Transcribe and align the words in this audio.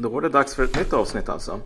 Då 0.00 0.08
var 0.08 0.20
det 0.20 0.28
dags 0.28 0.54
för 0.54 0.64
ett 0.64 0.76
nytt 0.76 0.92
avsnitt 0.92 1.28
alltså. 1.28 1.60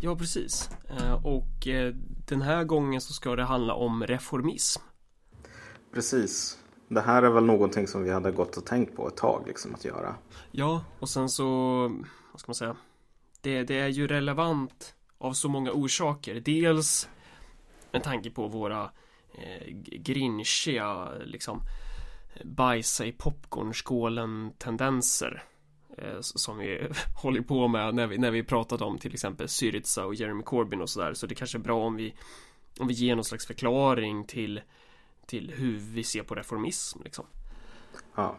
Ja, 0.00 0.16
precis. 0.16 0.70
Eh, 0.88 1.26
och 1.26 1.66
eh, 1.66 1.94
den 2.28 2.42
här 2.42 2.64
gången 2.64 3.00
så 3.00 3.12
ska 3.12 3.36
det 3.36 3.44
handla 3.44 3.74
om 3.74 4.06
reformism. 4.06 4.82
Precis. 5.94 6.58
Det 6.88 7.00
här 7.00 7.22
är 7.22 7.30
väl 7.30 7.44
någonting 7.44 7.86
som 7.86 8.02
vi 8.02 8.10
hade 8.10 8.30
gått 8.32 8.56
och 8.56 8.66
tänkt 8.66 8.96
på 8.96 9.08
ett 9.08 9.16
tag 9.16 9.44
liksom 9.46 9.74
att 9.74 9.84
göra. 9.84 10.14
Ja, 10.50 10.84
och 10.98 11.08
sen 11.08 11.28
så, 11.28 11.44
vad 12.32 12.40
ska 12.40 12.48
man 12.48 12.54
säga? 12.54 12.76
Det, 13.40 13.62
det 13.62 13.78
är 13.78 13.88
ju 13.88 14.06
relevant 14.06 14.94
av 15.18 15.32
så 15.32 15.48
många 15.48 15.72
orsaker. 15.72 16.34
Dels 16.40 17.08
med 17.92 18.02
tanke 18.02 18.30
på 18.30 18.48
våra 18.48 18.90
eh, 19.34 19.74
grinchiga, 19.80 21.08
liksom 21.24 21.60
bajsa 22.44 23.06
i 23.06 23.12
popcornskålen 23.12 24.52
tendenser 24.58 25.44
som 26.20 26.58
vi 26.58 26.88
håller 27.22 27.40
på 27.40 27.68
med 27.68 27.94
när 27.94 28.06
vi, 28.06 28.18
när 28.18 28.30
vi 28.30 28.42
pratat 28.42 28.82
om 28.82 28.98
till 28.98 29.12
exempel 29.14 29.48
Syriza 29.48 30.06
och 30.06 30.14
Jeremy 30.14 30.42
Corbyn 30.42 30.80
och 30.82 30.90
sådär. 30.90 31.14
Så 31.14 31.26
det 31.26 31.34
kanske 31.34 31.58
är 31.58 31.62
bra 31.62 31.86
om 31.86 31.96
vi 31.96 32.14
om 32.80 32.88
vi 32.88 32.94
ger 32.94 33.14
någon 33.14 33.24
slags 33.24 33.46
förklaring 33.46 34.24
till 34.24 34.60
till 35.26 35.52
hur 35.56 35.76
vi 35.76 36.04
ser 36.04 36.22
på 36.22 36.34
reformism 36.34 36.98
liksom. 37.04 37.24
Ja. 38.14 38.36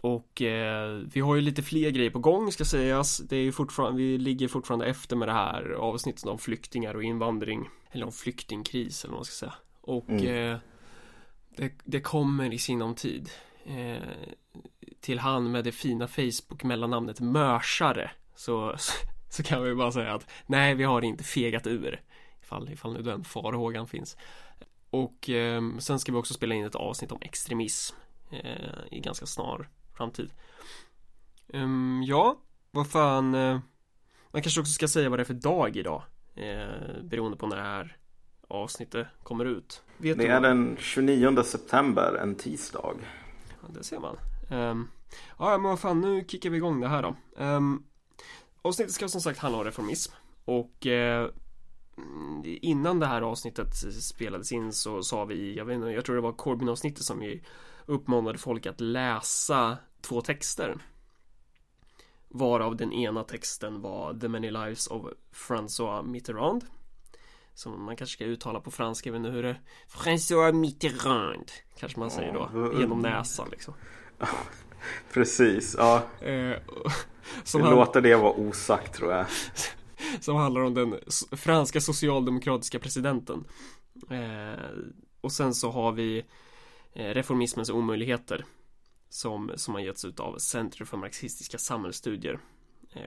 Och 0.00 0.42
eh, 0.42 0.90
vi 1.12 1.20
har 1.20 1.34
ju 1.34 1.40
lite 1.40 1.62
fler 1.62 1.90
grejer 1.90 2.10
på 2.10 2.18
gång 2.18 2.52
ska 2.52 2.64
sägas. 2.64 3.18
Det 3.18 3.36
är 3.36 3.40
ju 3.40 3.52
fortfarande, 3.52 4.02
vi 4.02 4.18
ligger 4.18 4.48
fortfarande 4.48 4.86
efter 4.86 5.16
med 5.16 5.28
det 5.28 5.32
här 5.32 5.70
avsnittet 5.70 6.26
om 6.26 6.38
flyktingar 6.38 6.94
och 6.94 7.02
invandring. 7.02 7.68
Eller 7.90 8.06
om 8.06 8.12
flyktingkris 8.12 9.04
eller 9.04 9.12
vad 9.12 9.18
man 9.18 9.24
ska 9.24 9.34
säga. 9.34 9.54
Och 9.80 10.08
Mm. 10.08 10.52
eh, 10.52 10.58
det, 11.56 11.72
det 11.84 12.00
kommer 12.00 12.52
i 12.52 12.58
sinom 12.58 12.94
tid. 12.94 13.30
Eh, 13.64 14.02
till 15.00 15.18
han 15.18 15.50
med 15.50 15.64
det 15.64 15.72
fina 15.72 16.08
Facebook 16.08 16.64
mellannamnet 16.64 17.20
Mörsare. 17.20 18.10
Så, 18.34 18.76
så, 19.28 19.42
kan 19.42 19.62
vi 19.62 19.74
bara 19.74 19.92
säga 19.92 20.14
att 20.14 20.30
nej, 20.46 20.74
vi 20.74 20.84
har 20.84 21.02
inte 21.02 21.24
fegat 21.24 21.66
ur. 21.66 22.02
Ifall, 22.42 22.72
ifall 22.72 22.92
nu 22.92 23.02
den 23.02 23.24
farhågan 23.24 23.86
finns. 23.86 24.16
Och 24.90 25.30
eh, 25.30 25.62
sen 25.78 25.98
ska 25.98 26.12
vi 26.12 26.18
också 26.18 26.34
spela 26.34 26.54
in 26.54 26.64
ett 26.64 26.74
avsnitt 26.74 27.12
om 27.12 27.18
extremism 27.20 27.96
eh, 28.30 28.78
i 28.90 29.00
ganska 29.00 29.26
snar 29.26 29.68
framtid. 29.96 30.30
Ehm, 31.52 32.02
ja, 32.06 32.38
vad 32.70 32.90
fan. 32.90 33.34
Eh, 33.34 33.58
man 34.30 34.42
kanske 34.42 34.60
också 34.60 34.72
ska 34.72 34.88
säga 34.88 35.08
vad 35.08 35.18
det 35.18 35.22
är 35.22 35.24
för 35.24 35.34
dag 35.34 35.76
idag. 35.76 36.02
Eh, 36.34 37.02
beroende 37.02 37.36
på 37.36 37.46
när 37.46 37.56
det 37.56 37.62
här 37.62 37.96
avsnittet 38.48 39.06
kommer 39.22 39.44
ut. 39.44 39.82
Vet 39.96 40.18
Det 40.18 40.26
är 40.26 40.40
den 40.40 40.76
29 40.80 41.42
september, 41.42 42.14
en 42.22 42.34
tisdag. 42.34 42.94
Det 43.66 43.84
ser 43.84 44.00
man. 44.00 44.16
Um, 44.50 44.90
ja, 45.38 45.50
men 45.50 45.62
vad 45.62 45.80
fan, 45.80 46.00
nu 46.00 46.24
kickar 46.28 46.50
vi 46.50 46.56
igång 46.56 46.80
det 46.80 46.88
här 46.88 47.02
då. 47.02 47.16
Um, 47.44 47.84
avsnittet 48.62 48.94
ska 48.94 49.08
som 49.08 49.20
sagt 49.20 49.38
handla 49.38 49.58
om 49.58 49.64
reformism. 49.64 50.12
Och 50.44 50.86
uh, 50.86 51.28
innan 52.44 53.00
det 53.00 53.06
här 53.06 53.22
avsnittet 53.22 53.74
spelades 54.02 54.52
in 54.52 54.72
så 54.72 55.02
sa 55.02 55.24
vi, 55.24 55.56
jag 55.56 55.64
vet 55.64 55.74
inte, 55.74 55.88
jag 55.88 56.04
tror 56.04 56.16
det 56.16 56.22
var 56.22 56.32
Corbyn-avsnittet 56.32 57.04
som 57.04 57.18
vi 57.18 57.42
uppmanade 57.86 58.38
folk 58.38 58.66
att 58.66 58.80
läsa 58.80 59.76
två 60.00 60.20
texter. 60.20 60.78
Varav 62.28 62.76
den 62.76 62.92
ena 62.92 63.24
texten 63.24 63.80
var 63.80 64.14
The 64.14 64.28
Many 64.28 64.50
Lives 64.50 64.86
of 64.86 65.06
François 65.32 66.02
Mitterrand. 66.02 66.64
Som 67.58 67.84
man 67.84 67.96
kanske 67.96 68.14
ska 68.14 68.24
uttala 68.24 68.60
på 68.60 68.70
franska, 68.70 69.08
jag 69.08 69.12
vet 69.12 69.18
inte 69.18 69.30
hur 69.30 69.42
det 69.42 69.56
François 69.88 70.52
Mitterrand 70.52 71.50
Kanske 71.78 72.00
man 72.00 72.10
säger 72.10 72.32
då, 72.32 72.72
genom 72.80 73.00
näsan 73.00 73.48
liksom. 73.50 73.74
Precis, 75.12 75.74
ja. 75.78 76.02
eh, 76.20 76.56
som, 77.44 77.62
han, 77.62 77.74
låter 77.74 78.00
det 78.00 78.16
vara 78.16 78.32
osagt 78.32 78.94
tror 78.94 79.12
jag. 79.12 79.26
som 80.20 80.36
handlar 80.36 80.60
om 80.60 80.74
den 80.74 80.98
franska 81.32 81.80
socialdemokratiska 81.80 82.78
presidenten. 82.78 83.44
Eh, 84.10 84.64
Och 85.20 85.32
sen 85.32 85.54
så 85.54 85.70
har 85.70 85.92
vi 85.92 86.24
eh, 86.92 87.14
Reformismens 87.14 87.70
omöjligheter 87.70 88.44
Som, 89.08 89.52
som 89.56 89.74
har 89.74 89.80
getts 89.80 90.04
ut 90.04 90.20
av 90.20 90.38
Centrum 90.38 90.86
för 90.86 90.96
marxistiska 90.96 91.58
samhällsstudier. 91.58 92.38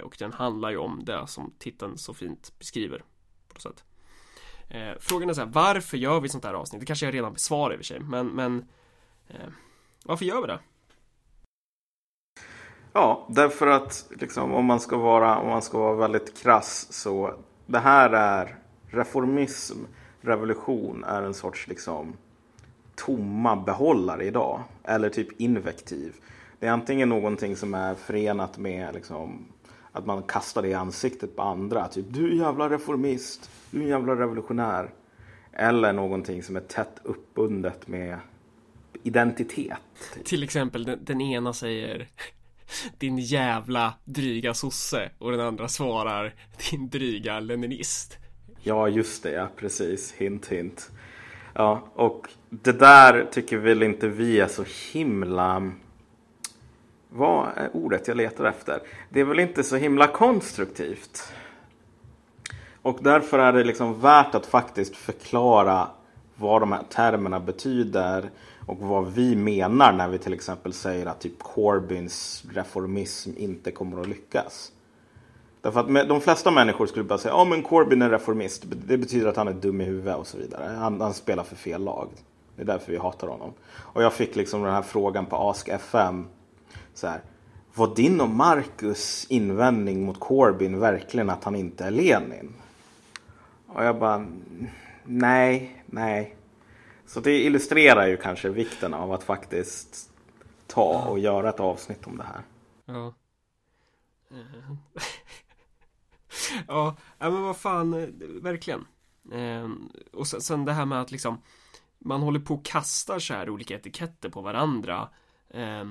Och 0.04 0.16
den 0.20 0.34
handlar 0.34 0.70
ju 0.70 0.78
om 0.78 1.06
det 1.06 1.28
som 1.28 1.54
titeln 1.60 1.98
så 1.98 2.14
fint 2.14 2.54
beskriver 2.60 2.98
På 3.48 3.54
något 3.54 3.62
sätt 3.62 3.84
eh, 4.72 4.94
Frågan 5.00 5.30
är 5.30 5.34
så 5.34 5.42
här, 5.42 5.52
varför 5.54 5.98
gör 5.98 6.20
vi 6.20 6.30
sånt 6.30 6.46
här 6.46 6.54
avsnitt? 6.54 6.80
Det 6.80 6.86
kanske 6.86 7.06
jag 7.06 7.14
redan 7.14 7.34
besvarar 7.34 7.74
i 7.74 7.76
och 7.76 7.80
för 7.80 7.86
sig 7.86 8.00
Men, 8.00 8.28
men 8.28 8.66
eh, 9.28 9.50
Varför 10.06 10.26
gör 10.26 10.42
vi 10.42 10.48
det? 10.48 10.60
Ja, 12.94 13.28
därför 13.30 13.68
att 13.68 14.06
liksom, 14.20 14.54
om, 14.54 14.66
man 14.66 14.80
ska 14.80 14.98
vara, 14.98 15.40
om 15.40 15.48
man 15.48 15.62
ska 15.62 15.80
vara 15.80 15.96
väldigt 15.96 16.42
krass 16.42 16.88
så 16.94 17.34
det 17.66 17.80
här 17.80 18.10
är 18.10 18.56
reformism, 18.88 19.78
revolution 20.22 21.04
är 21.04 21.22
en 21.22 21.34
sorts 21.34 21.68
liksom 21.68 22.14
tomma 22.96 23.56
behållare 23.56 24.26
idag. 24.26 24.64
Eller 24.84 25.10
typ 25.10 25.42
invektiv. 25.42 26.14
Det 26.60 26.68
är 26.68 26.72
antingen 26.72 27.10
någonting 27.10 27.56
som 27.56 27.74
är 27.74 27.96
förenat 27.96 28.58
med 28.58 28.94
liksom, 28.94 29.46
att 29.92 30.06
man 30.06 30.24
kastar 30.24 30.62
det 30.62 30.68
i 30.68 30.74
ansiktet 30.74 31.36
på 31.36 31.42
andra. 31.42 31.88
Typ 31.88 32.06
du 32.10 32.32
är 32.32 32.36
jävla 32.36 32.70
reformist, 32.70 33.50
du 33.72 33.80
är 33.80 33.84
en 33.84 33.90
jävla 33.90 34.16
revolutionär. 34.16 34.90
Eller 35.54 35.94
någonting 35.94 36.44
som 36.44 36.56
är 36.56 36.60
tätt 36.60 37.00
uppbundet 37.04 37.88
med 37.88 38.20
identitet. 39.04 39.78
Till 40.24 40.44
exempel 40.44 40.84
den, 40.84 41.00
den 41.04 41.22
ena 41.22 41.54
säger 41.54 42.08
Din 42.98 43.18
jävla 43.18 43.94
dryga 44.06 44.54
sosse 44.54 45.12
och 45.18 45.32
den 45.32 45.42
andra 45.42 45.68
svarar 45.68 46.34
Din 46.72 46.90
dryga 46.90 47.40
leninist 47.40 48.18
Ja, 48.64 48.88
just 48.88 49.24
det, 49.24 49.32
ja, 49.32 49.48
precis. 49.56 50.14
Hint, 50.14 50.48
hint. 50.48 50.92
Ja, 51.54 51.92
och 51.94 52.30
det 52.50 52.72
där 52.72 53.26
tycker 53.32 53.58
väl 53.58 53.84
inte 53.84 54.08
vi 54.08 54.40
är 54.40 54.48
så 54.48 54.64
himla... 54.94 55.72
Vad 57.14 57.50
är 57.56 57.70
ordet 57.74 58.08
jag 58.08 58.18
letar 58.18 58.46
efter? 58.46 58.82
Det 59.10 59.20
är 59.20 59.24
väl 59.24 59.40
inte 59.40 59.64
så 59.64 59.76
himla 59.76 60.08
konstruktivt. 60.08 61.34
Och 62.82 63.00
därför 63.02 63.40
är 63.40 63.54
det 63.54 63.64
liksom 63.64 64.02
värt 64.02 64.36
att 64.36 64.46
faktiskt 64.46 64.96
förklara 64.96 65.88
vad 66.36 66.62
de 66.62 66.72
här 66.72 66.84
termerna 66.90 67.40
betyder 67.40 68.30
och 68.66 68.78
vad 68.80 69.14
vi 69.14 69.36
menar 69.36 69.94
när 69.94 70.08
vi 70.08 70.18
till 70.18 70.34
exempel 70.34 70.74
säger 70.74 71.06
att 71.06 71.20
typ 71.20 71.40
Corbyns 71.40 72.44
reformism 72.54 73.32
inte 73.38 73.72
kommer 73.72 74.02
att 74.02 74.08
lyckas. 74.08 74.72
Därför 75.62 75.80
att 75.80 76.10
de 76.10 76.22
flesta 76.22 76.52
människor 76.52 76.86
skulle 76.86 77.06
bara 77.06 77.20
säga 77.20 77.34
ja 77.34 77.46
men 77.46 77.64
Corbyn 77.64 78.02
är 78.02 78.10
reformist. 78.10 78.64
Det 78.88 78.98
betyder 78.98 79.28
att 79.28 79.38
han 79.38 79.48
är 79.48 79.54
dum 79.54 79.82
i 79.82 79.84
huvudet 79.84 80.18
och 80.18 80.28
så 80.28 80.38
vidare. 80.38 80.76
Han, 80.78 81.02
han 81.02 81.14
spelar 81.14 81.44
för 81.44 81.56
fel 81.56 81.84
lag. 81.84 82.10
Det 82.56 82.62
är 82.62 82.66
därför 82.66 82.92
vi 82.92 82.98
hatar 82.98 83.28
honom. 83.28 83.54
Och 83.72 84.04
jag 84.04 84.14
fick 84.14 84.36
liksom 84.36 84.64
den 84.64 84.74
här 84.74 84.82
frågan 84.82 85.26
på 85.26 85.36
Ask 85.36 85.68
FM. 85.68 86.26
Så 87.02 87.08
här, 87.08 87.22
var 87.74 87.96
din 87.96 88.22
och 88.22 88.30
Marcus 88.30 89.26
invändning 89.30 90.06
mot 90.06 90.20
Corbyn 90.20 90.80
verkligen 90.80 91.30
att 91.30 91.44
han 91.44 91.56
inte 91.56 91.86
är 91.86 91.92
Lenin? 91.92 92.54
Och 93.68 93.84
jag 93.84 94.00
bara, 94.00 94.28
nej, 95.04 95.84
nej. 95.86 96.36
Så 97.06 97.20
det 97.20 97.44
illustrerar 97.44 98.08
ju 98.08 98.18
kanske 98.18 98.50
vikten 98.50 98.94
av 98.94 99.12
att 99.12 99.24
faktiskt 99.24 100.12
ta 100.68 101.06
och 101.10 101.20
göra 101.20 101.50
ett 101.50 101.60
avsnitt 101.60 102.08
om 102.08 102.18
det 102.18 102.24
här. 102.24 102.42
Ja. 102.86 103.14
Ja, 106.68 106.96
ja, 107.18 107.30
men 107.30 107.42
vad 107.42 107.58
fan, 107.58 107.92
verkligen 108.42 108.86
eh, 109.32 109.70
Och 110.14 110.28
sen, 110.28 110.66
det 110.66 110.74
här 110.74 110.86
med 110.86 111.02
att 111.02 111.12
liksom 111.12 111.42
Man 112.00 112.22
håller 112.22 112.40
på 112.40 112.54
och 112.54 112.66
kastar 112.66 113.20
så 113.20 113.34
här 113.34 113.50
olika 113.50 113.76
etiketter 113.76 114.30
på 114.30 114.42
varandra 114.42 115.10
eh, 115.50 115.86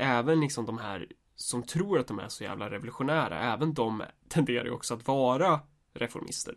Även 0.00 0.40
liksom 0.40 0.66
de 0.66 0.78
här 0.78 1.06
Som 1.34 1.62
tror 1.62 1.98
att 1.98 2.06
de 2.06 2.18
är 2.18 2.28
så 2.28 2.44
jävla 2.44 2.70
revolutionära 2.70 3.40
Även 3.52 3.74
de 3.74 4.02
tenderar 4.28 4.64
ju 4.64 4.70
också 4.70 4.94
att 4.94 5.06
vara 5.06 5.60
Reformister. 5.94 6.54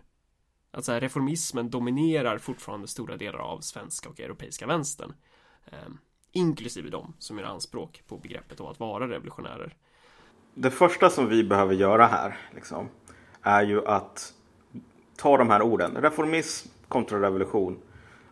Att 0.72 0.86
så 0.86 0.92
här, 0.92 1.02
reformismen 1.02 1.70
dominerar 1.70 2.38
fortfarande 2.38 2.88
stora 2.88 3.18
delar 3.18 3.40
av 3.40 3.60
svenska 3.60 4.10
och 4.10 4.20
europeiska 4.20 4.68
vänstern 4.68 5.14
eh, 5.66 5.90
Inklusive 6.36 6.90
de 6.90 7.14
som 7.20 7.38
gör 7.38 7.46
anspråk 7.46 8.04
på 8.08 8.18
begreppet 8.18 8.60
av 8.60 8.68
att 8.68 8.80
vara 8.80 9.08
revolutionärer. 9.08 9.76
Det 10.54 10.72
första 10.72 11.10
som 11.10 11.30
vi 11.30 11.44
behöver 11.44 11.74
göra 11.74 12.06
här 12.06 12.38
liksom, 12.56 12.90
är 13.42 13.64
ju 13.64 13.88
att 13.88 14.34
ta 15.18 15.38
de 15.38 15.50
här 15.50 15.62
orden, 15.62 15.96
reformism 15.96 16.70
kontra 16.88 17.22
revolution 17.22 17.82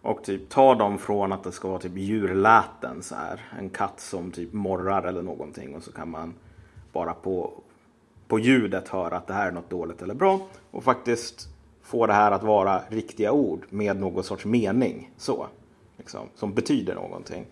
och 0.02 0.24
typ 0.24 0.50
ta 0.50 0.76
dem 0.76 0.98
från 0.98 1.32
att 1.32 1.44
det 1.44 1.52
ska 1.52 1.68
vara 1.68 1.80
typ 1.80 1.98
djurläten 1.98 3.04
så 3.04 3.16
här. 3.16 3.42
En 3.60 3.70
katt 3.70 4.00
som 4.00 4.32
typ 4.32 4.54
morrar 4.54 5.04
eller 5.04 5.22
någonting 5.22 5.76
och 5.76 5.84
så 5.84 5.92
kan 5.92 6.10
man 6.10 6.34
bara 6.94 7.14
på, 7.14 7.52
på 8.28 8.40
ljudet 8.40 8.88
höra 8.88 9.18
att 9.18 9.28
det 9.28 9.34
här 9.34 9.48
är 9.48 9.52
något 9.52 9.70
dåligt 9.70 10.02
eller 10.02 10.14
bra 10.14 10.40
och 10.72 10.84
faktiskt 10.84 11.50
få 11.82 12.08
det 12.08 12.14
här 12.14 12.32
att 12.32 12.44
vara 12.44 12.82
riktiga 12.90 13.32
ord 13.32 13.66
med 13.70 13.98
någon 13.98 14.24
sorts 14.24 14.46
mening 14.46 15.12
så. 15.18 15.48
Liksom, 15.98 16.28
som 16.36 16.54
betyder 16.54 16.96
någonting. 16.96 17.46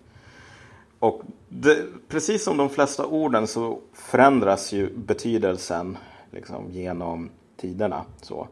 Och 0.99 1.21
det, 1.49 1.85
precis 2.07 2.43
som 2.43 2.57
de 2.57 2.69
flesta 2.69 3.05
orden 3.05 3.47
så 3.47 3.79
förändras 3.93 4.73
ju 4.73 4.97
betydelsen 4.97 5.97
liksom, 6.31 6.71
genom 6.71 7.29
tiderna. 7.57 8.05
Så. 8.21 8.47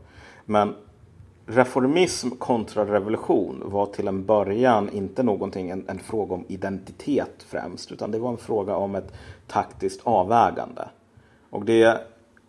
Men 0.45 0.75
reformism 1.47 2.29
kontra 2.29 2.85
revolution 2.85 3.63
var 3.65 3.85
till 3.85 4.07
en 4.07 4.25
början 4.25 4.89
inte 4.89 5.23
någonting, 5.23 5.69
en, 5.69 5.85
en, 5.89 5.99
fråga 5.99 6.33
om 6.33 6.45
identitet 6.47 7.45
främst, 7.49 7.91
utan 7.91 8.11
det 8.11 8.19
var 8.19 8.29
en 8.29 8.37
fråga 8.37 8.75
om 8.75 8.95
ett 8.95 9.13
taktiskt 9.47 10.01
avvägande. 10.03 10.89
Och 11.49 11.65
det 11.65 12.01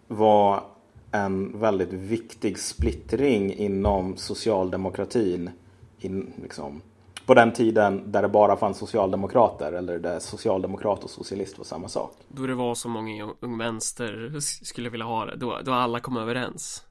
var 0.09 0.63
en 1.11 1.61
väldigt 1.61 1.93
viktig 1.93 2.59
splittring 2.59 3.55
inom 3.55 4.17
socialdemokratin 4.17 5.51
in, 5.99 6.33
liksom, 6.43 6.83
på 7.27 7.35
den 7.35 7.53
tiden 7.53 8.13
där 8.13 8.23
det 8.23 8.29
bara 8.29 8.57
fanns 8.57 8.79
socialdemokrater 8.79 9.73
eller 9.73 9.99
där 9.99 10.19
socialdemokrat 10.19 11.05
och 11.05 11.11
socialist 11.11 11.59
var 11.59 11.65
samma 11.65 11.89
sak. 11.89 12.13
Då 12.29 12.47
det 12.47 12.55
var 12.55 12.75
så 12.75 12.89
många 12.89 13.29
Ung 13.41 13.59
Vänster 13.59 14.41
skulle 14.41 14.91
vilja 14.91 15.07
ha 15.07 15.25
det, 15.27 15.37
då, 15.37 15.59
då 15.65 15.73
alla 15.73 16.01
kom 16.01 16.17
överens. 16.17 16.88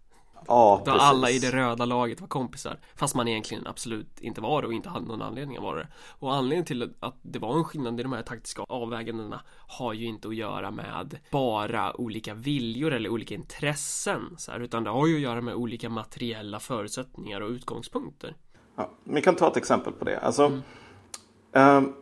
Ja, 0.48 0.82
Då 0.86 0.92
precis. 0.92 1.02
alla 1.02 1.30
i 1.30 1.40
det 1.40 1.52
röda 1.52 1.86
laget 1.86 2.22
var 2.22 2.28
kompisar 2.28 2.80
Fast 2.96 3.16
man 3.16 3.28
egentligen 3.28 3.68
absolut 3.68 4.20
inte 4.20 4.42
var 4.42 4.62
det 4.62 4.68
och 4.68 4.74
inte 4.74 4.90
hade 4.90 5.06
någon 5.06 5.22
anledning 5.22 5.58
att 5.58 5.64
vara 5.64 5.80
det 5.80 5.88
Och 6.20 6.36
anledningen 6.36 6.66
till 6.66 6.94
att 7.00 7.16
det 7.22 7.40
var 7.40 7.58
en 7.58 7.64
skillnad 7.64 8.00
i 8.00 8.04
de 8.04 8.14
här 8.14 8.22
taktiska 8.22 8.62
avvägandena 8.62 9.42
Har 9.68 9.94
ju 9.94 10.06
inte 10.06 10.28
att 10.28 10.36
göra 10.36 10.72
med 10.72 11.20
bara 11.32 12.02
olika 12.02 12.34
viljor 12.34 12.94
eller 12.94 13.10
olika 13.10 13.36
intressen 13.36 14.36
så 14.38 14.52
här, 14.52 14.60
Utan 14.60 14.84
det 14.84 14.90
har 14.90 15.08
ju 15.08 15.16
att 15.16 15.22
göra 15.22 15.42
med 15.42 15.56
olika 15.56 15.90
materiella 15.90 16.60
förutsättningar 16.60 17.42
och 17.42 17.50
utgångspunkter 17.50 18.36
Ja, 18.78 18.92
vi 19.04 19.22
kan 19.22 19.36
ta 19.36 19.48
ett 19.48 19.58
exempel 19.58 19.94
på 19.94 20.06
det. 20.06 20.20
Alltså, 20.20 20.46
mm. 20.46 21.86
eh, 21.86 21.94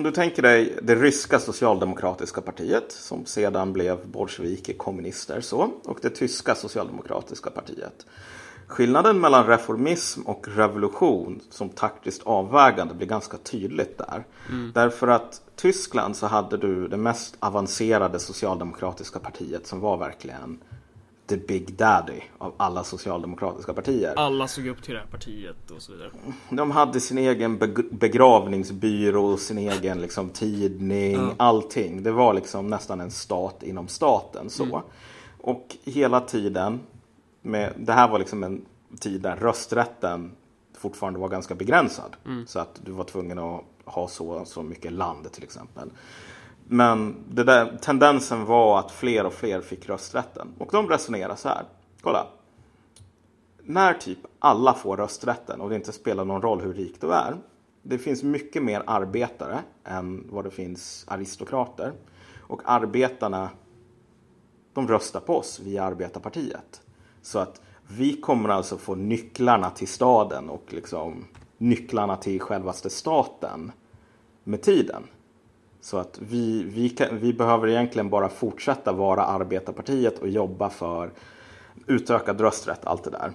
om 0.00 0.04
du 0.04 0.10
tänker 0.10 0.42
dig 0.42 0.78
det 0.82 0.94
ryska 0.94 1.38
socialdemokratiska 1.38 2.40
partiet 2.40 2.92
som 2.92 3.26
sedan 3.26 3.72
blev 3.72 4.06
bolsjeviki 4.06 4.72
kommunister 4.72 5.40
så, 5.40 5.70
och 5.84 5.98
det 6.02 6.10
tyska 6.10 6.54
socialdemokratiska 6.54 7.50
partiet. 7.50 8.06
Skillnaden 8.66 9.20
mellan 9.20 9.46
reformism 9.46 10.22
och 10.22 10.48
revolution 10.48 11.40
som 11.50 11.68
taktiskt 11.68 12.22
avvägande 12.22 12.94
blir 12.94 13.06
ganska 13.06 13.36
tydligt 13.36 13.98
där. 13.98 14.24
Mm. 14.48 14.72
Därför 14.74 15.08
att 15.08 15.42
Tyskland 15.56 16.16
så 16.16 16.26
hade 16.26 16.56
du 16.56 16.88
det 16.88 16.96
mest 16.96 17.36
avancerade 17.40 18.18
socialdemokratiska 18.18 19.18
partiet 19.18 19.66
som 19.66 19.80
var 19.80 19.96
verkligen 19.96 20.58
the 21.30 21.36
big 21.36 21.74
daddy 21.76 22.20
av 22.38 22.54
alla 22.56 22.84
socialdemokratiska 22.84 23.72
partier. 23.72 24.14
Alla 24.16 24.48
såg 24.48 24.66
upp 24.66 24.82
till 24.82 24.94
det 24.94 25.00
här 25.00 25.06
partiet 25.06 25.70
och 25.70 25.82
så 25.82 25.92
vidare. 25.92 26.10
De 26.50 26.70
hade 26.70 27.00
sin 27.00 27.18
egen 27.18 27.58
begravningsbyrå, 27.90 29.36
sin 29.36 29.58
egen 29.58 30.00
liksom, 30.00 30.30
tidning, 30.30 31.14
ja. 31.14 31.34
allting. 31.36 32.02
Det 32.02 32.12
var 32.12 32.34
liksom 32.34 32.66
nästan 32.66 33.00
en 33.00 33.10
stat 33.10 33.62
inom 33.62 33.88
staten. 33.88 34.50
så. 34.50 34.64
Mm. 34.64 34.80
Och 35.40 35.76
hela 35.84 36.20
tiden, 36.20 36.80
med, 37.42 37.72
det 37.76 37.92
här 37.92 38.08
var 38.08 38.18
liksom 38.18 38.44
en 38.44 38.64
tid 39.00 39.20
där 39.20 39.36
rösträtten 39.36 40.32
fortfarande 40.78 41.18
var 41.18 41.28
ganska 41.28 41.54
begränsad. 41.54 42.16
Mm. 42.26 42.46
Så 42.46 42.58
att 42.58 42.80
du 42.84 42.92
var 42.92 43.04
tvungen 43.04 43.38
att 43.38 43.60
ha 43.84 44.08
så, 44.08 44.44
så 44.44 44.62
mycket 44.62 44.92
land 44.92 45.32
till 45.32 45.44
exempel. 45.44 45.90
Men 46.72 47.16
det 47.28 47.44
där, 47.44 47.78
tendensen 47.80 48.44
var 48.44 48.78
att 48.78 48.90
fler 48.90 49.26
och 49.26 49.32
fler 49.32 49.60
fick 49.60 49.88
rösträtten. 49.88 50.48
Och 50.58 50.68
de 50.72 50.88
resonerar 50.88 51.36
så 51.36 51.48
här. 51.48 51.64
Kolla. 52.00 52.26
När 53.62 53.94
typ 53.94 54.18
alla 54.38 54.74
får 54.74 54.96
rösträtten 54.96 55.60
och 55.60 55.68
det 55.70 55.76
inte 55.76 55.92
spelar 55.92 56.24
någon 56.24 56.42
roll 56.42 56.60
hur 56.60 56.74
rik 56.74 57.00
du 57.00 57.12
är. 57.12 57.36
Det 57.82 57.98
finns 57.98 58.22
mycket 58.22 58.62
mer 58.62 58.82
arbetare 58.86 59.58
än 59.84 60.26
vad 60.30 60.44
det 60.44 60.50
finns 60.50 61.04
aristokrater. 61.08 61.92
Och 62.38 62.62
arbetarna, 62.64 63.50
de 64.72 64.88
röstar 64.88 65.20
på 65.20 65.36
oss 65.36 65.60
via 65.60 65.84
arbetarpartiet. 65.84 66.82
Så 67.22 67.38
att 67.38 67.60
vi 67.86 68.20
kommer 68.20 68.48
alltså 68.48 68.78
få 68.78 68.94
nycklarna 68.94 69.70
till 69.70 69.88
staden 69.88 70.50
och 70.50 70.64
liksom 70.68 71.24
nycklarna 71.58 72.16
till 72.16 72.40
självaste 72.40 72.90
staten 72.90 73.72
med 74.44 74.62
tiden. 74.62 75.02
Så 75.80 75.98
att 75.98 76.18
vi, 76.22 76.62
vi, 76.62 76.88
kan, 76.88 77.18
vi 77.18 77.32
behöver 77.32 77.68
egentligen 77.68 78.10
bara 78.10 78.28
fortsätta 78.28 78.92
vara 78.92 79.24
arbetarpartiet 79.24 80.18
och 80.18 80.28
jobba 80.28 80.70
för 80.70 81.10
utökad 81.86 82.40
rösträtt, 82.40 82.86
allt 82.86 83.04
det 83.04 83.10
där. 83.10 83.32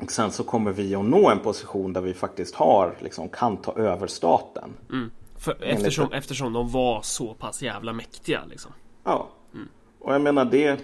Och 0.00 0.10
sen 0.10 0.30
så 0.32 0.44
kommer 0.44 0.72
vi 0.72 0.94
att 0.94 1.04
nå 1.04 1.30
en 1.30 1.38
position 1.38 1.92
där 1.92 2.00
vi 2.00 2.14
faktiskt 2.14 2.54
har, 2.54 2.96
liksom, 3.00 3.28
kan 3.28 3.56
ta 3.56 3.72
över 3.72 4.06
staten. 4.06 4.70
Mm. 4.92 5.10
För, 5.36 5.64
eftersom, 5.64 6.12
eftersom 6.12 6.52
de 6.52 6.70
var 6.70 7.02
så 7.02 7.34
pass 7.34 7.62
jävla 7.62 7.92
mäktiga 7.92 8.44
liksom. 8.44 8.72
Ja. 9.04 9.28
Mm. 9.54 9.68
Och 9.98 10.14
jag 10.14 10.20
menar 10.20 10.44
det, 10.44 10.80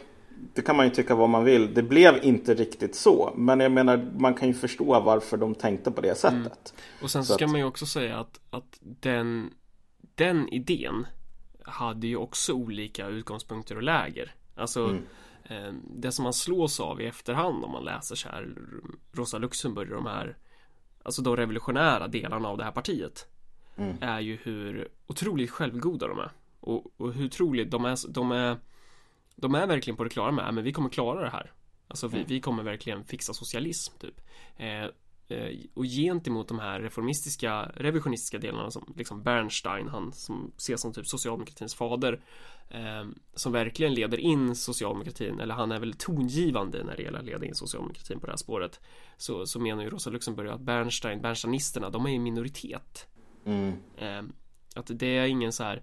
det 0.54 0.62
kan 0.62 0.76
man 0.76 0.86
ju 0.86 0.92
tycka 0.92 1.14
vad 1.14 1.28
man 1.28 1.44
vill. 1.44 1.74
Det 1.74 1.82
blev 1.82 2.24
inte 2.24 2.54
riktigt 2.54 2.94
så. 2.94 3.32
Men 3.36 3.60
jag 3.60 3.72
menar 3.72 4.10
man 4.18 4.34
kan 4.34 4.48
ju 4.48 4.54
förstå 4.54 5.00
varför 5.00 5.36
de 5.36 5.54
tänkte 5.54 5.90
på 5.90 6.00
det 6.00 6.14
sättet. 6.14 6.34
Mm. 6.74 7.02
Och 7.02 7.10
sen 7.10 7.24
så 7.24 7.34
ska 7.34 7.44
att, 7.44 7.50
man 7.50 7.60
ju 7.60 7.66
också 7.66 7.86
säga 7.86 8.18
att, 8.18 8.40
att 8.50 8.78
den 8.80 9.50
den 10.14 10.48
idén 10.48 11.06
hade 11.64 12.06
ju 12.06 12.16
också 12.16 12.52
olika 12.52 13.06
utgångspunkter 13.06 13.76
och 13.76 13.82
läger. 13.82 14.34
Alltså 14.54 14.84
mm. 14.84 15.04
eh, 15.44 15.72
det 15.96 16.12
som 16.12 16.22
man 16.22 16.32
slås 16.32 16.80
av 16.80 17.00
i 17.00 17.06
efterhand 17.06 17.64
om 17.64 17.72
man 17.72 17.84
läser 17.84 18.14
så 18.14 18.28
här 18.28 18.54
Rosa 19.12 19.38
Luxemburg 19.38 19.90
och 19.90 19.96
de 19.96 20.06
här 20.06 20.36
Alltså 21.02 21.22
de 21.22 21.36
revolutionära 21.36 22.08
delarna 22.08 22.48
av 22.48 22.58
det 22.58 22.64
här 22.64 22.72
partiet 22.72 23.26
mm. 23.76 23.96
Är 24.00 24.20
ju 24.20 24.38
hur 24.42 24.88
otroligt 25.06 25.50
självgoda 25.50 26.08
de 26.08 26.18
är 26.18 26.30
Och, 26.60 26.86
och 26.96 27.12
hur 27.12 27.26
otroligt 27.26 27.70
de 27.70 27.84
är, 27.84 28.12
de 28.12 28.32
är 28.32 28.56
De 29.36 29.54
är 29.54 29.66
verkligen 29.66 29.96
på 29.96 30.04
det 30.04 30.10
klara 30.10 30.32
med, 30.32 30.54
men 30.54 30.64
vi 30.64 30.72
kommer 30.72 30.88
klara 30.88 31.20
det 31.20 31.30
här 31.30 31.52
Alltså 31.88 32.08
vi, 32.08 32.16
mm. 32.16 32.28
vi 32.28 32.40
kommer 32.40 32.62
verkligen 32.62 33.04
fixa 33.04 33.32
socialism 33.32 33.98
typ 33.98 34.20
eh, 34.56 34.66
Eh, 34.66 34.90
och 35.74 35.84
gentemot 35.84 36.48
de 36.48 36.58
här 36.58 36.80
reformistiska, 36.80 37.72
revisionistiska 37.74 38.38
delarna 38.38 38.70
som 38.70 38.94
liksom 38.96 39.22
Bernstein, 39.22 39.88
han 39.88 40.12
som 40.12 40.52
ses 40.56 40.80
som 40.80 40.92
typ 40.92 41.06
socialdemokratins 41.06 41.74
fader 41.74 42.20
eh, 42.68 43.04
Som 43.34 43.52
verkligen 43.52 43.94
leder 43.94 44.18
in 44.18 44.56
socialdemokratin, 44.56 45.40
eller 45.40 45.54
han 45.54 45.72
är 45.72 45.80
väl 45.80 45.94
tongivande 45.94 46.84
när 46.84 46.96
det 46.96 47.02
gäller 47.02 47.18
att 47.18 47.24
leda 47.24 47.46
in 47.46 47.54
socialdemokratin 47.54 48.20
på 48.20 48.26
det 48.26 48.32
här 48.32 48.36
spåret 48.36 48.80
Så, 49.16 49.46
så 49.46 49.60
menar 49.60 49.82
ju 49.82 49.90
Rosa 49.90 50.10
Luxemburg 50.10 50.48
att 50.48 50.60
Bernstein, 50.60 51.20
Bernsteinisterna, 51.20 51.90
de 51.90 52.06
är 52.06 52.10
i 52.10 52.18
minoritet 52.18 53.08
mm. 53.44 53.72
eh, 53.96 54.22
Att 54.74 54.90
det 54.94 55.16
är 55.16 55.26
ingen 55.26 55.52
så 55.52 55.64
här 55.64 55.82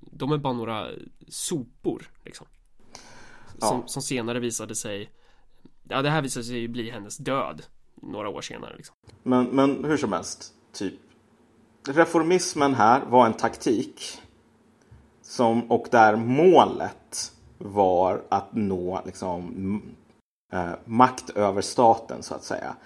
De 0.00 0.32
är 0.32 0.38
bara 0.38 0.52
några 0.52 0.88
sopor 1.28 2.10
liksom 2.24 2.46
som, 3.58 3.80
ja. 3.80 3.82
som 3.86 4.02
senare 4.02 4.40
visade 4.40 4.74
sig 4.74 5.12
Ja 5.88 6.02
det 6.02 6.10
här 6.10 6.22
visade 6.22 6.44
sig 6.44 6.68
bli 6.68 6.90
hennes 6.90 7.16
död 7.16 7.62
några 8.02 8.28
år 8.28 8.40
senare. 8.40 8.76
Liksom. 8.76 8.94
Men, 9.22 9.44
men 9.44 9.84
hur 9.84 9.96
som 9.96 10.12
helst, 10.12 10.52
typ. 10.72 11.00
Reformismen 11.88 12.74
här 12.74 13.00
var 13.06 13.26
en 13.26 13.32
taktik. 13.32 14.20
Som, 15.22 15.70
och 15.70 15.86
där 15.90 16.16
målet 16.16 17.32
var 17.58 18.22
att 18.28 18.52
nå 18.52 19.02
liksom, 19.06 19.82
eh, 20.52 20.70
makt 20.84 21.30
över 21.30 21.60
staten 21.62 22.22
så 22.22 22.34
att 22.34 22.44
säga. 22.44 22.76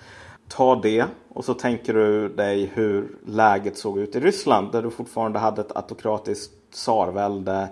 Ta 0.49 0.75
det 0.77 1.07
och 1.29 1.45
så 1.45 1.55
tänker 1.55 1.95
du 1.95 2.29
dig 2.29 2.71
hur 2.75 3.19
läget 3.27 3.79
såg 3.79 3.99
ut 3.99 4.17
i 4.17 4.21
Ryssland 4.21 4.73
där 4.73 4.83
du 4.83 4.91
fortfarande 4.91 5.39
hade 5.39 5.61
ett 5.61 5.77
autokratiskt 5.77 6.53
tsarvälde 6.71 7.69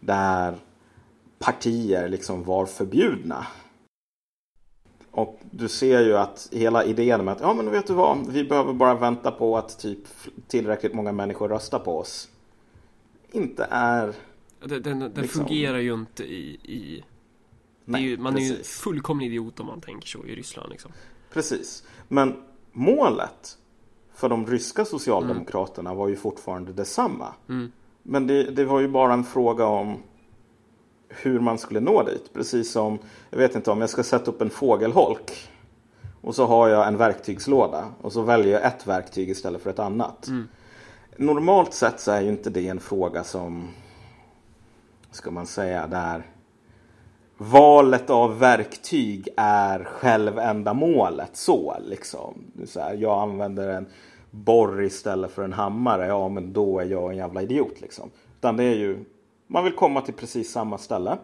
där 0.00 0.58
partier 1.38 2.08
liksom 2.08 2.44
var 2.44 2.66
förbjudna. 2.66 3.46
Och 5.10 5.40
du 5.50 5.68
ser 5.68 6.00
ju 6.00 6.16
att 6.16 6.48
hela 6.52 6.84
idén 6.84 7.24
med 7.24 7.32
att 7.32 7.40
ja 7.40 7.54
men 7.54 7.70
vet 7.70 7.86
du 7.86 7.92
vad, 7.92 8.26
vi 8.28 8.44
behöver 8.44 8.72
bara 8.72 8.94
vänta 8.94 9.30
på 9.30 9.56
att 9.58 9.78
typ 9.78 9.98
tillräckligt 10.48 10.94
många 10.94 11.12
människor 11.12 11.48
röstar 11.48 11.78
på 11.78 11.98
oss. 11.98 12.28
Inte 13.32 13.66
är... 13.70 14.14
Den, 14.64 14.82
den, 14.82 14.98
den 14.98 15.12
liksom... 15.14 15.46
fungerar 15.46 15.78
ju 15.78 15.94
inte 15.94 16.24
i... 16.24 16.44
i... 16.62 17.04
Nej, 17.84 18.04
är 18.04 18.08
ju, 18.08 18.18
man 18.18 18.34
precis. 18.34 18.52
är 18.52 18.56
ju 18.56 18.62
fullkomlig 18.62 19.26
idiot 19.26 19.60
om 19.60 19.66
man 19.66 19.80
tänker 19.80 20.08
så 20.08 20.26
i 20.26 20.34
Ryssland 20.34 20.70
liksom. 20.70 20.92
Precis. 21.32 21.84
Men 22.08 22.42
målet 22.72 23.58
för 24.14 24.28
de 24.28 24.46
ryska 24.46 24.84
socialdemokraterna 24.84 25.90
mm. 25.90 25.98
var 25.98 26.08
ju 26.08 26.16
fortfarande 26.16 26.72
detsamma. 26.72 27.34
Mm. 27.48 27.72
Men 28.02 28.26
det, 28.26 28.42
det 28.42 28.64
var 28.64 28.80
ju 28.80 28.88
bara 28.88 29.12
en 29.12 29.24
fråga 29.24 29.66
om 29.66 29.98
hur 31.10 31.40
man 31.40 31.58
skulle 31.58 31.80
nå 31.80 32.02
dit. 32.02 32.32
Precis 32.32 32.72
som, 32.72 32.98
jag 33.30 33.38
vet 33.38 33.54
inte 33.54 33.70
om 33.70 33.80
jag 33.80 33.90
ska 33.90 34.02
sätta 34.02 34.30
upp 34.30 34.42
en 34.42 34.50
fågelholk. 34.50 35.50
Och 36.20 36.34
så 36.34 36.46
har 36.46 36.68
jag 36.68 36.88
en 36.88 36.96
verktygslåda. 36.96 37.84
Och 38.00 38.12
så 38.12 38.22
väljer 38.22 38.52
jag 38.52 38.64
ett 38.64 38.86
verktyg 38.86 39.30
istället 39.30 39.62
för 39.62 39.70
ett 39.70 39.78
annat. 39.78 40.28
Mm. 40.28 40.48
Normalt 41.16 41.74
sett 41.74 42.00
så 42.00 42.10
är 42.10 42.20
ju 42.20 42.28
inte 42.28 42.50
det 42.50 42.68
en 42.68 42.80
fråga 42.80 43.24
som, 43.24 43.68
ska 45.10 45.30
man 45.30 45.46
säga, 45.46 45.86
där 45.86 46.26
valet 47.36 48.10
av 48.10 48.38
verktyg 48.38 49.28
är 49.36 49.84
självändamålet 49.84 51.36
så 51.36 51.76
liksom. 51.86 52.44
Så 52.66 52.80
här, 52.80 52.94
jag 52.94 53.22
använder 53.22 53.68
en 53.68 53.86
borr 54.30 54.82
istället 54.82 55.30
för 55.30 55.42
en 55.42 55.52
hammare. 55.52 56.06
Ja, 56.06 56.28
men 56.28 56.52
då 56.52 56.78
är 56.78 56.84
jag 56.84 57.10
en 57.10 57.16
jävla 57.16 57.42
idiot 57.42 57.80
liksom. 57.80 58.10
Utan 58.38 58.56
det 58.56 58.64
är 58.64 58.76
ju 58.76 59.04
man 59.50 59.64
vill 59.64 59.72
komma 59.72 60.00
till 60.00 60.14
precis 60.14 60.52
samma 60.52 60.78
ställe. 60.78 61.18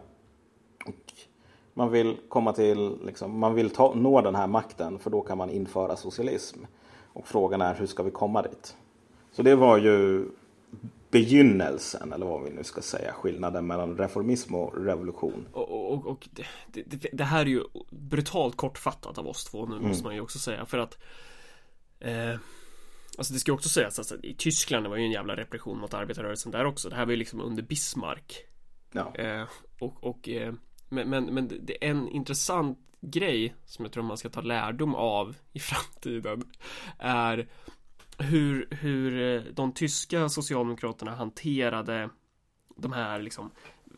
Man 1.73 1.91
vill 1.91 2.17
komma 2.29 2.53
till, 2.53 2.97
liksom, 3.05 3.39
man 3.39 3.53
vill 3.53 3.69
ta, 3.69 3.93
nå 3.93 4.21
den 4.21 4.35
här 4.35 4.47
makten 4.47 4.99
för 4.99 5.09
då 5.09 5.21
kan 5.21 5.37
man 5.37 5.49
införa 5.49 5.95
socialism. 5.95 6.59
Och 7.13 7.27
frågan 7.27 7.61
är 7.61 7.75
hur 7.75 7.85
ska 7.85 8.03
vi 8.03 8.11
komma 8.11 8.41
dit? 8.41 8.75
Så 9.31 9.43
det 9.43 9.55
var 9.55 9.77
ju 9.77 10.25
begynnelsen, 11.11 12.13
eller 12.13 12.25
vad 12.25 12.43
vi 12.43 12.49
nu 12.49 12.63
ska 12.63 12.81
säga, 12.81 13.13
skillnaden 13.13 13.67
mellan 13.67 13.97
reformism 13.97 14.55
och 14.55 14.85
revolution. 14.85 15.47
Och, 15.53 15.93
och, 15.93 16.07
och 16.07 16.29
det, 16.31 16.45
det, 16.67 17.09
det, 17.13 17.23
här 17.23 17.41
är 17.41 17.45
ju 17.45 17.63
brutalt 17.89 18.55
kortfattat 18.55 19.17
av 19.17 19.27
oss 19.27 19.45
två 19.45 19.65
nu 19.65 19.75
mm. 19.75 19.87
måste 19.87 20.03
man 20.03 20.15
ju 20.15 20.21
också 20.21 20.39
säga 20.39 20.65
för 20.65 20.77
att 20.77 20.97
eh, 21.99 22.35
Alltså 23.17 23.33
det 23.33 23.39
ska 23.39 23.53
också 23.53 23.69
sägas 23.69 23.99
att 23.99 24.25
i 24.25 24.33
Tyskland 24.33 24.87
var 24.87 24.97
ju 24.97 25.03
en 25.03 25.11
jävla 25.11 25.35
repression 25.35 25.79
mot 25.79 25.93
arbetarrörelsen 25.93 26.51
där 26.51 26.65
också. 26.65 26.89
Det 26.89 26.95
här 26.95 27.05
var 27.05 27.11
ju 27.11 27.17
liksom 27.17 27.41
under 27.41 27.63
Bismarck. 27.63 28.45
Ja. 28.91 29.15
Eh, 29.15 29.47
och, 29.79 30.03
och 30.03 30.29
eh, 30.29 30.53
men, 30.89 31.09
men, 31.09 31.25
men 31.25 31.47
det 31.47 31.85
är 31.85 31.89
en 31.89 32.09
intressant 32.09 32.79
grej 33.01 33.55
som 33.65 33.85
jag 33.85 33.91
tror 33.91 34.03
man 34.03 34.17
ska 34.17 34.29
ta 34.29 34.41
lärdom 34.41 34.95
av 34.95 35.35
i 35.53 35.59
framtiden 35.59 36.51
är 36.97 37.47
hur, 38.17 38.67
hur 38.71 39.21
eh, 39.21 39.53
de 39.53 39.71
tyska 39.71 40.29
socialdemokraterna 40.29 41.15
hanterade 41.15 42.09
de 42.75 42.93
här 42.93 43.21
liksom 43.21 43.51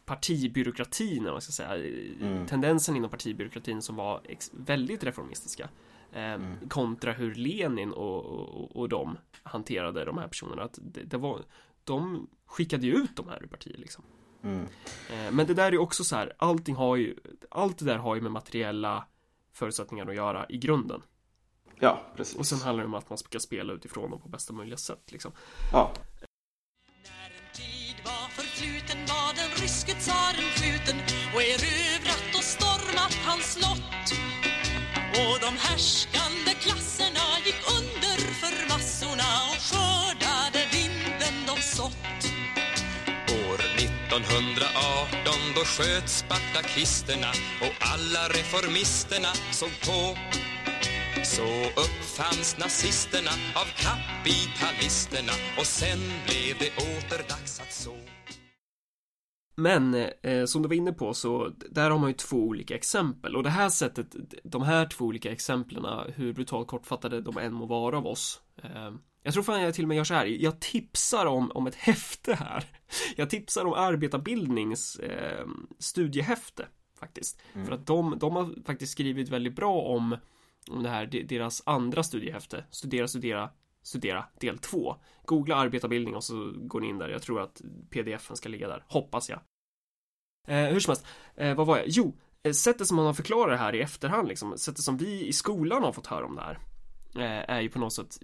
partibyråkratin, 0.06 1.24
man 1.24 1.42
ska 1.42 1.52
säga, 1.52 1.76
mm. 1.76 2.48
tendensen 2.48 2.96
inom 2.96 3.10
partibyråkratin 3.10 3.82
som 3.82 3.96
var 3.96 4.22
väldigt 4.52 5.04
reformistiska. 5.04 5.70
Eh, 6.14 6.34
mm. 6.34 6.70
Kontra 6.70 7.14
hur 7.14 7.36
Lenin 7.36 7.92
och, 7.92 8.26
och, 8.26 8.76
och 8.76 8.90
de 8.90 9.18
hanterade 9.44 10.06
de 10.06 10.18
här 10.18 10.28
personerna. 10.28 10.64
Att 10.64 10.80
det, 10.82 11.04
det 11.04 11.18
var, 11.18 11.42
de 11.84 12.28
skickade 12.46 12.86
ju 12.86 12.94
ut 12.94 13.16
de 13.16 13.30
här 13.30 13.44
ur 13.44 13.48
partiet 13.48 13.80
liksom. 13.80 14.04
Mm. 14.44 14.66
Eh, 15.10 15.32
men 15.32 15.48
det 15.48 15.54
där 15.54 15.72
är 15.72 15.78
också 15.78 16.04
så 16.04 16.16
här, 16.16 16.34
allting 16.38 16.76
har 16.76 16.96
ju, 16.96 17.16
allt 17.50 17.78
det 17.78 17.86
där 17.86 17.98
har 17.98 18.16
ju 18.16 18.22
med 18.22 18.32
materiella 18.32 19.06
förutsättningar 19.54 20.08
att 20.08 20.16
göra 20.16 20.46
i 20.50 20.58
grunden. 20.58 21.02
Ja, 21.80 22.02
precis. 22.16 22.36
Och 22.36 22.46
sen 22.46 22.60
handlar 22.60 22.84
det 22.84 22.88
om 22.88 22.94
att 22.94 23.10
man 23.10 23.18
ska 23.18 23.40
spela 23.40 23.74
utifrån 23.74 24.12
dem 24.12 24.20
på 24.20 24.30
bästa 24.30 24.54
möjliga 24.54 24.78
sätt 24.78 25.12
liksom. 25.12 25.32
Ja. 25.72 25.92
De 35.50 35.58
härskande 35.58 36.52
klasserna 36.62 37.26
gick 37.46 37.62
under 37.78 38.18
för 38.34 38.70
massorna 38.70 39.30
och 39.50 39.62
skördade 39.68 40.62
vinden 40.72 41.36
de 41.48 41.62
sått. 41.62 42.22
År 43.50 43.60
1918 43.78 45.34
då 45.56 45.62
sköt 45.66 46.10
spartakisterna 46.10 47.32
och 47.62 47.76
alla 47.80 48.28
reformisterna 48.30 49.34
såg 49.52 49.70
på 49.86 50.18
så 51.24 51.50
uppfanns 51.86 52.58
nazisterna 52.58 53.32
av 53.56 53.68
kapitalisterna 53.86 55.34
och 55.58 55.66
sen 55.66 56.00
blev 56.26 56.58
det 56.60 56.72
åter 56.78 57.24
dags 57.30 57.60
att 57.60 57.74
så. 57.74 58.19
Men 59.60 59.96
eh, 60.22 60.46
som 60.46 60.62
du 60.62 60.68
var 60.68 60.76
inne 60.76 60.94
på 60.94 61.14
så 61.14 61.52
där 61.70 61.90
har 61.90 62.00
man 62.00 62.10
ju 62.10 62.14
två 62.14 62.38
olika 62.38 62.76
exempel 62.76 63.36
och 63.36 63.44
det 63.44 63.50
här 63.50 63.70
sättet, 63.70 64.16
de 64.44 64.62
här 64.62 64.86
två 64.86 65.06
olika 65.06 65.32
exemplen, 65.32 65.86
hur 66.16 66.34
brutalt 66.34 66.68
kortfattade 66.68 67.22
de 67.22 67.38
än 67.38 67.54
må 67.54 67.66
vara 67.66 67.98
av 67.98 68.08
oss. 68.08 68.42
Eh, 68.64 68.92
jag 69.24 69.34
tror 69.34 69.44
fan 69.44 69.62
jag 69.62 69.74
till 69.74 69.84
och 69.84 69.88
med 69.88 69.98
gör 69.98 70.04
så 70.04 70.14
här, 70.14 70.26
jag 70.26 70.60
tipsar 70.60 71.26
om, 71.26 71.52
om 71.52 71.68
ett 71.68 71.76
häfte 71.76 72.34
här. 72.34 72.64
Jag 73.16 73.30
tipsar 73.30 73.66
om 73.66 73.74
arbetarbildnings 73.74 74.96
eh, 74.96 75.48
studiehäfte 75.80 76.68
faktiskt. 77.00 77.42
Mm. 77.54 77.68
För 77.68 77.74
att 77.74 77.88
de, 77.88 78.18
de 78.20 78.36
har 78.36 78.64
faktiskt 78.66 78.92
skrivit 78.92 79.30
väldigt 79.30 79.56
bra 79.56 79.82
om 79.82 80.18
om 80.70 80.84
det 80.84 80.90
här, 80.90 81.06
deras 81.06 81.64
andra 81.66 82.04
studiehäfte, 82.04 82.64
Studera, 82.72 83.08
studera, 83.08 83.50
studera, 83.84 84.26
del 84.40 84.58
2. 84.58 84.96
Googla 85.26 85.56
arbetarbildning 85.56 86.16
och 86.16 86.24
så 86.24 86.54
går 86.58 86.82
ni 86.82 86.88
in 86.90 86.98
där. 86.98 87.10
Jag 87.10 87.22
tror 87.22 87.42
att 87.42 87.62
pdfen 87.90 88.36
ska 88.36 88.50
ligga 88.50 88.68
där, 88.68 88.84
hoppas 88.88 89.30
jag. 89.30 89.40
Eh, 90.48 90.66
hur 90.66 90.80
som 90.80 90.92
helst, 90.92 91.06
eh, 91.36 91.56
vad 91.56 91.68
var 91.68 91.78
jag? 91.78 91.86
Jo, 91.88 92.18
eh, 92.44 92.52
sättet 92.52 92.88
som 92.88 92.98
man 92.98 93.06
har 93.06 93.14
förklarat 93.14 93.54
det 93.54 93.58
här 93.58 93.76
i 93.76 93.82
efterhand, 93.82 94.28
liksom, 94.28 94.58
sättet 94.58 94.84
som 94.84 94.98
vi 94.98 95.28
i 95.28 95.34
skolan 95.34 95.84
har 95.84 95.92
fått 95.92 96.08
höra 96.08 96.26
om 96.26 96.36
det 96.36 96.42
här, 96.42 96.60
eh, 97.16 97.56
är 97.56 97.62
ju 97.62 97.70
på 97.70 97.80
något 97.80 97.94
sätt 97.94 98.20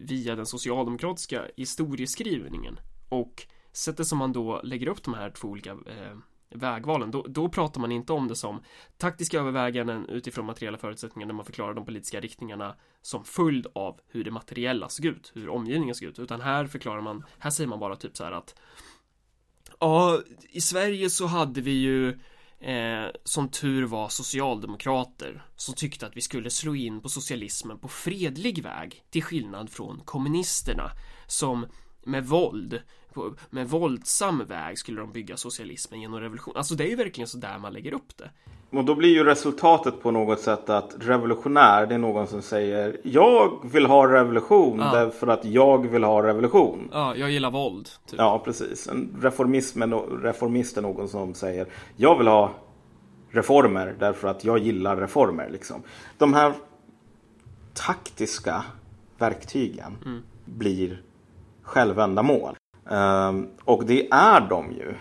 via 0.00 0.36
den 0.36 0.46
socialdemokratiska 0.46 1.44
historieskrivningen. 1.56 2.78
Och 3.08 3.46
sättet 3.72 4.06
som 4.06 4.18
man 4.18 4.32
då 4.32 4.60
lägger 4.64 4.88
upp 4.88 5.02
de 5.02 5.14
här 5.14 5.30
två 5.30 5.48
olika 5.48 5.70
eh, 5.70 6.16
vägvalen, 6.54 7.10
då, 7.10 7.22
då 7.22 7.48
pratar 7.48 7.80
man 7.80 7.92
inte 7.92 8.12
om 8.12 8.28
det 8.28 8.36
som 8.36 8.62
taktiska 8.96 9.38
överväganden 9.38 10.08
utifrån 10.08 10.46
materiella 10.46 10.78
förutsättningar 10.78 11.26
där 11.26 11.34
man 11.34 11.44
förklarar 11.44 11.74
de 11.74 11.84
politiska 11.84 12.20
riktningarna 12.20 12.76
som 13.02 13.24
följd 13.24 13.66
av 13.74 14.00
hur 14.06 14.24
det 14.24 14.30
materiella 14.30 14.88
såg 14.88 15.06
ut, 15.06 15.32
hur 15.34 15.48
omgivningen 15.48 15.94
såg 15.94 16.08
ut, 16.08 16.18
utan 16.18 16.40
här 16.40 16.66
förklarar 16.66 17.00
man, 17.00 17.24
här 17.38 17.50
säger 17.50 17.68
man 17.68 17.78
bara 17.78 17.96
typ 17.96 18.16
så 18.16 18.24
här 18.24 18.32
att 18.32 18.54
Ja, 19.84 20.22
i 20.50 20.60
Sverige 20.60 21.10
så 21.10 21.26
hade 21.26 21.60
vi 21.60 21.70
ju 21.70 22.08
eh, 22.60 23.06
som 23.24 23.48
tur 23.48 23.84
var 23.84 24.08
socialdemokrater 24.08 25.44
som 25.56 25.74
tyckte 25.74 26.06
att 26.06 26.16
vi 26.16 26.20
skulle 26.20 26.50
slå 26.50 26.74
in 26.74 27.00
på 27.00 27.08
socialismen 27.08 27.78
på 27.78 27.88
fredlig 27.88 28.62
väg 28.62 29.02
till 29.10 29.22
skillnad 29.22 29.70
från 29.70 30.00
kommunisterna 30.04 30.90
som 31.26 31.66
med 32.04 32.26
våld 32.26 32.80
på, 33.14 33.34
med 33.50 33.68
våldsam 33.68 34.44
väg 34.44 34.78
skulle 34.78 35.00
de 35.00 35.12
bygga 35.12 35.36
socialismen 35.36 36.00
genom 36.00 36.20
revolution. 36.20 36.56
Alltså 36.56 36.74
det 36.74 36.84
är 36.84 36.88
ju 36.88 36.96
verkligen 36.96 37.28
så 37.28 37.38
där 37.38 37.58
man 37.58 37.72
lägger 37.72 37.94
upp 37.94 38.16
det. 38.16 38.30
Och 38.70 38.84
då 38.84 38.94
blir 38.94 39.08
ju 39.08 39.24
resultatet 39.24 40.02
på 40.02 40.10
något 40.10 40.40
sätt 40.40 40.70
att 40.70 40.96
revolutionär, 41.00 41.86
det 41.86 41.94
är 41.94 41.98
någon 41.98 42.26
som 42.26 42.42
säger 42.42 43.00
jag 43.02 43.70
vill 43.72 43.86
ha 43.86 44.12
revolution 44.12 44.78
ja. 44.78 44.92
därför 44.92 45.26
att 45.26 45.44
jag 45.44 45.88
vill 45.88 46.04
ha 46.04 46.22
revolution. 46.22 46.88
Ja, 46.92 47.16
jag 47.16 47.30
gillar 47.30 47.50
våld. 47.50 47.88
Typ. 48.06 48.18
Ja, 48.18 48.42
precis. 48.44 48.88
En 48.88 49.16
reformism, 49.22 49.82
reformist 50.22 50.76
är 50.76 50.82
någon 50.82 51.08
som 51.08 51.34
säger 51.34 51.66
jag 51.96 52.18
vill 52.18 52.28
ha 52.28 52.54
reformer 53.30 53.96
därför 53.98 54.28
att 54.28 54.44
jag 54.44 54.58
gillar 54.58 54.96
reformer. 54.96 55.48
Liksom. 55.50 55.82
De 56.18 56.34
här 56.34 56.52
taktiska 57.74 58.64
verktygen 59.18 59.96
mm. 60.04 60.22
blir 60.44 61.02
självändamål. 61.64 62.56
Um, 62.84 63.48
och 63.64 63.84
det 63.86 64.08
är 64.10 64.40
de 64.40 64.72
ju 64.72 64.94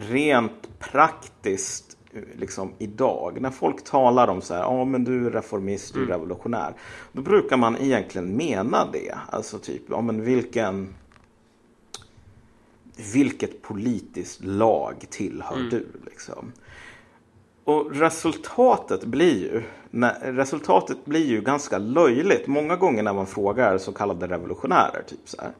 rent 0.00 0.78
praktiskt 0.78 1.96
liksom 2.34 2.72
idag. 2.78 3.40
När 3.40 3.50
folk 3.50 3.84
talar 3.84 4.28
om 4.28 4.40
så 4.40 4.54
här, 4.54 4.60
ja 4.60 4.66
ah, 4.66 4.84
men 4.84 5.04
du 5.04 5.26
är 5.26 5.30
reformist, 5.30 5.94
du 5.94 6.00
är 6.00 6.04
mm. 6.04 6.12
revolutionär. 6.12 6.74
Då 7.12 7.22
brukar 7.22 7.56
man 7.56 7.76
egentligen 7.76 8.36
mena 8.36 8.86
det. 8.92 9.14
Alltså 9.30 9.58
typ, 9.58 9.82
ja 9.88 10.00
men 10.00 10.24
vilken 10.24 10.94
vilket 13.12 13.62
politiskt 13.62 14.44
lag 14.44 15.06
tillhör 15.10 15.56
mm. 15.56 15.70
du? 15.70 15.86
Liksom? 16.04 16.52
Och 17.64 17.96
resultatet 17.96 19.04
blir 19.04 19.38
ju 19.38 19.62
när, 19.90 20.32
resultatet 20.32 21.04
blir 21.04 21.26
ju 21.26 21.40
ganska 21.40 21.78
löjligt 21.78 22.46
många 22.46 22.76
gånger 22.76 23.02
när 23.02 23.12
man 23.12 23.26
frågar 23.26 23.78
så 23.78 23.92
kallade 23.92 24.26
revolutionärer. 24.26 25.02
Typ 25.06 25.28
så 25.28 25.40
här. 25.40 25.52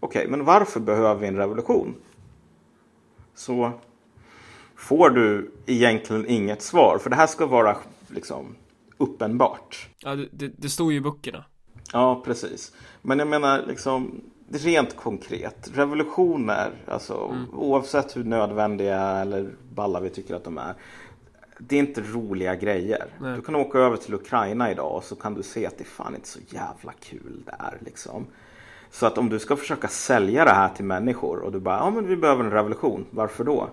Okej, 0.00 0.20
okay, 0.20 0.30
men 0.30 0.44
varför 0.44 0.80
behöver 0.80 1.20
vi 1.20 1.26
en 1.26 1.36
revolution? 1.36 1.94
Så 3.34 3.72
får 4.76 5.10
du 5.10 5.50
egentligen 5.66 6.26
inget 6.26 6.62
svar. 6.62 6.98
För 6.98 7.10
det 7.10 7.16
här 7.16 7.26
ska 7.26 7.46
vara 7.46 7.76
liksom 8.08 8.56
uppenbart. 8.98 9.88
Ja, 9.98 10.14
det, 10.14 10.48
det 10.56 10.68
står 10.68 10.92
ju 10.92 10.98
i 10.98 11.00
böckerna. 11.00 11.44
Ja, 11.92 12.22
precis. 12.24 12.72
Men 13.02 13.18
jag 13.18 13.28
menar 13.28 13.66
liksom 13.66 14.20
rent 14.50 14.96
konkret. 14.96 15.70
Revolutioner, 15.74 16.70
alltså 16.86 17.30
mm. 17.32 17.54
oavsett 17.54 18.16
hur 18.16 18.24
nödvändiga 18.24 19.00
eller 19.00 19.50
balla 19.74 20.00
vi 20.00 20.10
tycker 20.10 20.34
att 20.34 20.44
de 20.44 20.58
är. 20.58 20.74
Det 21.58 21.76
är 21.76 21.80
inte 21.80 22.00
roliga 22.00 22.54
grejer. 22.54 23.06
Nej. 23.20 23.36
Du 23.36 23.42
kan 23.42 23.56
åka 23.56 23.78
över 23.78 23.96
till 23.96 24.14
Ukraina 24.14 24.70
idag 24.70 24.96
och 24.96 25.04
så 25.04 25.16
kan 25.16 25.34
du 25.34 25.42
se 25.42 25.66
att 25.66 25.78
det 25.78 25.84
är 25.84 25.88
fan 25.88 26.14
inte 26.14 26.28
så 26.28 26.38
jävla 26.48 26.92
kul 27.00 27.42
där 27.46 27.78
liksom. 27.80 28.26
Så 28.90 29.06
att 29.06 29.18
om 29.18 29.28
du 29.28 29.38
ska 29.38 29.56
försöka 29.56 29.88
sälja 29.88 30.44
det 30.44 30.50
här 30.50 30.68
till 30.68 30.84
människor 30.84 31.38
och 31.38 31.52
du 31.52 31.60
bara, 31.60 31.76
ja 31.76 31.90
men 31.90 32.06
vi 32.06 32.16
behöver 32.16 32.44
en 32.44 32.50
revolution. 32.50 33.06
Varför 33.10 33.44
då? 33.44 33.70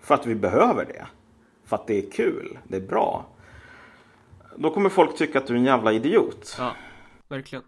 För 0.00 0.14
att 0.14 0.26
vi 0.26 0.34
behöver 0.34 0.84
det. 0.84 1.06
För 1.64 1.76
att 1.76 1.86
det 1.86 2.06
är 2.06 2.10
kul, 2.10 2.58
det 2.68 2.76
är 2.76 2.80
bra. 2.80 3.26
Då 4.56 4.70
kommer 4.70 4.88
folk 4.88 5.16
tycka 5.16 5.38
att 5.38 5.46
du 5.46 5.52
är 5.52 5.58
en 5.58 5.64
jävla 5.64 5.92
idiot. 5.92 6.56
Ja, 6.58 6.72
verkligen. 7.28 7.64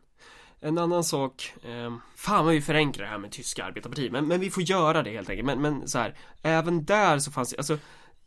En 0.61 0.79
annan 0.79 1.05
sak, 1.05 1.55
eh, 1.63 1.97
fan 2.17 2.45
vad 2.45 2.55
vi 2.55 2.61
förenklar 2.61 3.05
det 3.05 3.11
här 3.11 3.19
med 3.19 3.31
tyska 3.31 3.65
arbetarpartiet, 3.65 4.13
men, 4.13 4.29
men 4.29 4.41
vi 4.41 4.51
får 4.51 4.63
göra 4.63 5.03
det 5.03 5.11
helt 5.11 5.31
enkelt. 5.31 5.47
Men, 5.47 5.61
men 5.63 5.89
så 5.89 5.99
här, 5.99 6.17
även 6.43 6.85
där 6.85 7.19
så 7.19 7.31
fanns 7.31 7.51
det, 7.51 7.57
alltså 7.57 7.79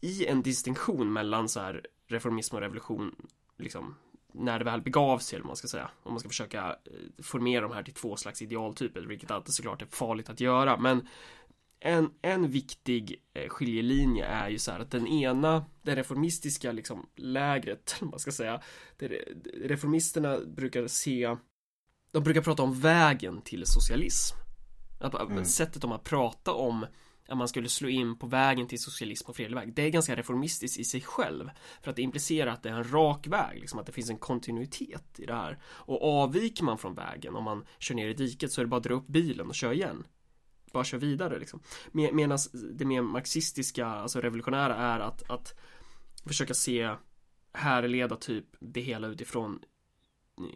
i 0.02 0.28
en 0.28 0.42
distinktion 0.42 1.14
mellan 1.14 1.50
så 1.50 1.60
här 1.60 1.86
reformism 2.08 2.56
och 2.56 2.62
revolution, 2.62 3.16
liksom 3.58 3.96
när 4.38 4.60
det 4.60 4.66
väl 4.66 4.82
begav 4.82 5.20
sig, 5.20 5.36
eller 5.36 5.48
man 5.48 5.56
ska 5.56 5.68
säga. 5.68 5.90
Om 6.04 6.14
man 6.14 6.20
ska 6.20 6.30
försöka 6.30 6.68
eh, 6.68 7.24
formera 7.24 7.62
de 7.62 7.72
här 7.72 7.84
till 7.84 7.94
två 7.94 8.16
slags 8.16 8.42
idealtyper, 8.42 9.02
vilket 9.02 9.32
alltid 9.32 9.54
såklart 9.54 9.82
är 9.82 9.86
farligt 9.86 10.30
att 10.30 10.40
göra. 10.40 10.78
Men 10.78 11.08
en, 11.80 12.12
en 12.22 12.52
viktig 12.52 13.24
eh, 13.34 13.50
skiljelinje 13.50 14.26
är 14.26 14.50
ju 14.50 14.60
så 14.60 14.72
här 14.72 14.80
att 14.80 14.92
den 14.92 15.08
ena, 15.08 15.66
det 15.82 15.96
reformistiska 15.96 16.72
liksom 16.72 17.10
lägret, 17.16 17.96
man 18.02 18.20
ska 18.20 18.32
säga, 18.32 18.62
reformisterna 19.54 20.40
brukar 20.40 20.88
se, 20.88 21.36
de 22.12 22.24
brukar 22.24 22.42
prata 22.42 22.64
om 22.64 22.80
vägen 22.80 23.42
till 23.42 23.64
socialism. 23.66 24.38
Att, 25.00 25.14
mm. 25.14 25.46
Sättet 25.46 25.82
de 25.82 25.92
har 25.92 25.98
pratat 25.98 26.56
om 26.56 26.86
att 27.28 27.38
man 27.38 27.48
skulle 27.48 27.70
slå 27.70 27.90
in 27.90 28.18
på 28.18 28.28
vägen 28.28 28.68
till 28.68 28.82
socialism 28.82 29.30
och 29.30 29.36
fredlig 29.36 29.58
väg. 29.58 29.74
Det 29.74 29.82
är 29.82 29.90
ganska 29.90 30.16
reformistiskt 30.16 30.80
i 30.80 30.84
sig 30.84 31.02
själv. 31.02 31.50
För 31.82 31.90
att 31.90 31.96
det 31.96 32.02
implicerar 32.02 32.52
att 32.52 32.64
det 32.64 32.70
är 32.70 32.74
en 32.74 32.92
rak 32.92 33.28
väg, 33.28 33.60
liksom 33.60 33.80
att 33.80 33.86
det 33.86 33.92
finns 33.92 34.10
en 34.10 34.18
kontinuitet 34.18 35.20
i 35.20 35.26
det 35.26 35.34
här. 35.34 35.60
Och 35.64 36.22
avviker 36.22 36.64
man 36.64 36.78
från 36.78 36.96
vägen, 36.96 37.36
om 37.36 37.44
man 37.44 37.66
kör 37.80 37.96
ner 37.96 38.08
i 38.08 38.14
diket 38.14 38.52
så 38.52 38.62
är 38.62 38.66
det 38.66 38.70
bara 38.70 38.78
att 38.78 38.84
dra 38.84 38.94
upp 38.94 39.08
bilen 39.08 39.48
och 39.48 39.56
köra 39.56 39.74
igen. 39.74 40.08
Bara 40.74 40.84
kör 40.84 40.98
vidare 40.98 41.40
liksom. 41.40 41.60
med 41.92 42.14
Medan 42.14 42.38
det 42.74 42.86
mer 42.86 43.02
marxistiska, 43.02 43.88
alltså 43.88 44.22
revolutionära 44.22 44.76
är 44.76 45.00
att, 45.00 45.30
att 45.30 45.54
försöka 46.26 46.54
se 46.54 46.96
härleda 47.54 48.16
typ 48.16 48.46
det 48.60 48.82
hela 48.82 49.08
utifrån 49.08 49.60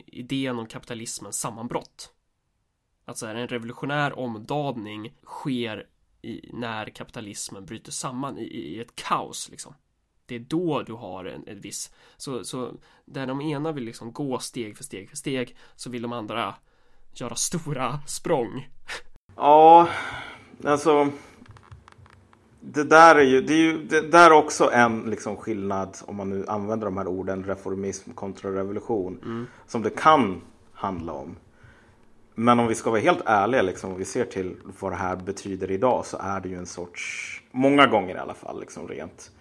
idén 0.05 0.59
om 0.59 0.65
kapitalismens 0.65 1.39
sammanbrott. 1.39 2.13
Att 3.05 3.17
så 3.17 3.25
här, 3.25 3.35
en 3.35 3.47
revolutionär 3.47 4.19
omdaning 4.19 5.13
sker 5.25 5.87
i, 6.21 6.49
när 6.53 6.85
kapitalismen 6.85 7.65
bryter 7.65 7.91
samman 7.91 8.37
i, 8.37 8.43
i 8.43 8.79
ett 8.79 8.95
kaos 8.95 9.49
liksom. 9.49 9.73
Det 10.25 10.35
är 10.35 10.39
då 10.39 10.83
du 10.83 10.93
har 10.93 11.25
en, 11.25 11.43
en 11.47 11.61
viss 11.61 11.91
så, 12.17 12.43
så 12.43 12.73
där 13.05 13.27
de 13.27 13.41
ena 13.41 13.71
vill 13.71 13.83
liksom 13.83 14.11
gå 14.11 14.39
steg 14.39 14.77
för 14.77 14.83
steg 14.83 15.09
för 15.09 15.17
steg 15.17 15.55
så 15.75 15.89
vill 15.89 16.01
de 16.01 16.13
andra 16.13 16.55
göra 17.13 17.35
stora 17.35 17.99
språng. 18.07 18.69
Ja, 19.35 19.89
alltså 20.63 21.11
det 22.59 22.83
där 22.83 23.15
är 23.15 23.23
ju, 23.23 23.41
det 23.41 23.53
är 23.53 23.57
ju 23.57 23.83
det 23.83 24.01
där 24.01 24.31
är 24.31 24.33
också 24.33 24.71
en 24.71 25.01
liksom 25.01 25.37
skillnad 25.37 25.97
om 26.05 26.15
man 26.15 26.29
nu 26.29 26.45
använder 26.47 26.85
de 26.85 26.97
här 26.97 27.07
orden 27.07 27.43
reformism 27.43 28.11
kontra 28.11 28.51
revolution 28.51 29.19
mm. 29.23 29.47
som 29.67 29.81
det 29.81 29.89
kan 29.89 30.41
handla 30.73 31.13
om. 31.13 31.35
Men 32.39 32.59
om 32.59 32.67
vi 32.67 32.75
ska 32.75 32.89
vara 32.89 33.01
helt 33.01 33.21
ärliga, 33.25 33.61
liksom, 33.61 33.91
om 33.91 33.97
vi 33.97 34.05
ser 34.05 34.25
till 34.25 34.55
vad 34.79 34.91
det 34.91 34.95
här 34.95 35.15
betyder 35.15 35.71
idag 35.71 36.05
så 36.05 36.17
är 36.17 36.39
det 36.39 36.49
ju 36.49 36.55
en 36.55 36.65
sorts, 36.65 37.41
många 37.51 37.87
gånger 37.87 38.15
i 38.15 38.17
alla 38.17 38.33
fall, 38.33 38.59
liksom 38.59 38.87
rent 38.87 39.31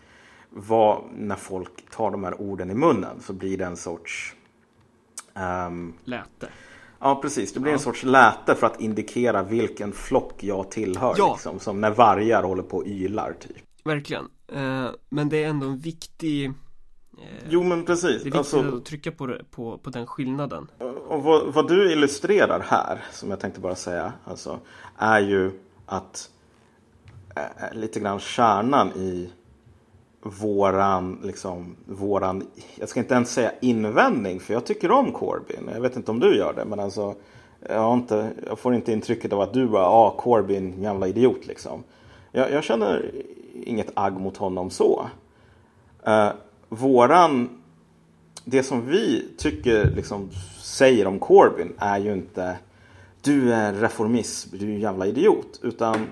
vad, 0.51 1.03
när 1.15 1.37
folk 1.37 1.91
tar 1.91 2.11
de 2.11 2.25
här 2.25 2.41
orden 2.41 2.71
i 2.71 2.75
munnen 2.75 3.21
så 3.21 3.33
blir 3.33 3.59
det 3.59 3.65
en 3.65 3.77
sorts 3.77 4.35
um, 5.67 5.95
Läte. 6.05 6.49
Ja, 6.99 7.19
precis. 7.23 7.53
Det 7.53 7.61
blir 7.61 7.73
ja. 7.73 7.77
en 7.77 7.83
sorts 7.83 8.05
läte 8.05 8.55
för 8.55 8.67
att 8.67 8.81
indikera 8.81 9.43
vilken 9.43 9.93
flock 9.93 10.45
jag 10.45 10.71
tillhör. 10.71 11.15
Ja. 11.19 11.33
Liksom, 11.33 11.59
som 11.59 11.81
när 11.81 11.91
vargar 11.91 12.43
håller 12.43 12.63
på 12.63 12.77
och 12.77 12.87
ylar, 12.87 13.35
typ. 13.41 13.63
Verkligen. 13.85 14.25
Uh, 14.57 14.91
men 15.09 15.29
det 15.29 15.45
är 15.45 15.49
ändå 15.49 15.67
en 15.67 15.79
viktig 15.79 16.45
Eh, 16.47 16.53
jo 17.49 17.63
men 17.63 17.85
precis. 17.85 18.03
Det 18.03 18.09
är 18.09 18.15
viktigt 18.15 18.35
alltså, 18.35 18.77
att 18.77 18.85
trycka 18.85 19.13
på, 19.13 19.37
på, 19.51 19.79
på 19.79 19.91
den 19.91 20.07
skillnaden. 20.07 20.71
Och 21.09 21.23
vad, 21.23 21.55
vad, 21.55 21.69
du 21.69 21.93
illustrerar 21.93 22.61
här, 22.61 23.05
som 23.13 23.31
jag 23.31 23.41
tänkte 23.41 23.61
bara 23.61 23.75
säga, 23.75 24.13
alltså, 24.25 24.59
är 24.97 25.21
ju 25.21 25.51
att 25.87 26.31
äh, 27.37 27.79
lite 27.79 28.01
grann 28.01 28.21
kärnan 28.21 28.93
i 28.93 29.31
våran, 30.23 31.21
liksom, 31.25 31.77
våran, 31.87 32.47
jag 32.75 32.89
ska 32.89 33.01
inte 33.01 33.15
ens 33.15 33.31
säga 33.31 33.53
invändning, 33.61 34.41
för 34.41 34.55
jag 34.55 34.67
tycker 34.67 34.91
om 34.91 35.13
Corbyn. 35.13 35.71
Jag 35.75 35.81
vet 35.81 35.97
inte 35.97 36.11
om 36.11 36.21
du 36.21 36.37
gör 36.37 36.55
det, 36.55 36.65
men 36.65 36.81
alltså, 36.81 37.15
jag, 37.69 37.95
inte, 37.95 38.31
jag 38.47 38.59
får 38.59 38.75
inte 38.75 38.93
intrycket 38.93 39.33
av 39.33 39.41
att 39.41 39.53
du 39.53 39.67
bara, 39.67 39.87
ah, 39.87 40.11
Corbyn, 40.11 40.83
jävla 40.83 41.09
idiot 41.09 41.47
liksom. 41.47 41.85
Jag, 42.33 42.53
jag 42.53 42.65
känner 42.65 43.13
inget 43.55 43.91
agg 43.95 44.21
mot 44.21 44.37
honom 44.37 44.71
så. 44.71 45.09
Uh, 46.09 46.31
våran, 46.69 47.49
det 48.45 48.63
som 48.63 48.87
vi 48.87 49.29
tycker, 49.39 49.91
liksom 49.91 50.31
säger 50.61 51.07
om 51.07 51.19
Corbyn 51.19 51.73
är 51.79 51.99
ju 51.99 52.13
inte 52.13 52.59
du 53.21 53.55
är 53.55 53.73
reformist, 53.73 54.47
du 54.53 54.71
är 54.71 54.75
en 54.75 54.81
jävla 54.81 55.07
idiot. 55.07 55.61
Utan 55.63 56.07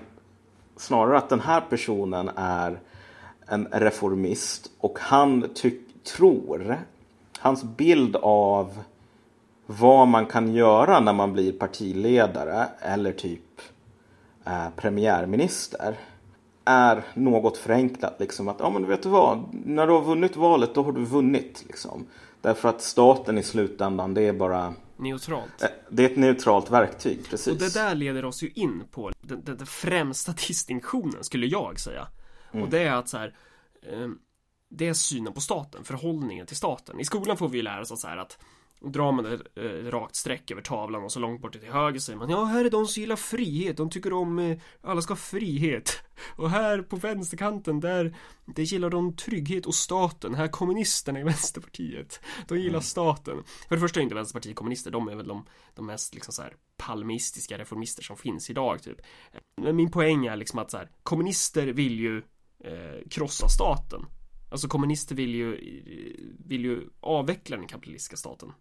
snarare 0.75 1.17
att 1.17 1.29
den 1.29 1.39
här 1.39 1.61
personen 1.61 2.29
är 2.35 2.79
en 3.45 3.67
reformist 3.71 4.71
och 4.77 4.99
han 5.01 5.49
tyck, 5.53 6.03
tror, 6.03 6.81
hans 7.39 7.63
bild 7.63 8.15
av 8.15 8.83
vad 9.65 10.07
man 10.07 10.25
kan 10.25 10.53
göra 10.53 10.99
när 10.99 11.13
man 11.13 11.33
blir 11.33 11.51
partiledare 11.51 12.67
eller 12.79 13.11
typ 13.11 13.61
eh, 14.45 14.69
premiärminister 14.75 15.97
är 16.67 17.03
något 17.13 17.57
förenklat. 17.57 18.15
Liksom, 18.19 18.47
att 18.47 18.59
ja, 18.59 18.69
men 18.69 18.87
vet 18.87 19.03
du 19.03 19.09
vad, 19.09 19.49
när 19.51 19.87
du 19.87 19.93
har 19.93 20.01
vunnit 20.01 20.35
valet 20.35 20.75
då 20.75 20.83
har 20.83 20.91
du 20.91 21.05
vunnit. 21.05 21.63
Liksom. 21.67 22.07
Därför 22.41 22.69
att 22.69 22.81
staten 22.81 23.37
i 23.37 23.43
slutändan 23.43 24.13
det 24.13 24.21
är 24.21 24.33
bara 24.33 24.73
Neutralt. 24.97 25.61
Eh, 25.61 25.67
det 25.89 26.05
är 26.05 26.09
ett 26.09 26.17
neutralt 26.17 26.71
verktyg, 26.71 27.29
precis. 27.29 27.53
Och 27.53 27.59
det 27.59 27.73
där 27.73 27.95
leder 27.95 28.25
oss 28.25 28.43
ju 28.43 28.49
in 28.49 28.83
på 28.91 29.11
den, 29.21 29.43
den, 29.43 29.57
den 29.57 29.67
främsta 29.67 30.31
distinktionen 30.47 31.23
skulle 31.23 31.47
jag 31.47 31.79
säga. 31.79 32.07
Mm. 32.51 32.63
Och 32.63 32.69
det 32.69 32.79
är 32.79 32.91
att 32.91 33.09
så 33.09 33.17
här, 33.17 33.35
eh, 33.81 34.07
det 34.69 34.87
är 34.87 34.93
synen 34.93 35.33
på 35.33 35.41
staten, 35.41 35.83
förhållningen 35.83 36.45
till 36.45 36.55
staten. 36.55 36.99
I 36.99 37.05
skolan 37.05 37.37
får 37.37 37.49
vi 37.49 37.57
ju 37.57 37.63
lära 37.63 37.81
oss 37.81 37.91
att 37.91 37.99
så 37.99 38.07
här 38.07 38.17
att 38.17 38.39
drar 38.79 39.11
man 39.11 39.25
ett, 39.25 39.57
ett 39.57 39.93
rakt 39.93 40.15
streck 40.15 40.51
över 40.51 40.61
tavlan 40.61 41.03
och 41.03 41.11
så 41.11 41.19
långt 41.19 41.41
bort 41.41 41.51
till 41.51 41.71
höger 41.71 41.99
säger 41.99 42.19
man 42.19 42.29
Ja, 42.29 42.43
här 42.43 42.65
är 42.65 42.69
de 42.69 42.87
som 42.87 43.01
gillar 43.01 43.15
frihet, 43.15 43.77
de 43.77 43.89
tycker 43.89 44.13
om 44.13 44.39
eh, 44.39 44.57
alla 44.81 45.01
ska 45.01 45.11
ha 45.11 45.17
frihet. 45.17 46.03
Och 46.35 46.49
här 46.49 46.81
på 46.81 46.95
vänsterkanten, 46.95 47.79
där 47.79 48.15
det 48.45 48.63
gillar 48.63 48.89
de 48.89 49.15
trygghet 49.15 49.65
och 49.65 49.75
staten. 49.75 50.35
Här 50.35 50.47
kommunisterna 50.47 51.19
i 51.19 51.23
Vänsterpartiet 51.33 52.21
De 52.47 52.57
gillar 52.57 52.69
mm. 52.69 52.81
staten. 52.81 53.43
För 53.67 53.75
det 53.75 53.79
första 53.79 53.99
är 53.99 54.03
inte 54.03 54.15
Vänsterpartiet 54.15 54.55
kommunister, 54.55 54.91
de 54.91 55.07
är 55.07 55.15
väl 55.15 55.27
de, 55.27 55.45
de 55.75 55.85
mest 55.85 56.13
liksom 56.13 56.33
så 56.33 56.41
här 56.41 56.53
palmistiska 56.77 57.57
reformister 57.57 58.03
som 58.03 58.17
finns 58.17 58.49
idag 58.49 58.83
typ. 58.83 58.97
Men 59.61 59.75
min 59.75 59.91
poäng 59.91 60.25
är 60.25 60.35
liksom 60.35 60.59
att 60.59 60.71
så 60.71 60.77
här, 60.77 60.89
kommunister 61.03 61.67
vill 61.67 61.99
ju 61.99 62.17
eh, 62.63 63.09
krossa 63.09 63.47
staten. 63.47 64.05
Alltså 64.51 64.67
kommunister 64.67 65.15
vill 65.15 65.35
ju, 65.35 65.51
vill 66.45 66.65
ju 66.65 66.89
avveckla 66.99 67.57
den 67.57 67.67
kapitalistiska 67.67 68.17
staten 68.17 68.51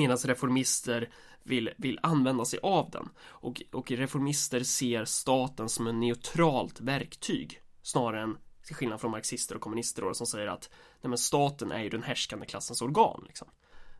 Medan 0.00 0.16
reformister 0.16 1.10
vill, 1.42 1.70
vill 1.76 1.98
använda 2.02 2.44
sig 2.44 2.58
av 2.62 2.90
den. 2.90 3.08
Och, 3.20 3.62
och 3.72 3.90
reformister 3.90 4.62
ser 4.62 5.04
staten 5.04 5.68
som 5.68 5.86
ett 5.86 5.94
neutralt 5.94 6.80
verktyg. 6.80 7.62
Snarare 7.82 8.22
än 8.22 8.36
till 8.66 8.74
skillnad 8.74 9.00
från 9.00 9.10
marxister 9.10 9.54
och 9.54 9.60
kommunister 9.60 10.02
då, 10.02 10.14
som 10.14 10.26
säger 10.26 10.46
att 10.46 10.70
nej 11.02 11.08
men 11.08 11.18
staten 11.18 11.72
är 11.72 11.82
ju 11.82 11.88
den 11.88 12.02
härskande 12.02 12.46
klassens 12.46 12.82
organ. 12.82 13.24
Liksom. 13.26 13.48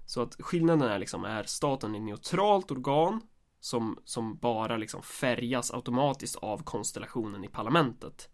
Så 0.06 0.22
att 0.22 0.36
skillnaden 0.40 0.90
är 0.90 0.98
liksom, 0.98 1.24
är 1.24 1.42
staten 1.42 1.94
ett 1.94 2.02
neutralt 2.02 2.70
organ 2.70 3.20
som, 3.60 3.98
som 4.04 4.36
bara 4.36 4.76
liksom 4.76 5.02
färgas 5.02 5.70
automatiskt 5.70 6.36
av 6.36 6.62
konstellationen 6.62 7.44
i 7.44 7.48
parlamentet? 7.48 8.28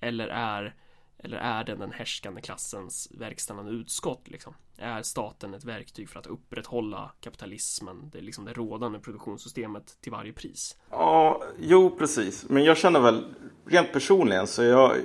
Eller 0.00 0.28
är 0.28 0.76
eller 1.22 1.36
är 1.36 1.64
den 1.64 1.78
den 1.78 1.92
härskande 1.92 2.40
klassens 2.40 3.08
verkställande 3.10 3.72
utskott 3.72 4.28
liksom? 4.28 4.54
Är 4.76 5.02
staten 5.02 5.54
ett 5.54 5.64
verktyg 5.64 6.08
för 6.08 6.18
att 6.18 6.26
upprätthålla 6.26 7.12
kapitalismen, 7.20 8.10
det 8.12 8.18
är 8.18 8.22
liksom 8.22 8.44
det 8.44 8.52
rådande 8.52 8.98
produktionssystemet 8.98 9.96
till 10.00 10.12
varje 10.12 10.32
pris? 10.32 10.76
Ja, 10.90 11.42
jo 11.58 11.96
precis. 11.98 12.48
Men 12.48 12.64
jag 12.64 12.76
känner 12.76 13.00
väl 13.00 13.34
rent 13.66 13.92
personligen 13.92 14.46
så 14.46 14.62
jag, 14.62 14.96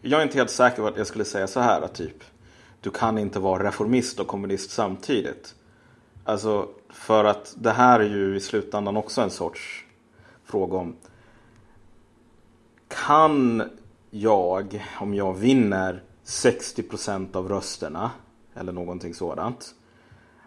jag 0.00 0.20
är 0.20 0.24
inte 0.24 0.38
helt 0.38 0.50
säker 0.50 0.76
på 0.76 0.88
att 0.88 0.96
jag 0.96 1.06
skulle 1.06 1.24
säga 1.24 1.46
så 1.46 1.60
här 1.60 1.88
typ. 1.88 2.24
Du 2.80 2.90
kan 2.90 3.18
inte 3.18 3.38
vara 3.38 3.66
reformist 3.66 4.20
och 4.20 4.26
kommunist 4.26 4.70
samtidigt. 4.70 5.54
Alltså 6.24 6.68
för 6.90 7.24
att 7.24 7.54
det 7.58 7.70
här 7.70 8.00
är 8.00 8.08
ju 8.08 8.36
i 8.36 8.40
slutändan 8.40 8.96
också 8.96 9.20
en 9.20 9.30
sorts 9.30 9.84
fråga 10.44 10.76
om 10.76 10.96
kan 12.88 13.62
jag, 14.14 14.84
om 15.00 15.14
jag 15.14 15.34
vinner 15.34 16.02
60% 16.24 17.36
av 17.36 17.48
rösterna 17.48 18.10
eller 18.54 18.72
någonting 18.72 19.14
sådant. 19.14 19.74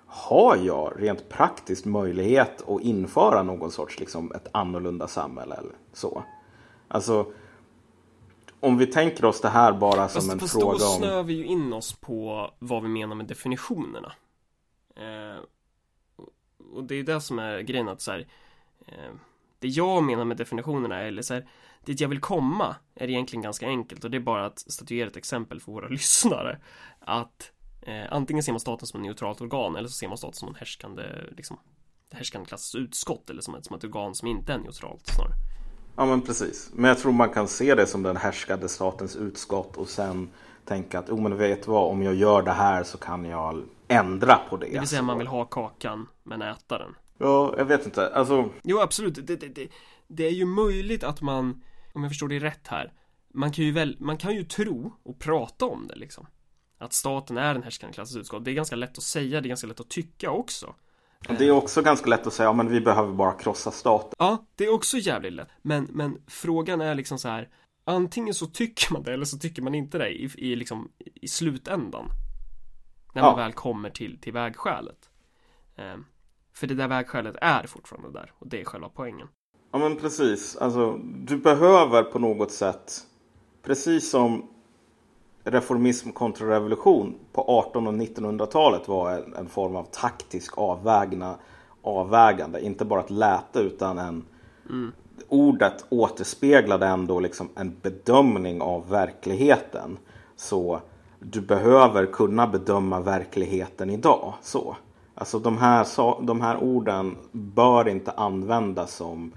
Har 0.06 0.56
jag 0.56 0.94
rent 0.96 1.30
praktiskt 1.30 1.86
möjlighet 1.86 2.70
att 2.70 2.82
införa 2.82 3.44
någon 3.44 3.72
sorts 3.72 4.00
liksom 4.00 4.32
ett 4.32 4.48
annorlunda 4.52 5.08
samhälle 5.08 5.56
eller 5.56 5.74
så? 5.94 6.24
Alltså 6.88 7.32
om 8.60 8.78
vi 8.78 8.88
tänker 8.88 9.26
oss 9.26 9.42
det 9.42 9.50
här 9.50 9.74
bara 9.74 10.10
som 10.10 10.22
fast, 10.22 10.32
en 10.34 10.40
fast 10.40 10.54
fråga 10.54 10.66
om... 10.68 10.80
Fast 10.80 11.00
då 11.02 11.06
snör 11.08 11.24
vi 11.24 11.34
ju 11.34 11.46
in 11.46 11.74
oss 11.74 11.94
på 11.94 12.52
vad 12.60 12.84
vi 12.84 12.90
menar 12.90 13.16
med 13.16 13.26
definitionerna. 13.26 14.14
Eh, 14.96 15.44
och 16.74 16.84
det 16.84 16.96
är 16.96 17.04
det 17.04 17.22
som 17.22 17.40
är 17.40 17.60
grejen 17.60 17.90
att 17.90 18.02
så 18.02 18.12
här, 18.12 18.28
eh, 18.88 19.14
Det 19.60 19.68
jag 19.68 20.04
menar 20.04 20.26
med 20.26 20.38
definitionerna 20.38 21.00
är, 21.00 21.06
eller 21.06 21.22
så 21.22 21.34
här, 21.34 21.48
Dit 21.86 22.00
jag 22.00 22.10
vill 22.10 22.20
komma 22.20 22.76
är 22.96 23.10
egentligen 23.10 23.44
ganska 23.44 23.68
enkelt 23.68 24.04
och 24.04 24.12
det 24.12 24.18
är 24.18 24.22
bara 24.22 24.46
att 24.46 24.60
statuera 24.60 25.08
ett 25.08 25.18
exempel 25.18 25.60
för 25.60 25.72
våra 25.72 25.88
lyssnare. 25.90 26.60
Att 27.00 27.52
eh, 27.82 28.04
antingen 28.12 28.44
ser 28.44 28.52
man 28.52 28.60
staten 28.60 28.88
som 28.88 29.00
ett 29.00 29.06
neutralt 29.06 29.42
organ 29.42 29.76
eller 29.76 29.88
så 29.88 29.94
ser 29.94 30.08
man 30.08 30.18
staten 30.18 30.36
som 30.36 30.48
en 30.48 30.56
härskande, 30.56 31.04
liksom, 31.38 31.60
härskande 32.12 32.48
klassens 32.48 32.76
utskott 32.84 33.30
eller 33.30 33.42
som 33.42 33.56
ett, 33.56 33.66
som 33.66 33.76
ett 33.76 33.84
organ 33.84 34.16
som 34.16 34.28
inte 34.28 34.54
är 34.54 34.58
neutralt 34.58 35.08
snarare. 35.08 35.34
Ja 35.96 36.06
men 36.06 36.22
precis. 36.22 36.70
Men 36.74 36.90
jag 36.90 37.00
tror 37.00 37.12
man 37.12 37.30
kan 37.30 37.48
se 37.48 37.76
det 37.76 37.88
som 37.88 38.04
den 38.04 38.18
härskade 38.18 38.70
statens 38.70 39.16
utskott 39.16 39.78
och 39.78 39.88
sen 39.88 40.30
tänka 40.66 41.00
att, 41.00 41.10
oh 41.10 41.22
men 41.22 41.38
vet 41.38 41.68
vad, 41.68 41.92
om 41.92 42.04
jag 42.04 42.16
gör 42.16 42.42
det 42.42 42.52
här 42.52 42.84
så 42.84 42.98
kan 42.98 43.26
jag 43.26 43.64
ändra 43.88 44.40
på 44.50 44.58
det. 44.58 44.66
Det 44.66 44.80
vill 44.80 44.88
säga 44.88 45.02
man 45.02 45.18
vill 45.18 45.28
ha 45.28 45.46
kakan 45.46 46.08
men 46.24 46.42
äta 46.42 46.78
den. 46.78 46.96
Ja, 47.18 47.54
jag 47.58 47.66
vet 47.66 47.86
inte. 47.86 48.14
Alltså, 48.14 48.50
Jo, 48.64 48.80
absolut. 48.80 49.16
Det, 49.16 49.36
det, 49.36 49.48
det, 49.48 49.68
det 50.08 50.26
är 50.26 50.32
ju 50.32 50.46
möjligt 50.46 51.04
att 51.04 51.22
man, 51.22 51.64
om 51.96 52.04
jag 52.04 52.12
förstår 52.12 52.28
det 52.28 52.40
rätt 52.40 52.68
här, 52.68 52.94
man 53.34 53.52
kan 53.52 53.66
ju 53.66 53.72
väl, 53.72 53.98
man 54.00 54.18
kan 54.18 54.36
ju 54.36 54.44
tro 54.44 54.94
och 55.04 55.20
prata 55.20 55.66
om 55.66 55.88
det 55.88 55.96
liksom. 55.96 56.28
Att 56.78 56.94
staten 56.94 57.38
är 57.38 57.54
den 57.54 57.64
härskande 57.64 57.94
klassens 57.94 58.18
utskott. 58.22 58.46
Det 58.46 58.52
är 58.52 58.56
ganska 58.56 58.76
lätt 58.76 58.98
att 58.98 59.04
säga, 59.04 59.42
det 59.42 59.48
är 59.48 59.50
ganska 59.50 59.68
lätt 59.68 59.80
att 59.80 59.90
tycka 59.90 60.32
också. 60.32 60.76
det 61.38 61.48
är 61.48 61.52
också 61.52 61.82
ganska 61.82 62.10
lätt 62.10 62.28
att 62.28 62.34
säga, 62.34 62.50
ja 62.50 62.54
men 62.54 62.68
vi 62.70 62.82
behöver 62.82 63.14
bara 63.14 63.32
krossa 63.34 63.72
staten. 63.72 64.14
Ja, 64.18 64.46
det 64.56 64.64
är 64.66 64.74
också 64.74 64.98
jävligt 64.98 65.34
lätt. 65.34 65.48
Men, 65.62 65.88
men 65.92 66.22
frågan 66.28 66.82
är 66.82 66.96
liksom 66.96 67.18
så 67.20 67.28
här. 67.28 67.50
Antingen 67.84 68.34
så 68.34 68.46
tycker 68.46 68.94
man 68.94 69.04
det 69.04 69.14
eller 69.14 69.26
så 69.26 69.38
tycker 69.38 69.62
man 69.62 69.76
inte 69.76 69.98
det 69.98 70.10
i, 70.10 70.32
i, 70.38 70.56
liksom, 70.56 70.92
i 71.00 71.28
slutändan. 71.28 72.10
När 73.14 73.22
man 73.22 73.32
Ja. 73.32 73.36
väl 73.36 73.54
kommer 73.54 73.90
till, 73.90 74.20
till 74.22 74.34
vägskälet. 74.34 75.10
Ehm, 75.76 76.06
för 76.54 76.68
det 76.68 76.76
där 76.76 76.88
vägskälet 76.88 77.36
är 77.42 77.68
fortfarande 77.68 78.12
där 78.20 78.32
och 78.36 78.48
det 78.48 78.62
är 78.62 78.66
själva 78.66 78.90
poängen. 78.90 79.28
Ja 79.76 79.80
men 79.80 79.96
precis. 79.96 80.58
Alltså, 80.58 81.00
du 81.26 81.38
behöver 81.38 82.04
på 82.04 82.20
något 82.20 82.52
sätt, 82.52 83.02
precis 83.64 84.10
som 84.10 84.44
reformism 85.44 86.12
kontra 86.12 86.50
revolution 86.50 87.16
på 87.34 87.42
1800 87.42 87.90
och 87.90 88.10
1900-talet 88.10 88.88
var 88.88 89.12
en, 89.12 89.36
en 89.36 89.50
form 89.50 89.76
av 89.76 89.84
taktisk 89.84 90.58
avvägna, 90.58 91.36
avvägande. 91.82 92.66
Inte 92.66 92.86
bara 92.86 93.00
ett 93.00 93.10
läte 93.10 93.60
utan 93.60 93.98
en 93.98 94.24
Ordet 95.30 95.86
återspeglade 95.90 96.86
ändå 96.86 97.20
liksom 97.20 97.50
en 97.56 97.76
bedömning 97.82 98.62
av 98.62 98.90
verkligheten. 98.90 99.98
Så 100.36 100.80
du 101.20 101.42
behöver 101.42 102.06
kunna 102.06 102.48
bedöma 102.48 103.00
verkligheten 103.00 103.90
idag. 103.90 104.34
Så. 104.42 104.76
Alltså 105.16 105.40
de 105.40 105.58
här, 105.58 105.88
de 106.26 106.42
här 106.42 106.64
orden 106.64 107.18
bör 107.32 107.88
inte 107.88 108.12
användas 108.12 108.96
som 108.96 109.32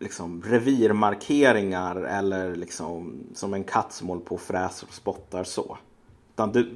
liksom 0.00 0.42
revirmarkeringar 0.42 1.96
eller 1.96 2.56
liksom 2.56 3.24
som 3.34 3.54
en 3.54 3.64
katt 3.64 3.92
som 3.92 4.08
håller 4.08 4.22
på 4.22 4.34
och 4.34 4.40
fräser 4.40 4.86
och 4.86 4.94
spottar 4.94 5.44
så. 5.44 5.78
Du, 6.52 6.72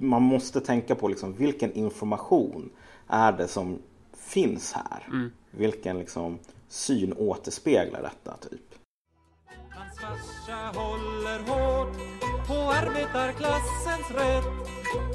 man 0.00 0.22
måste 0.22 0.60
tänka 0.60 0.94
på 0.94 1.08
liksom 1.08 1.32
vilken 1.32 1.72
information 1.72 2.70
är 3.08 3.32
det 3.32 3.48
som 3.48 3.78
finns 4.16 4.72
här. 4.72 5.06
Vilken 5.50 5.98
liksom 5.98 6.38
syn 6.68 7.12
återspeglar 7.12 8.02
detta 8.02 8.36
typ. 8.36 8.71
Hans 9.82 9.98
farsa 9.98 10.78
håller 10.80 11.38
hårt 11.38 11.96
på 12.46 12.54
arbetarklassens 12.54 14.10
rätt. 14.10 14.44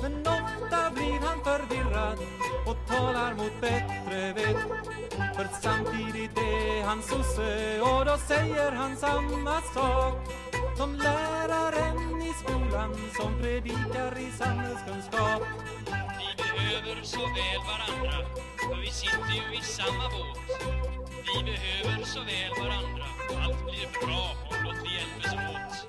Men 0.02 0.20
ofta 0.22 0.92
blir 0.92 1.20
han 1.20 1.44
förvirrad 1.44 2.18
och 2.66 2.88
talar 2.88 3.34
mot 3.34 3.62
bättre 3.62 4.34
vett. 4.34 4.68
För 5.36 5.48
samtidigt 5.62 6.38
är 6.38 6.84
han 6.86 7.02
sosse 7.02 7.82
och 7.82 8.06
då 8.06 8.18
säger 8.18 8.72
han 8.72 8.98
samma 8.98 9.62
sak. 9.62 10.28
Som 10.78 10.96
läraren 10.96 12.22
i 12.22 12.34
skolan 12.34 12.96
som 13.18 13.42
predikar 13.42 14.18
i 14.20 14.32
samhällskunskap. 14.32 15.42
Vi 16.20 16.44
behöver 16.44 17.04
så 17.04 17.20
väl 17.20 17.62
varandra, 17.72 18.28
för 18.58 18.82
vi 18.82 18.92
sitter 18.92 19.34
ju 19.34 19.58
i 19.60 19.62
samma 19.62 20.10
båt. 20.10 20.87
Vi 21.36 21.44
behöver 21.44 22.04
så 22.06 22.20
väl 22.20 22.52
varandra, 22.60 23.06
allt 23.44 23.66
blir 23.66 24.06
bra 24.06 24.36
om 24.50 24.56
blott 24.62 24.82
vi 24.84 24.90
hjälps 24.98 25.34
åt. 25.34 25.88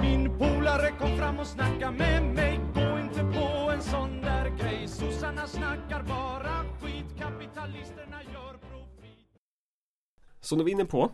Min 0.00 0.38
polare 0.38 0.90
kom 0.90 1.16
fram 1.18 1.38
och 1.38 1.46
snacka 1.46 1.90
med 1.90 2.22
mig. 2.22 2.60
Gå 2.74 2.98
inte 2.98 3.38
på 3.38 3.70
en 3.70 3.82
sån 3.82 4.20
där 4.20 4.48
grej. 4.48 4.88
Sossarna 4.88 5.46
snackar 5.46 6.02
bara 6.02 6.64
skit. 6.80 7.18
Kapitalisterna 7.18 8.22
gör 8.32 8.52
profit. 8.52 9.28
Som 10.40 10.58
du 10.58 10.64
var 10.64 10.70
inne 10.70 10.84
på 10.84 11.12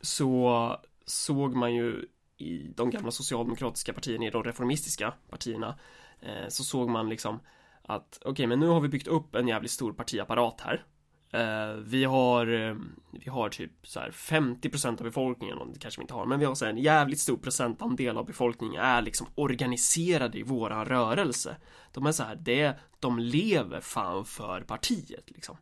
så 0.00 0.76
såg 1.06 1.54
man 1.54 1.74
ju 1.74 2.04
i 2.36 2.72
de 2.76 2.90
gamla 2.90 3.10
socialdemokratiska 3.10 3.92
partierna, 3.92 4.24
i 4.24 4.30
de 4.30 4.44
reformistiska 4.44 5.14
partierna 5.30 5.78
eh, 6.20 6.48
så 6.48 6.64
såg 6.64 6.88
man 6.88 7.08
liksom 7.08 7.40
att 7.82 8.18
okej, 8.24 8.46
men 8.46 8.60
nu 8.60 8.66
har 8.66 8.80
vi 8.80 8.88
byggt 8.88 9.08
upp 9.08 9.34
en 9.34 9.48
jävligt 9.48 9.70
stor 9.70 9.92
partiapparat 9.92 10.60
här. 10.60 10.84
Eh, 11.32 11.76
vi 11.76 12.04
har, 12.04 12.46
eh, 12.46 12.76
vi 13.12 13.30
har 13.30 13.48
typ 13.48 13.72
så 13.82 14.00
här 14.00 14.10
50% 14.10 15.00
av 15.00 15.04
befolkningen, 15.04 15.58
och 15.58 15.72
det 15.72 15.78
kanske 15.78 16.00
vi 16.00 16.02
inte 16.02 16.14
har, 16.14 16.26
men 16.26 16.38
vi 16.38 16.44
har 16.44 16.54
så 16.54 16.64
här 16.64 16.72
en 16.72 16.78
jävligt 16.78 17.20
stor 17.20 17.36
procentandel 17.36 18.16
av 18.16 18.26
befolkningen 18.26 18.82
är 18.82 19.02
liksom 19.02 19.26
organiserade 19.34 20.38
i 20.38 20.42
våran 20.42 20.84
rörelse. 20.84 21.56
De 21.92 22.06
är 22.06 22.12
så 22.12 22.22
här, 22.22 22.36
det, 22.36 22.78
de 22.98 23.18
lever 23.18 23.80
fan 23.80 24.24
för 24.24 24.60
partiet 24.60 25.30
liksom. 25.30 25.56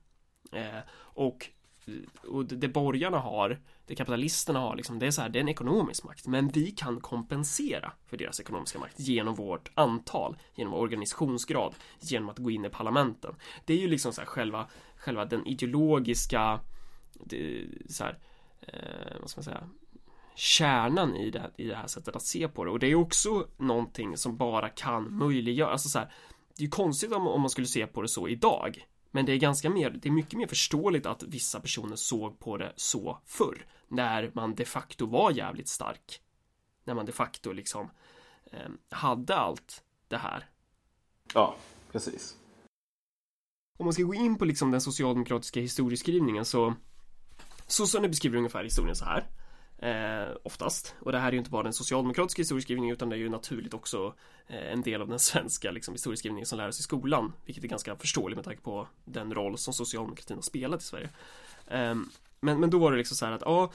Eh, 0.53 0.81
och 0.99 1.51
och 2.23 2.45
det 2.45 2.69
borgarna 2.69 3.19
har, 3.19 3.61
det 3.89 3.95
kapitalisterna 3.95 4.59
har, 4.59 4.77
liksom, 4.77 4.99
det 4.99 5.07
är 5.07 5.11
så 5.11 5.23
här, 5.23 5.29
det 5.29 5.39
är 5.39 5.41
en 5.41 5.49
ekonomisk 5.49 6.05
makt. 6.05 6.27
Men 6.27 6.49
vi 6.49 6.71
kan 6.71 7.01
kompensera 7.01 7.93
för 8.07 8.17
deras 8.17 8.41
ekonomiska 8.41 8.79
makt 8.79 9.01
genom 9.01 9.35
vårt 9.35 9.71
antal, 9.75 10.37
genom 10.55 10.73
vår 10.73 10.81
organisationsgrad, 10.81 11.75
genom 12.01 12.29
att 12.29 12.39
gå 12.39 12.51
in 12.51 12.65
i 12.65 12.69
parlamenten. 12.69 13.35
Det 13.65 13.73
är 13.73 13.79
ju 13.79 13.89
liksom 13.89 14.13
så 14.13 14.21
här 14.21 14.27
själva, 14.27 14.69
själva 14.97 15.25
den 15.25 15.47
ideologiska, 15.47 16.61
det, 17.25 17.65
så 17.89 18.05
här, 18.05 18.19
eh, 18.61 19.21
vad 19.21 19.31
ska 19.31 19.39
man 19.39 19.45
säga, 19.45 19.69
kärnan 20.35 21.17
i 21.17 21.31
det, 21.31 21.51
i 21.57 21.65
det 21.65 21.77
här 21.77 21.87
sättet 21.87 22.17
att 22.17 22.23
se 22.23 22.49
på 22.49 22.65
det. 22.65 22.71
Och 22.71 22.79
det 22.79 22.87
är 22.87 22.95
också 22.95 23.47
någonting 23.57 24.17
som 24.17 24.37
bara 24.37 24.69
kan 24.69 25.19
möjliggöra, 25.19 25.71
alltså 25.71 25.89
så 25.89 25.99
här, 25.99 26.13
det 26.57 26.63
är 26.63 26.65
ju 26.65 26.71
konstigt 26.71 27.13
om, 27.13 27.27
om 27.29 27.41
man 27.41 27.51
skulle 27.51 27.67
se 27.67 27.87
på 27.87 28.03
det 28.03 28.09
så 28.09 28.29
idag. 28.29 28.87
Men 29.11 29.27
det 29.27 29.33
är 29.33 29.37
ganska 29.37 29.71
mer, 29.71 29.91
det 29.91 30.09
är 30.09 30.13
mycket 30.13 30.39
mer 30.39 30.47
förståeligt 30.47 31.07
att 31.07 31.23
vissa 31.23 31.61
personer 31.61 31.97
såg 31.97 32.39
på 32.39 32.57
det 32.57 32.73
så 32.77 33.19
förr. 33.25 33.67
När 33.89 34.31
man 34.35 34.55
de 34.55 34.65
facto 34.65 35.07
var 35.07 35.31
jävligt 35.31 35.69
stark. 35.69 36.21
När 36.85 36.95
man 36.95 37.07
de 37.07 37.13
facto 37.13 37.53
liksom 37.53 37.91
eh, 38.53 38.69
hade 38.91 39.37
allt 39.37 39.85
det 40.09 40.17
här. 40.17 40.49
Ja, 41.35 41.57
precis. 41.93 42.37
Om 43.79 43.85
man 43.87 43.93
ska 43.93 44.03
gå 44.03 44.15
in 44.15 44.39
på 44.39 44.45
liksom 44.45 44.71
den 44.71 44.81
socialdemokratiska 44.81 45.61
historieskrivningen 45.61 46.45
så 46.45 46.75
Sossarna 47.67 48.09
beskriver 48.09 48.37
ungefär 48.37 48.65
historien 48.65 48.97
så 48.97 49.05
här 49.05 49.27
eh, 49.79 50.37
Oftast 50.43 50.95
Och 51.01 51.13
det 51.13 51.19
här 51.19 51.29
är 51.29 51.33
ju 51.33 51.39
inte 51.39 51.51
bara 51.51 51.63
den 51.63 51.73
socialdemokratiska 51.73 52.41
historieskrivningen 52.41 52.93
utan 52.93 53.09
det 53.09 53.17
är 53.17 53.19
ju 53.19 53.29
naturligt 53.29 53.75
också 53.75 54.15
eh, 54.47 54.73
en 54.73 54.83
del 54.83 55.03
av 55.03 55.09
den 55.09 55.19
svenska 55.31 55.71
liksom, 55.71 55.95
historieskrivningen 55.95 56.47
som 56.47 56.59
lärs 56.59 56.81
i 56.81 56.83
skolan 56.83 57.33
Vilket 57.45 57.65
är 57.65 57.69
ganska 57.69 57.97
förståeligt 57.97 58.37
med 58.37 58.45
tanke 58.45 58.63
på 58.63 58.89
den 59.05 59.35
roll 59.35 59.59
som 59.59 59.75
socialdemokratin 59.75 60.37
har 60.37 60.43
spelat 60.43 60.83
i 60.83 60.85
Sverige 60.85 61.09
eh, 61.67 61.95
men, 62.41 62.61
men 62.61 62.71
då 62.71 62.79
var 62.79 62.93
det 62.93 62.99
liksom 62.99 63.17
så 63.17 63.27
här 63.27 63.33
att 63.33 63.43
ja 63.45 63.73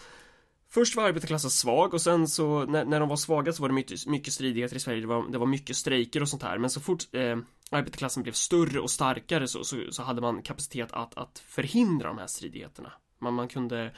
Först 0.73 0.95
var 0.95 1.03
arbetarklassen 1.03 1.49
svag 1.49 1.93
och 1.93 2.01
sen 2.01 2.27
så 2.27 2.65
när, 2.65 2.85
när 2.85 2.99
de 2.99 3.09
var 3.09 3.15
svaga 3.15 3.53
så 3.53 3.61
var 3.61 3.69
det 3.69 3.75
mycket, 3.75 4.07
mycket 4.07 4.33
stridigheter 4.33 4.75
i 4.75 4.79
Sverige. 4.79 5.01
Det 5.01 5.07
var, 5.07 5.31
det 5.31 5.37
var 5.37 5.45
mycket 5.45 5.75
strejker 5.75 6.21
och 6.21 6.29
sånt 6.29 6.43
här. 6.43 6.57
Men 6.57 6.69
så 6.69 6.79
fort 6.81 7.03
eh, 7.11 7.37
arbetarklassen 7.71 8.23
blev 8.23 8.33
större 8.33 8.79
och 8.79 8.91
starkare 8.91 9.47
så, 9.47 9.63
så, 9.63 9.77
så 9.89 10.03
hade 10.03 10.21
man 10.21 10.41
kapacitet 10.41 10.91
att, 10.91 11.17
att 11.17 11.39
förhindra 11.39 12.07
de 12.07 12.17
här 12.17 12.27
stridigheterna. 12.27 12.91
Man, 13.23 13.33
man 13.33 13.47
kunde 13.47 13.91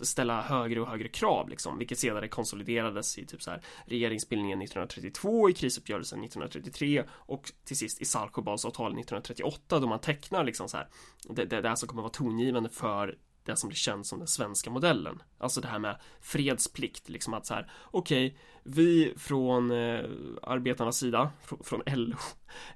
ställa 0.00 0.42
högre 0.42 0.80
och 0.80 0.88
högre 0.88 1.08
krav 1.08 1.48
liksom, 1.48 1.78
vilket 1.78 1.98
senare 1.98 2.28
konsoliderades 2.28 3.18
i 3.18 3.26
typ 3.26 3.42
så 3.42 3.50
här 3.50 3.62
regeringsbildningen 3.84 4.62
1932, 4.62 5.50
i 5.50 5.52
krisuppgörelsen 5.52 6.24
1933 6.24 7.04
och 7.10 7.52
till 7.64 7.76
sist 7.76 8.00
i 8.00 8.04
Saltsjöbadsavtalet 8.04 8.98
1938 8.98 9.78
då 9.80 9.86
man 9.86 10.00
tecknar 10.00 10.44
liksom 10.44 10.68
så 10.68 10.76
här 10.76 10.88
det, 11.28 11.44
det, 11.44 11.60
det 11.60 11.68
här 11.68 11.76
som 11.76 11.88
kommer 11.88 12.02
vara 12.02 12.12
tongivande 12.12 12.68
för 12.68 13.18
det 13.44 13.56
som 13.56 13.68
blir 13.68 13.76
känt 13.76 14.06
som 14.06 14.18
den 14.18 14.28
svenska 14.28 14.70
modellen. 14.70 15.22
Alltså 15.38 15.60
det 15.60 15.68
här 15.68 15.78
med 15.78 15.96
fredsplikt, 16.20 17.08
liksom 17.08 17.34
att 17.34 17.46
så 17.46 17.54
här, 17.54 17.70
okej, 17.90 18.38
vi 18.62 19.14
från 19.16 19.70
eh, 19.70 20.04
arbetarnas 20.42 20.98
sida, 20.98 21.30
fr 21.42 21.54
från 21.64 21.82
LO, 21.86 22.16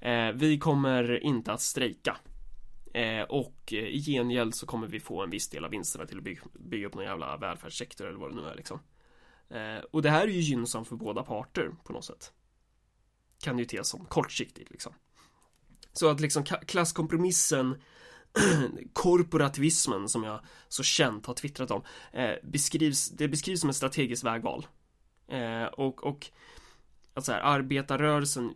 eh, 0.00 0.32
vi 0.32 0.58
kommer 0.58 1.24
inte 1.24 1.52
att 1.52 1.60
strejka. 1.60 2.16
Eh, 2.94 3.22
och 3.22 3.72
i 3.72 4.00
gengäld 4.00 4.54
så 4.54 4.66
kommer 4.66 4.86
vi 4.86 5.00
få 5.00 5.22
en 5.22 5.30
viss 5.30 5.48
del 5.48 5.64
av 5.64 5.70
vinsterna 5.70 6.06
till 6.06 6.18
att 6.18 6.24
bygga, 6.24 6.42
bygga 6.52 6.86
upp 6.86 6.94
någon 6.94 7.04
jävla 7.04 7.36
välfärdssektor 7.36 8.06
eller 8.06 8.18
vad 8.18 8.30
det 8.30 8.36
nu 8.36 8.48
är 8.48 8.54
liksom. 8.54 8.80
Eh, 9.48 9.84
och 9.90 10.02
det 10.02 10.10
här 10.10 10.22
är 10.22 10.32
ju 10.32 10.40
gynnsamt 10.40 10.88
för 10.88 10.96
båda 10.96 11.22
parter 11.22 11.70
på 11.84 11.92
något 11.92 12.04
sätt. 12.04 12.32
Kan 13.42 13.58
ju 13.58 13.64
te 13.64 13.84
som 13.84 14.04
kortsiktigt 14.04 14.70
liksom. 14.70 14.92
Så 15.92 16.08
att 16.08 16.20
liksom 16.20 16.44
klasskompromissen 16.44 17.82
korporativismen 18.92 20.08
som 20.08 20.24
jag 20.24 20.40
så 20.68 20.82
känt 20.82 21.26
har 21.26 21.34
twittrat 21.34 21.70
om 21.70 21.82
eh, 22.12 22.34
beskrivs, 22.42 23.08
det 23.08 23.28
beskrivs 23.28 23.60
som 23.60 23.70
ett 23.70 23.76
strategiskt 23.76 24.24
vägval 24.24 24.66
eh, 25.28 25.64
och, 25.64 26.04
och 26.04 26.30
att 27.16 27.24
så 27.24 27.32
här, 27.32 27.40
arbetarrörelsen 27.40 28.54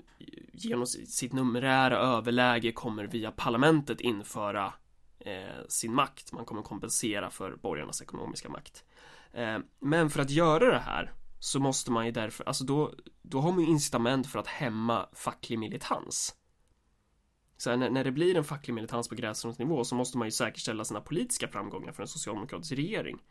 genom 0.52 0.86
sitt 0.86 1.32
numerära 1.32 1.96
överläge 1.96 2.72
kommer 2.72 3.04
via 3.04 3.30
parlamentet 3.30 4.00
införa 4.00 4.72
eh, 5.18 5.66
sin 5.68 5.94
makt. 5.94 6.32
Man 6.32 6.44
kommer 6.44 6.62
kompensera 6.62 7.30
för 7.30 7.56
borgarnas 7.56 8.02
ekonomiska 8.02 8.48
makt. 8.48 8.84
Eh, 9.32 9.58
men 9.78 10.10
för 10.10 10.22
att 10.22 10.30
göra 10.30 10.70
det 10.70 10.78
här 10.78 11.12
så 11.38 11.60
måste 11.60 11.90
man 11.90 12.06
ju 12.06 12.12
därför, 12.12 12.44
alltså 12.44 12.64
då, 12.64 12.94
då 13.22 13.40
har 13.40 13.52
man 13.52 13.60
ju 13.60 13.66
incitament 13.66 14.26
för 14.26 14.38
att 14.38 14.46
hämma 14.46 15.08
facklig 15.12 15.58
militans. 15.58 16.36
Så 17.56 17.70
här, 17.70 17.76
när, 17.76 17.90
när 17.90 18.04
det 18.04 18.12
blir 18.12 18.36
en 18.36 18.44
facklig 18.44 18.74
militans 18.74 19.08
på 19.08 19.14
gräsrotsnivå 19.14 19.84
så 19.84 19.94
måste 19.94 20.18
man 20.18 20.26
ju 20.26 20.32
säkerställa 20.32 20.84
sina 20.84 21.00
politiska 21.00 21.48
framgångar 21.48 21.92
för 21.92 22.02
en 22.02 22.08
socialdemokratisk 22.08 22.72
regering. 22.72 23.22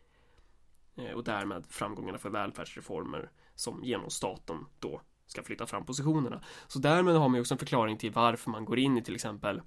Eh, 0.96 1.12
och 1.12 1.24
därmed 1.24 1.66
framgångarna 1.68 2.18
för 2.18 2.30
välfärdsreformer 2.30 3.32
som 3.56 3.84
genom 3.84 4.10
staten 4.10 4.66
då 4.80 5.02
ska 5.30 5.44
flytta 5.44 5.66
fram 5.66 5.86
positionerna. 5.86 6.42
Så 6.68 6.80
därmed 6.80 7.16
har 7.16 7.30
man 7.30 7.36
ju 7.36 7.42
också 7.42 7.54
en 7.54 7.58
förklaring 7.58 7.98
till 7.98 8.12
varför 8.12 8.50
man 8.50 8.66
går 8.66 8.80
in 8.80 8.98
i 8.98 9.04
till 9.04 9.16
exempel 9.16 9.62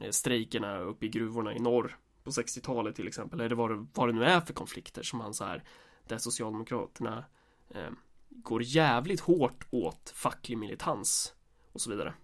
eh, 0.00 0.10
strejkerna 0.10 0.78
uppe 0.78 1.06
i 1.06 1.08
gruvorna 1.08 1.54
i 1.54 1.58
norr 1.58 1.96
på 2.24 2.30
60-talet 2.30 2.96
till 2.96 3.08
exempel, 3.08 3.40
eller 3.40 3.56
vad 3.56 3.70
det, 3.70 3.86
vad 3.94 4.08
det 4.08 4.12
nu 4.12 4.24
är 4.24 4.40
för 4.40 4.54
konflikter 4.54 5.02
som 5.02 5.18
man 5.18 5.34
så 5.34 5.44
här 5.44 5.64
där 6.08 6.18
Socialdemokraterna 6.18 7.24
eh, 7.70 7.90
går 8.28 8.62
jävligt 8.62 9.20
hårt 9.20 9.66
åt 9.70 10.12
facklig 10.14 10.58
militans 10.58 11.34
och 11.72 11.80
så 11.80 11.90
vidare. 11.90 12.14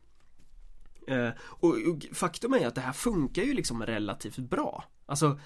Eh, 1.07 1.31
och, 1.41 1.69
och, 1.69 2.07
faktum 2.13 2.55
är 2.55 2.67
att 2.67 2.75
det 2.75 2.81
här 2.81 2.93
funkar 2.93 3.43
ju 3.43 3.55
liksom 3.55 3.87
relativt 3.87 4.39
bra. 4.39 4.85
Alltså 5.07 5.41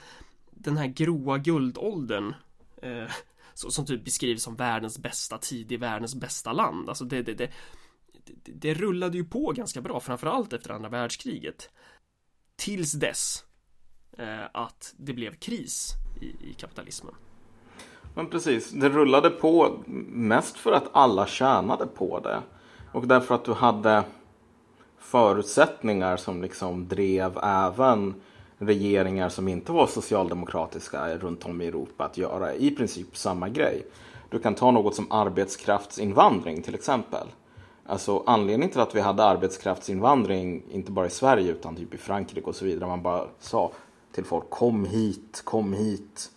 den 0.51 0.77
här 0.77 0.87
gråa 0.87 1.39
guldåldern 1.39 2.35
eh, 2.83 3.11
som 3.55 3.87
typ 3.87 4.05
beskrivs 4.05 4.43
som 4.43 4.57
världens 4.57 4.99
bästa 4.99 5.39
tid 5.39 5.73
i 5.73 5.77
världens 5.77 6.15
bästa 6.15 6.53
land. 6.53 6.89
Alltså 6.89 7.05
det, 7.05 7.23
det, 7.23 7.35
det, 7.35 7.51
det, 8.25 8.53
det 8.53 8.75
rullade 8.75 9.17
ju 9.17 9.25
på 9.25 9.53
ganska 9.53 9.81
bra, 9.81 10.01
framförallt 10.01 10.53
efter 10.53 10.71
andra 10.71 10.89
världskriget. 10.89 11.71
Tills 12.57 12.93
dess 12.93 13.45
eh, 14.19 14.45
att 14.53 14.95
det 14.97 15.13
blev 15.13 15.35
kris 15.35 15.93
i, 16.21 16.51
i 16.51 16.55
kapitalismen. 16.59 17.15
Men 18.15 18.31
precis, 18.31 18.71
det 18.71 18.89
rullade 18.89 19.31
på 19.31 19.83
mest 20.07 20.57
för 20.57 20.73
att 20.73 20.89
alla 20.93 21.27
tjänade 21.27 21.87
på 21.87 22.21
det. 22.21 22.43
Och 22.93 23.07
därför 23.07 23.35
att 23.35 23.45
du 23.45 23.53
hade 23.53 24.05
förutsättningar 24.99 26.17
som 26.17 26.43
liksom 26.43 26.89
drev 26.89 27.39
även 27.43 28.15
regeringar 28.59 29.29
som 29.29 29.49
inte 29.49 29.73
var 29.73 29.87
socialdemokratiska 29.87 31.17
runt 31.17 31.45
om 31.45 31.63
i 31.63 31.67
Europa 31.67 32.05
att 32.05 32.19
göra 32.19 32.55
i 32.55 32.71
princip 32.71 33.17
samma 33.17 33.49
grej. 33.49 33.87
Du 34.31 34.39
kan 34.39 34.55
ta 34.55 34.71
något 34.71 34.95
som 34.95 35.13
arbetskraftsinvandring 35.13 36.63
till 36.63 36.75
exempel. 36.75 37.27
Alltså 37.87 38.23
anledningen 38.27 38.71
till 38.71 38.81
att 38.81 38.95
vi 38.95 39.01
hade 39.01 39.25
arbetskraftsinvandring, 39.25 40.63
inte 40.71 40.93
bara 40.93 41.07
i 41.07 41.11
Sverige 41.11 41.53
utan 41.53 41.77
typ 41.77 41.95
i 41.95 41.99
Frankrike 41.99 42.47
och 42.47 42.57
så 42.57 42.65
vidare, 42.65 42.89
man 42.89 43.03
bara 43.03 43.27
sa 43.39 43.73
till 44.13 44.25
folk 44.25 44.51
kom 44.51 44.85
hit, 44.85 45.43
kom 45.45 45.73
hit. 45.73 46.31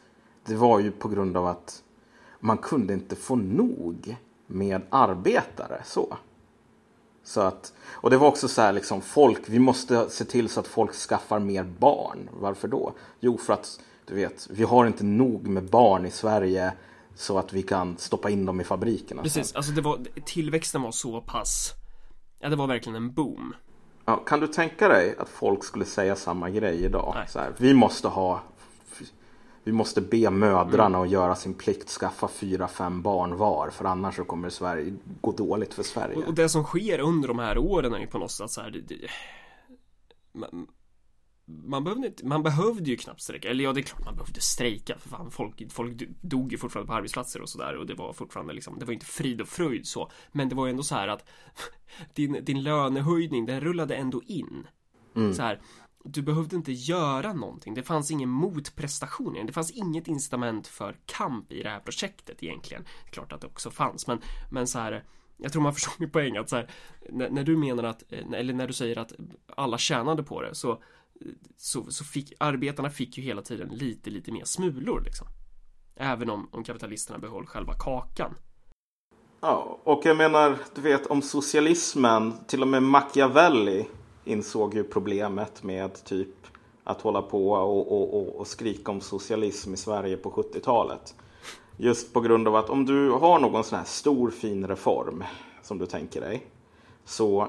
Det 0.45 0.55
var 0.55 0.79
ju 0.79 0.91
på 0.91 1.07
grund 1.07 1.37
av 1.37 1.47
att 1.47 1.83
man 2.39 2.57
kunde 2.57 2.93
inte 2.93 3.15
få 3.15 3.35
nog 3.35 4.15
med 4.47 4.81
arbetare 4.89 5.81
så. 5.85 6.17
Så 7.29 7.41
att, 7.41 7.73
och 7.91 8.09
det 8.09 8.17
var 8.17 8.27
också 8.27 8.47
så 8.47 8.61
här 8.61 8.73
liksom 8.73 9.01
folk, 9.01 9.41
vi 9.45 9.59
måste 9.59 10.09
se 10.09 10.25
till 10.25 10.49
så 10.49 10.59
att 10.59 10.67
folk 10.67 10.93
skaffar 10.93 11.39
mer 11.39 11.63
barn. 11.63 12.29
Varför 12.33 12.67
då? 12.67 12.93
Jo, 13.19 13.37
för 13.37 13.53
att 13.53 13.79
du 14.05 14.15
vet, 14.15 14.47
vi 14.49 14.63
har 14.63 14.85
inte 14.85 15.03
nog 15.03 15.47
med 15.47 15.69
barn 15.69 16.05
i 16.05 16.11
Sverige 16.11 16.73
så 17.15 17.37
att 17.37 17.53
vi 17.53 17.61
kan 17.61 17.97
stoppa 17.97 18.29
in 18.29 18.45
dem 18.45 18.61
i 18.61 18.63
fabrikerna. 18.63 19.21
Precis, 19.21 19.55
alltså 19.55 19.71
det 19.71 19.81
var, 19.81 19.99
tillväxten 20.25 20.81
var 20.81 20.91
så 20.91 21.21
pass, 21.21 21.73
ja 22.39 22.49
det 22.49 22.55
var 22.55 22.67
verkligen 22.67 22.95
en 22.95 23.13
boom. 23.13 23.53
Ja, 24.05 24.15
kan 24.15 24.39
du 24.39 24.47
tänka 24.47 24.87
dig 24.87 25.15
att 25.19 25.29
folk 25.29 25.63
skulle 25.63 25.85
säga 25.85 26.15
samma 26.15 26.49
grej 26.49 26.83
idag? 26.83 27.25
Så 27.27 27.39
här, 27.39 27.53
vi 27.57 27.73
måste 27.73 28.07
ha 28.07 28.43
vi 29.69 29.73
måste 29.73 30.01
be 30.01 30.29
mödrarna 30.29 30.97
mm. 30.97 31.01
att 31.01 31.09
göra 31.09 31.35
sin 31.35 31.53
plikt, 31.53 31.89
skaffa 31.89 32.27
fyra, 32.27 32.67
fem 32.67 33.01
barn 33.01 33.37
var. 33.37 33.69
För 33.69 33.85
annars 33.85 34.15
så 34.15 34.23
kommer 34.23 34.49
Sverige 34.49 34.93
gå 35.21 35.31
dåligt 35.31 35.73
för 35.73 35.83
Sverige. 35.83 36.15
Och, 36.15 36.33
det 36.33 36.49
som 36.49 36.63
sker 36.63 36.99
under 36.99 37.27
de 37.27 37.39
här 37.39 37.57
åren 37.57 37.93
är 37.93 37.99
ju 37.99 38.07
på 38.07 38.17
något 38.17 38.31
sätt 38.31 38.51
så 38.51 38.61
här. 38.61 38.71
Det, 38.71 38.81
det, 38.81 38.95
man, 40.33 40.67
man, 41.45 41.83
behövde 41.83 42.07
inte, 42.07 42.25
man 42.25 42.43
behövde 42.43 42.89
ju 42.89 42.97
knappt 42.97 43.21
strejka. 43.21 43.49
Eller 43.49 43.63
ja, 43.63 43.73
det 43.73 43.79
är 43.79 43.83
klart 43.83 44.05
man 44.05 44.15
behövde 44.15 44.41
strejka. 44.41 44.97
För 44.99 45.09
fan, 45.09 45.31
folk, 45.31 45.71
folk 45.71 46.01
dog 46.21 46.51
ju 46.51 46.57
fortfarande 46.57 46.87
på 46.87 46.93
arbetsplatser 46.93 47.41
och 47.41 47.49
sådär. 47.49 47.77
Och 47.77 47.85
det 47.85 47.93
var 47.93 48.13
fortfarande 48.13 48.53
liksom, 48.53 48.79
det 48.79 48.85
var 48.85 48.93
inte 48.93 49.05
frid 49.05 49.41
och 49.41 49.47
fröjd 49.47 49.87
så. 49.87 50.11
Men 50.31 50.49
det 50.49 50.55
var 50.55 50.65
ju 50.65 50.69
ändå 50.69 50.83
så 50.83 50.95
här 50.95 51.07
att 51.07 51.29
din, 52.13 52.45
din 52.45 52.63
lönehöjning, 52.63 53.45
den 53.45 53.61
rullade 53.61 53.95
ändå 53.95 54.21
in. 54.25 54.67
Mm. 55.15 55.33
Så 55.33 55.41
här, 55.41 55.61
du 56.03 56.21
behövde 56.21 56.55
inte 56.55 56.71
göra 56.71 57.33
någonting. 57.33 57.73
Det 57.73 57.83
fanns 57.83 58.11
ingen 58.11 58.29
motprestation. 58.29 59.45
Det 59.45 59.53
fanns 59.53 59.71
inget 59.71 60.07
incitament 60.07 60.67
för 60.67 60.95
kamp 61.05 61.51
i 61.51 61.63
det 61.63 61.69
här 61.69 61.79
projektet 61.79 62.43
egentligen. 62.43 62.85
Klart 63.09 63.31
att 63.31 63.41
det 63.41 63.47
också 63.47 63.71
fanns, 63.71 64.07
men, 64.07 64.21
men 64.49 64.67
så 64.67 64.79
här. 64.79 65.03
Jag 65.37 65.51
tror 65.51 65.61
man 65.61 65.73
förstår 65.73 65.93
min 65.97 66.11
poäng 66.11 66.37
att 66.37 66.49
så 66.49 66.55
här, 66.55 66.71
när, 67.09 67.29
när, 67.29 67.43
du 67.43 67.57
menar 67.57 67.83
att, 67.83 68.03
eller 68.11 68.53
när 68.53 68.67
du 68.67 68.73
säger 68.73 68.97
att 68.97 69.13
alla 69.55 69.77
tjänade 69.77 70.23
på 70.23 70.41
det 70.41 70.55
så, 70.55 70.83
så, 71.57 71.91
så 71.91 72.03
fick 72.03 72.33
arbetarna 72.39 72.89
fick 72.89 73.17
ju 73.17 73.23
hela 73.23 73.41
tiden 73.41 73.69
lite, 73.69 74.09
lite 74.09 74.31
mer 74.31 74.43
smulor 74.43 75.01
liksom. 75.01 75.27
Även 75.95 76.29
om, 76.29 76.49
om 76.51 76.63
kapitalisterna 76.63 77.19
behöll 77.19 77.45
själva 77.45 77.73
kakan. 77.73 78.35
Ja, 79.41 79.79
och 79.83 80.01
jag 80.05 80.17
menar, 80.17 80.57
du 80.75 80.81
vet 80.81 81.07
om 81.07 81.21
socialismen, 81.21 82.33
till 82.47 82.61
och 82.61 82.67
med 82.67 82.83
Machiavelli 82.83 83.87
insåg 84.25 84.73
ju 84.73 84.83
problemet 84.83 85.63
med 85.63 86.03
typ 86.03 86.35
att 86.83 87.01
hålla 87.01 87.21
på 87.21 87.51
och, 87.51 87.91
och, 87.91 88.13
och, 88.13 88.35
och 88.35 88.47
skrika 88.47 88.91
om 88.91 89.01
socialism 89.01 89.73
i 89.73 89.77
Sverige 89.77 90.17
på 90.17 90.31
70-talet. 90.31 91.15
Just 91.77 92.13
på 92.13 92.21
grund 92.21 92.47
av 92.47 92.55
att 92.55 92.69
om 92.69 92.85
du 92.85 93.11
har 93.11 93.39
någon 93.39 93.63
sån 93.63 93.77
här 93.77 93.85
stor 93.85 94.29
fin 94.31 94.67
reform 94.67 95.23
som 95.61 95.77
du 95.77 95.85
tänker 95.85 96.21
dig 96.21 96.45
så 97.05 97.47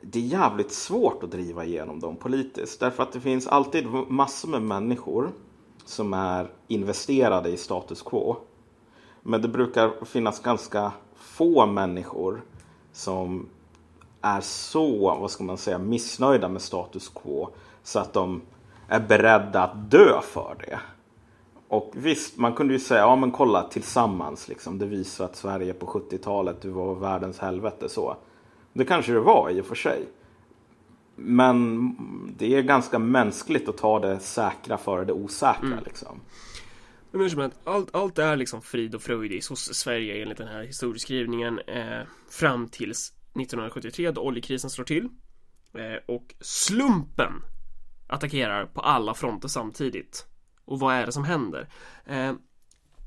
det 0.00 0.18
är 0.18 0.22
jävligt 0.22 0.72
svårt 0.72 1.22
att 1.22 1.30
driva 1.30 1.64
igenom 1.64 2.00
dem 2.00 2.16
politiskt. 2.16 2.80
Därför 2.80 3.02
att 3.02 3.12
det 3.12 3.20
finns 3.20 3.46
alltid 3.46 3.86
massor 4.08 4.48
med 4.48 4.62
människor 4.62 5.30
som 5.84 6.14
är 6.14 6.50
investerade 6.68 7.50
i 7.50 7.56
status 7.56 8.02
quo. 8.02 8.36
Men 9.22 9.42
det 9.42 9.48
brukar 9.48 10.04
finnas 10.04 10.40
ganska 10.40 10.92
få 11.14 11.66
människor 11.66 12.42
som 12.92 13.48
är 14.24 14.40
så, 14.40 15.16
vad 15.20 15.30
ska 15.30 15.44
man 15.44 15.58
säga, 15.58 15.78
missnöjda 15.78 16.48
med 16.48 16.62
status 16.62 17.08
quo 17.08 17.48
så 17.82 17.98
att 17.98 18.12
de 18.12 18.42
är 18.88 19.00
beredda 19.00 19.62
att 19.62 19.90
dö 19.90 20.20
för 20.22 20.56
det. 20.58 20.78
Och 21.68 21.92
visst, 21.94 22.38
man 22.38 22.54
kunde 22.54 22.72
ju 22.72 22.80
säga, 22.80 23.00
ja 23.00 23.16
men 23.16 23.30
kolla 23.30 23.62
tillsammans 23.62 24.48
liksom. 24.48 24.78
Det 24.78 24.86
visar 24.86 25.24
att 25.24 25.36
Sverige 25.36 25.74
på 25.74 25.86
70-talet, 25.86 26.62
det 26.62 26.68
var 26.68 26.94
världens 26.94 27.38
helvete 27.38 27.88
så. 27.88 28.16
Det 28.72 28.84
kanske 28.84 29.12
det 29.12 29.20
var 29.20 29.50
i 29.50 29.60
och 29.60 29.66
för 29.66 29.74
sig. 29.74 30.08
Men 31.16 31.96
det 32.38 32.54
är 32.54 32.62
ganska 32.62 32.98
mänskligt 32.98 33.68
att 33.68 33.76
ta 33.76 33.98
det 34.00 34.18
säkra 34.18 34.78
före 34.78 35.04
det 35.04 35.12
osäkra 35.12 35.66
mm. 35.66 35.84
liksom. 35.84 36.20
Men 37.10 37.30
som 37.30 37.40
att 37.40 37.52
allt, 37.64 37.94
allt 37.94 38.18
är 38.18 38.36
liksom 38.36 38.62
frid 38.62 38.94
och 38.94 39.02
fröjd 39.02 39.32
i 39.32 39.40
Sverige 39.56 40.22
enligt 40.22 40.38
den 40.38 40.48
här 40.48 40.62
historieskrivningen 40.62 41.58
eh, 41.58 42.00
fram 42.30 42.68
tills 42.68 43.12
1973 43.40 44.10
då 44.10 44.20
oljekrisen 44.20 44.70
slår 44.70 44.84
till 44.84 45.08
eh, 45.74 46.14
och 46.14 46.34
slumpen 46.40 47.32
attackerar 48.06 48.66
på 48.66 48.80
alla 48.80 49.14
fronter 49.14 49.48
samtidigt. 49.48 50.26
Och 50.64 50.80
vad 50.80 50.94
är 50.94 51.06
det 51.06 51.12
som 51.12 51.24
händer? 51.24 51.68
Eh, 52.06 52.32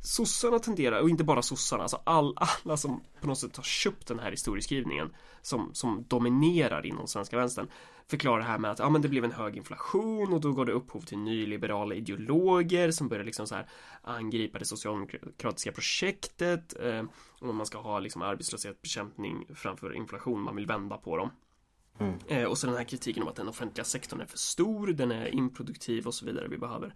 sossarna 0.02 0.60
tenderar, 0.60 1.02
och 1.02 1.10
inte 1.10 1.24
bara 1.24 1.42
sossarna, 1.42 1.84
alltså 1.84 2.02
all, 2.04 2.34
alla 2.38 2.78
som 2.78 3.04
på 3.22 3.28
något 3.28 3.40
sätt 3.40 3.58
har 3.58 3.64
köpt 3.64 4.08
den 4.08 4.20
här 4.20 4.32
historieskrivningen 4.32 5.16
som, 5.42 5.70
som 5.74 6.06
dominerar 6.08 6.86
inom 6.86 7.08
svenska 7.08 7.38
vänstern 7.38 7.68
förklarar 8.10 8.38
det 8.38 8.46
här 8.46 8.58
med 8.58 8.72
att 8.72 8.80
ja, 8.80 8.90
men 8.90 9.02
det 9.02 9.10
blev 9.10 9.24
en 9.24 9.32
hög 9.32 9.58
inflation 9.58 10.34
och 10.34 10.42
då 10.42 10.52
går 10.52 10.66
det 10.66 10.72
upphov 10.72 11.02
till 11.02 11.18
nyliberala 11.18 11.96
ideologer 11.96 12.92
som 12.92 13.08
börjar 13.08 13.24
liksom 13.24 13.48
så 13.48 13.56
här 13.56 13.70
angripa 14.02 14.60
det 14.60 14.66
socialdemokratiska 14.66 15.72
projektet 15.72 16.76
eh, 16.80 17.04
och 17.42 17.56
man 17.56 17.66
ska 17.66 17.78
ha 17.78 18.00
liksom 18.00 18.22
arbetslöshetsbekämpning 18.22 19.46
framför 19.56 19.96
inflation, 19.96 20.42
man 20.42 20.56
vill 20.56 20.68
vända 20.68 20.98
på 20.98 21.18
dem. 21.18 21.30
Mm. 22.00 22.20
Eh, 22.28 22.44
och 22.44 22.58
så 22.58 22.68
den 22.68 22.76
här 22.76 22.84
kritiken 22.84 23.24
om 23.24 23.30
att 23.30 23.36
den 23.36 23.48
offentliga 23.48 23.86
sektorn 23.86 24.22
är 24.22 24.26
för 24.26 24.38
stor, 24.38 24.88
den 24.88 25.12
är 25.12 25.36
improduktiv 25.36 26.08
och 26.08 26.14
så 26.14 26.26
vidare. 26.26 26.48
Vi 26.48 26.58
behöver 26.58 26.94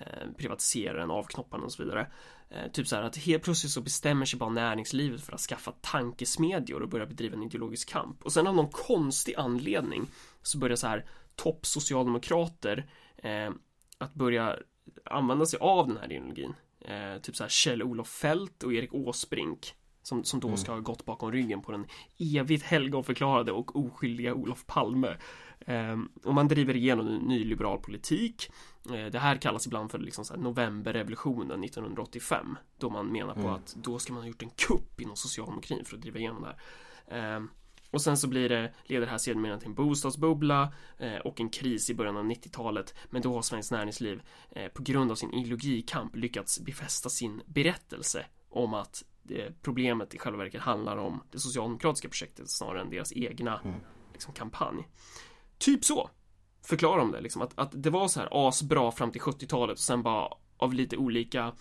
eh, 0.00 0.32
privatisera 0.38 0.98
den, 0.98 1.10
avknoppa 1.10 1.56
den 1.56 1.64
och 1.64 1.72
så 1.72 1.82
vidare. 1.84 2.06
Eh, 2.50 2.70
typ 2.72 2.86
så 2.86 2.96
här 2.96 3.02
att 3.02 3.16
helt 3.16 3.42
plötsligt 3.42 3.72
så 3.72 3.80
bestämmer 3.80 4.26
sig 4.26 4.38
bara 4.38 4.50
näringslivet 4.50 5.22
för 5.22 5.32
att 5.32 5.40
skaffa 5.40 5.72
tankesmedjor 5.72 6.82
och 6.82 6.88
börja 6.88 7.06
bedriva 7.06 7.36
en 7.36 7.42
ideologisk 7.42 7.88
kamp. 7.88 8.22
Och 8.22 8.32
sen 8.32 8.46
av 8.46 8.54
någon 8.54 8.70
konstig 8.70 9.34
anledning 9.34 10.06
så 10.42 10.58
börjar 10.58 10.76
så 10.76 10.86
här 10.86 11.06
toppsocialdemokrater 11.36 12.86
eh, 13.16 13.50
att 13.98 14.14
börja 14.14 14.56
använda 15.04 15.46
sig 15.46 15.58
av 15.58 15.88
den 15.88 15.96
här 15.96 16.12
ideologin. 16.12 16.54
Eh, 16.80 17.20
typ 17.22 17.36
så 17.36 17.44
här 17.44 17.48
Kjell-Olof 17.48 18.08
Fält 18.08 18.62
och 18.62 18.74
Erik 18.74 18.94
Åsbrink 18.94 19.74
som, 20.02 20.24
som 20.24 20.40
då 20.40 20.56
ska 20.56 20.72
ha 20.72 20.80
gått 20.80 21.04
bakom 21.04 21.32
ryggen 21.32 21.62
på 21.62 21.72
den 21.72 21.86
evigt 22.18 22.64
helgonförklarade 22.64 23.52
och 23.52 23.76
oskyldiga 23.76 24.34
Olof 24.34 24.66
Palme. 24.66 25.16
Ehm, 25.66 26.08
och 26.24 26.34
man 26.34 26.48
driver 26.48 26.76
igenom 26.76 27.08
en 27.08 27.14
nyliberal 27.14 27.78
politik. 27.78 28.50
Eh, 28.90 29.06
det 29.06 29.18
här 29.18 29.36
kallas 29.36 29.66
ibland 29.66 29.90
för 29.90 29.98
liksom 29.98 30.24
så 30.24 30.36
novemberrevolutionen 30.36 31.64
1985. 31.64 32.56
Då 32.78 32.90
man 32.90 33.06
menar 33.06 33.34
på 33.34 33.48
att 33.48 33.76
då 33.82 33.98
ska 33.98 34.12
man 34.12 34.22
ha 34.22 34.28
gjort 34.28 34.42
en 34.42 34.50
kupp 34.50 35.00
inom 35.00 35.16
socialdemokratin 35.16 35.84
för 35.84 35.96
att 35.96 36.02
driva 36.02 36.18
igenom 36.18 36.42
det 36.42 36.48
här. 36.48 37.36
Ehm, 37.36 37.48
och 37.92 38.02
sen 38.02 38.16
så 38.16 38.28
blir 38.28 38.48
det, 38.48 38.72
leder 38.84 39.06
det 39.06 39.10
här 39.10 39.18
sedermera 39.18 39.58
till 39.58 39.68
en 39.68 39.74
bostadsbubbla 39.74 40.72
eh, 40.98 41.16
och 41.16 41.40
en 41.40 41.50
kris 41.50 41.90
i 41.90 41.94
början 41.94 42.16
av 42.16 42.24
90-talet. 42.24 42.94
Men 43.10 43.22
då 43.22 43.34
har 43.34 43.42
Svenskt 43.42 43.72
Näringsliv 43.72 44.22
eh, 44.50 44.68
på 44.68 44.82
grund 44.82 45.10
av 45.10 45.14
sin 45.14 45.32
ideologikamp 45.32 46.16
lyckats 46.16 46.60
befästa 46.60 47.08
sin 47.08 47.42
berättelse 47.46 48.26
om 48.48 48.74
att 48.74 49.04
problemet 49.62 50.14
i 50.14 50.18
själva 50.18 50.38
verket 50.38 50.60
handlar 50.60 50.96
om 50.96 51.22
det 51.30 51.38
socialdemokratiska 51.38 52.08
projektet 52.08 52.50
snarare 52.50 52.80
än 52.80 52.90
deras 52.90 53.12
egna 53.12 53.60
liksom, 54.12 54.34
kampanj. 54.34 54.88
Typ 55.58 55.84
så 55.84 56.10
förklarar 56.62 56.98
de 56.98 57.12
det 57.12 57.20
liksom 57.20 57.42
att, 57.42 57.58
att 57.58 57.82
det 57.82 57.90
var 57.90 58.08
så 58.08 58.20
här 58.20 58.28
asbra 58.48 58.92
fram 58.92 59.10
till 59.10 59.20
70-talet 59.20 59.72
och 59.72 59.78
sen 59.78 60.02
bara 60.02 60.28
av 60.56 60.74
lite 60.74 60.96
olika 60.96 61.52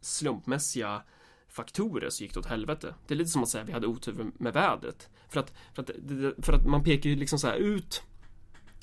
slumpmässiga 0.00 1.02
faktorer 1.48 2.10
så 2.10 2.22
gick 2.22 2.34
det 2.34 2.40
åt 2.40 2.46
helvete. 2.46 2.94
Det 3.06 3.14
är 3.14 3.18
lite 3.18 3.30
som 3.30 3.42
att 3.42 3.48
säga 3.48 3.62
att 3.62 3.68
vi 3.68 3.72
hade 3.72 3.86
otur 3.86 4.32
med 4.38 4.52
vädret. 4.52 5.08
För 5.28 5.40
att, 5.40 5.52
för 5.74 5.82
att, 5.82 5.90
för 6.44 6.52
att 6.52 6.66
man 6.66 6.84
pekar 6.84 7.10
ju 7.10 7.16
liksom 7.16 7.38
så 7.38 7.46
här 7.46 7.56
ut 7.56 8.02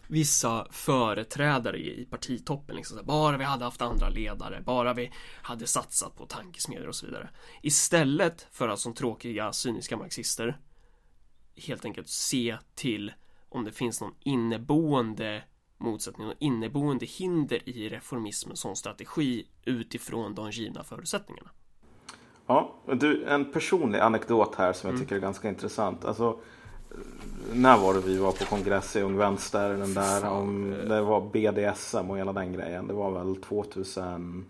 vissa 0.07 0.67
företrädare 0.71 1.77
i 1.77 2.07
partitoppen 2.09 2.75
liksom 2.75 2.97
här, 2.97 3.03
bara 3.03 3.37
vi 3.37 3.43
hade 3.43 3.65
haft 3.65 3.81
andra 3.81 4.09
ledare, 4.09 4.61
bara 4.65 4.93
vi 4.93 5.11
hade 5.41 5.67
satsat 5.67 6.15
på 6.17 6.25
tankesmedjor 6.25 6.87
och 6.87 6.95
så 6.95 7.05
vidare. 7.05 7.29
Istället 7.61 8.47
för 8.51 8.67
att 8.67 8.79
som 8.79 8.93
tråkiga 8.93 9.53
cyniska 9.53 9.97
marxister 9.97 10.57
helt 11.67 11.85
enkelt 11.85 12.09
se 12.09 12.57
till 12.75 13.13
om 13.49 13.63
det 13.63 13.71
finns 13.71 14.01
någon 14.01 14.15
inneboende 14.19 15.43
motsättning 15.77 16.27
och 16.27 16.33
inneboende 16.39 17.05
hinder 17.05 17.69
i 17.69 17.89
reformismen 17.89 18.55
som 18.55 18.75
strategi 18.75 19.47
utifrån 19.65 20.35
de 20.35 20.51
givna 20.51 20.83
förutsättningarna. 20.83 21.49
Ja, 22.47 22.75
du, 22.99 23.25
en 23.25 23.51
personlig 23.51 23.99
anekdot 23.99 24.55
här 24.55 24.73
som 24.73 24.89
jag 24.89 24.99
tycker 24.99 25.15
är 25.15 25.19
ganska 25.19 25.49
intressant. 25.49 26.05
Alltså, 26.05 26.39
när 27.53 27.77
var 27.77 27.93
det 27.93 27.99
vi 27.99 28.17
var 28.17 28.31
på 28.31 28.45
kongress 28.45 28.95
i 28.95 29.01
Ung 29.01 29.17
Vänster? 29.17 29.69
Den 29.69 29.93
där 29.93 30.29
om, 30.29 30.71
det 30.87 31.01
var 31.01 31.21
BDSM 31.21 32.09
och 32.09 32.17
hela 32.17 32.33
den 32.33 32.53
grejen. 32.53 32.87
Det 32.87 32.93
var 32.93 33.11
väl 33.11 33.35
2000? 33.35 34.45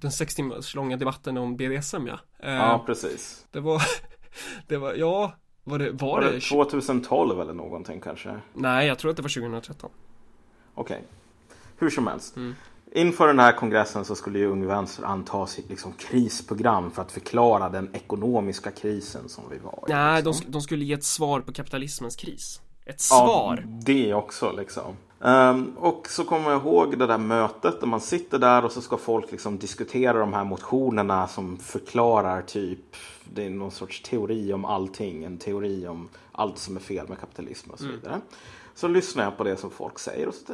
Den 0.00 0.12
sex 0.12 0.34
timmars 0.34 0.74
långa 0.74 0.96
debatten 0.96 1.36
om 1.38 1.56
BDSM 1.56 2.06
ja. 2.06 2.18
Eh, 2.38 2.54
Ja, 2.54 2.82
precis. 2.86 3.46
Det 3.50 3.60
var, 3.60 3.82
det 4.68 4.76
var, 4.76 4.94
ja, 4.94 5.32
var 5.64 5.78
det, 5.78 5.90
var, 5.90 6.08
Var 6.08 6.20
det, 6.20 6.30
det 6.32 6.40
2012 6.40 7.40
eller 7.40 7.54
någonting 7.54 8.00
kanske? 8.00 8.40
Nej, 8.54 8.86
jag 8.86 8.98
tror 8.98 9.10
att 9.10 9.16
det 9.16 9.22
var 9.22 9.28
2013. 9.28 9.90
Okej. 10.74 11.04
Hur 11.78 11.90
som 11.90 12.06
helst. 12.06 12.36
Mm. 12.36 12.54
Inför 12.96 13.26
den 13.26 13.38
här 13.38 13.52
kongressen 13.52 14.04
så 14.04 14.14
skulle 14.14 14.38
ju 14.38 14.46
Ung 14.46 14.66
Vänster 14.66 15.04
anta 15.04 15.46
sitt 15.46 15.70
liksom 15.70 15.92
krisprogram 15.92 16.90
för 16.90 17.02
att 17.02 17.12
förklara 17.12 17.68
den 17.68 17.94
ekonomiska 17.94 18.70
krisen 18.70 19.28
som 19.28 19.44
vi 19.50 19.58
var 19.58 19.84
i. 19.88 19.92
Nej, 19.92 20.22
de, 20.22 20.28
liksom. 20.28 20.50
de 20.50 20.60
skulle 20.62 20.84
ge 20.84 20.94
ett 20.94 21.04
svar 21.04 21.40
på 21.40 21.52
kapitalismens 21.52 22.16
kris. 22.16 22.60
Ett 22.84 23.06
Ja, 23.10 23.26
svar! 23.26 23.66
det 23.66 24.14
också 24.14 24.52
liksom. 24.52 24.96
Ehm, 25.24 25.72
och 25.78 26.08
så 26.08 26.24
kommer 26.24 26.50
jag 26.50 26.62
ihåg 26.62 26.98
det 26.98 27.06
där 27.06 27.18
mötet 27.18 27.80
där 27.80 27.86
man 27.86 28.00
sitter 28.00 28.38
där 28.38 28.64
och 28.64 28.72
så 28.72 28.80
ska 28.80 28.96
folk 28.96 29.30
liksom 29.32 29.58
diskutera 29.58 30.18
de 30.18 30.32
här 30.32 30.44
motionerna 30.44 31.28
som 31.28 31.56
förklarar 31.56 32.42
typ 32.42 32.96
det 33.34 33.46
är 33.46 33.50
någon 33.50 33.70
sorts 33.70 34.02
teori 34.02 34.52
om 34.52 34.64
allting. 34.64 35.24
En 35.24 35.38
teori 35.38 35.86
om 35.86 36.08
allt 36.32 36.58
som 36.58 36.76
är 36.76 36.80
fel 36.80 37.08
med 37.08 37.20
kapitalism 37.20 37.70
och 37.70 37.78
så 37.78 37.86
vidare. 37.86 38.20
Så 38.74 38.88
lyssnar 38.88 39.24
jag 39.24 39.36
på 39.36 39.44
det 39.44 39.56
som 39.56 39.70
folk 39.70 39.98
säger 39.98 40.28
och 40.28 40.34
så 40.34 40.52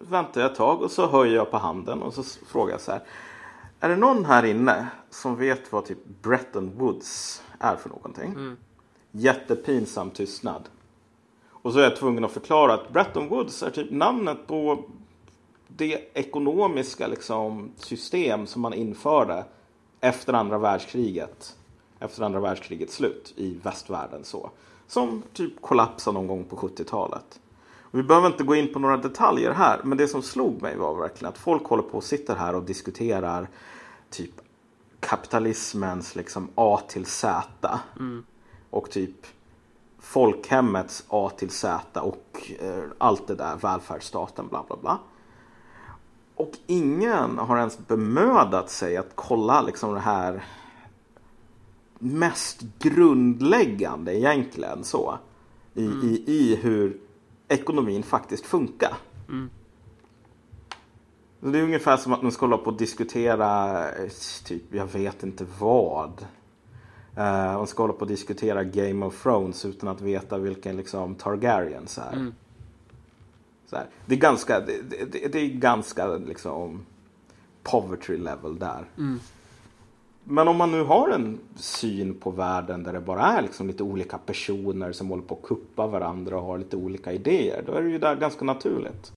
väntar 0.00 0.40
jag 0.40 0.50
ett 0.50 0.56
tag 0.56 0.82
och 0.82 0.90
så 0.90 1.06
höjer 1.06 1.34
jag 1.34 1.50
på 1.50 1.58
handen 1.58 2.02
och 2.02 2.14
så 2.14 2.22
frågar 2.46 2.72
jag 2.72 2.80
så 2.80 2.92
här. 2.92 3.02
Är 3.80 3.88
det 3.88 3.96
någon 3.96 4.24
här 4.24 4.44
inne 4.44 4.88
som 5.10 5.36
vet 5.36 5.72
vad 5.72 5.84
typ 5.84 6.04
Bretton 6.22 6.72
Woods 6.78 7.42
är 7.58 7.76
för 7.76 7.88
någonting? 7.88 8.56
Jättepinsam 9.10 10.10
tystnad. 10.10 10.68
Och 11.50 11.72
så 11.72 11.78
är 11.78 11.82
jag 11.82 11.96
tvungen 11.96 12.24
att 12.24 12.32
förklara 12.32 12.74
att 12.74 12.92
Bretton 12.92 13.28
Woods 13.28 13.62
är 13.62 13.70
typ 13.70 13.90
namnet 13.90 14.46
på 14.46 14.84
det 15.68 16.10
ekonomiska 16.14 17.06
liksom, 17.06 17.70
system 17.76 18.46
som 18.46 18.62
man 18.62 18.74
införde 18.74 19.44
efter 20.00 20.32
andra 20.32 20.58
världskriget. 20.58 21.56
Efter 21.98 22.22
andra 22.22 22.40
världskrigets 22.40 22.94
slut 22.94 23.34
i 23.36 23.58
västvärlden 23.62 24.24
så. 24.24 24.50
Som 24.86 25.22
typ 25.32 25.62
kollapsade 25.62 26.14
någon 26.14 26.26
gång 26.26 26.44
på 26.44 26.56
70-talet. 26.56 27.40
Och 27.90 27.98
vi 27.98 28.02
behöver 28.02 28.26
inte 28.26 28.44
gå 28.44 28.54
in 28.54 28.72
på 28.72 28.78
några 28.78 28.96
detaljer 28.96 29.52
här, 29.52 29.80
men 29.84 29.98
det 29.98 30.08
som 30.08 30.22
slog 30.22 30.62
mig 30.62 30.76
var 30.76 30.94
verkligen 30.94 31.32
att 31.32 31.38
folk 31.38 31.64
håller 31.64 31.82
på 31.82 31.96
och 31.96 32.04
sitter 32.04 32.36
här 32.36 32.54
och 32.54 32.62
diskuterar 32.62 33.48
typ 34.10 34.30
kapitalismens 35.00 36.16
liksom 36.16 36.48
A 36.54 36.80
till 36.88 37.06
Z. 37.06 37.80
Och 38.70 38.90
typ 38.90 39.26
folkhemmets 39.98 41.04
A 41.08 41.30
till 41.36 41.50
Z 41.50 42.00
och 42.00 42.52
eh, 42.60 42.84
allt 42.98 43.26
det 43.26 43.34
där, 43.34 43.56
välfärdsstaten, 43.56 44.48
bla 44.48 44.64
bla 44.68 44.76
bla. 44.76 44.98
Och 46.34 46.52
ingen 46.66 47.38
har 47.38 47.58
ens 47.58 47.78
bemödat 47.78 48.70
sig 48.70 48.96
att 48.96 49.10
kolla 49.14 49.62
liksom 49.62 49.94
det 49.94 50.00
här 50.00 50.44
mest 51.98 52.60
grundläggande 52.78 54.18
egentligen 54.18 54.84
så. 54.84 55.18
I, 55.74 55.84
i, 55.84 56.24
i 56.26 56.56
hur 56.56 57.00
ekonomin 57.48 58.02
faktiskt 58.02 58.46
funkar. 58.46 58.94
Det 61.40 61.58
är 61.58 61.62
ungefär 61.62 61.96
som 61.96 62.12
att 62.12 62.22
man 62.22 62.32
ska 62.32 62.46
hålla 62.46 62.58
på 62.58 62.70
och 62.70 62.76
diskutera, 62.76 63.78
eh, 63.90 64.10
typ, 64.44 64.62
jag 64.70 64.86
vet 64.86 65.22
inte 65.22 65.46
vad. 65.58 66.26
Uh, 67.18 67.22
man 67.56 67.66
ska 67.66 67.82
hålla 67.82 67.92
på 67.92 68.00
och 68.00 68.06
diskutera 68.06 68.64
Game 68.64 69.06
of 69.06 69.22
Thrones 69.22 69.64
utan 69.64 69.88
att 69.88 70.00
veta 70.00 70.38
vilken 70.38 70.76
liksom 70.76 71.14
Targaryens 71.14 71.98
är. 71.98 72.32
Så 73.66 73.76
här. 73.76 73.86
Det 74.06 74.14
är 74.14 74.18
ganska, 74.18 74.60
det, 74.60 74.82
det, 75.12 75.32
det 75.32 75.38
är 75.38 75.48
ganska 75.48 76.06
liksom 76.06 76.86
poverty 77.62 78.16
level 78.16 78.58
där. 78.58 78.84
Men 80.28 80.48
om 80.48 80.56
man 80.56 80.72
nu 80.72 80.82
har 80.82 81.08
en 81.08 81.38
syn 81.56 82.14
på 82.14 82.30
världen 82.30 82.82
där 82.82 82.92
det 82.92 83.00
bara 83.00 83.22
är 83.22 83.42
liksom 83.42 83.66
lite 83.66 83.82
olika 83.82 84.18
personer 84.18 84.92
som 84.92 85.08
håller 85.08 85.22
på 85.22 85.34
att 85.34 85.48
kuppa 85.48 85.86
varandra 85.86 86.36
och 86.36 86.42
har 86.42 86.58
lite 86.58 86.76
olika 86.76 87.12
idéer. 87.12 87.62
Då 87.66 87.72
är 87.72 87.82
det 87.82 87.90
ju 87.90 87.98
där 87.98 88.16
ganska 88.16 88.44
naturligt. 88.44 89.12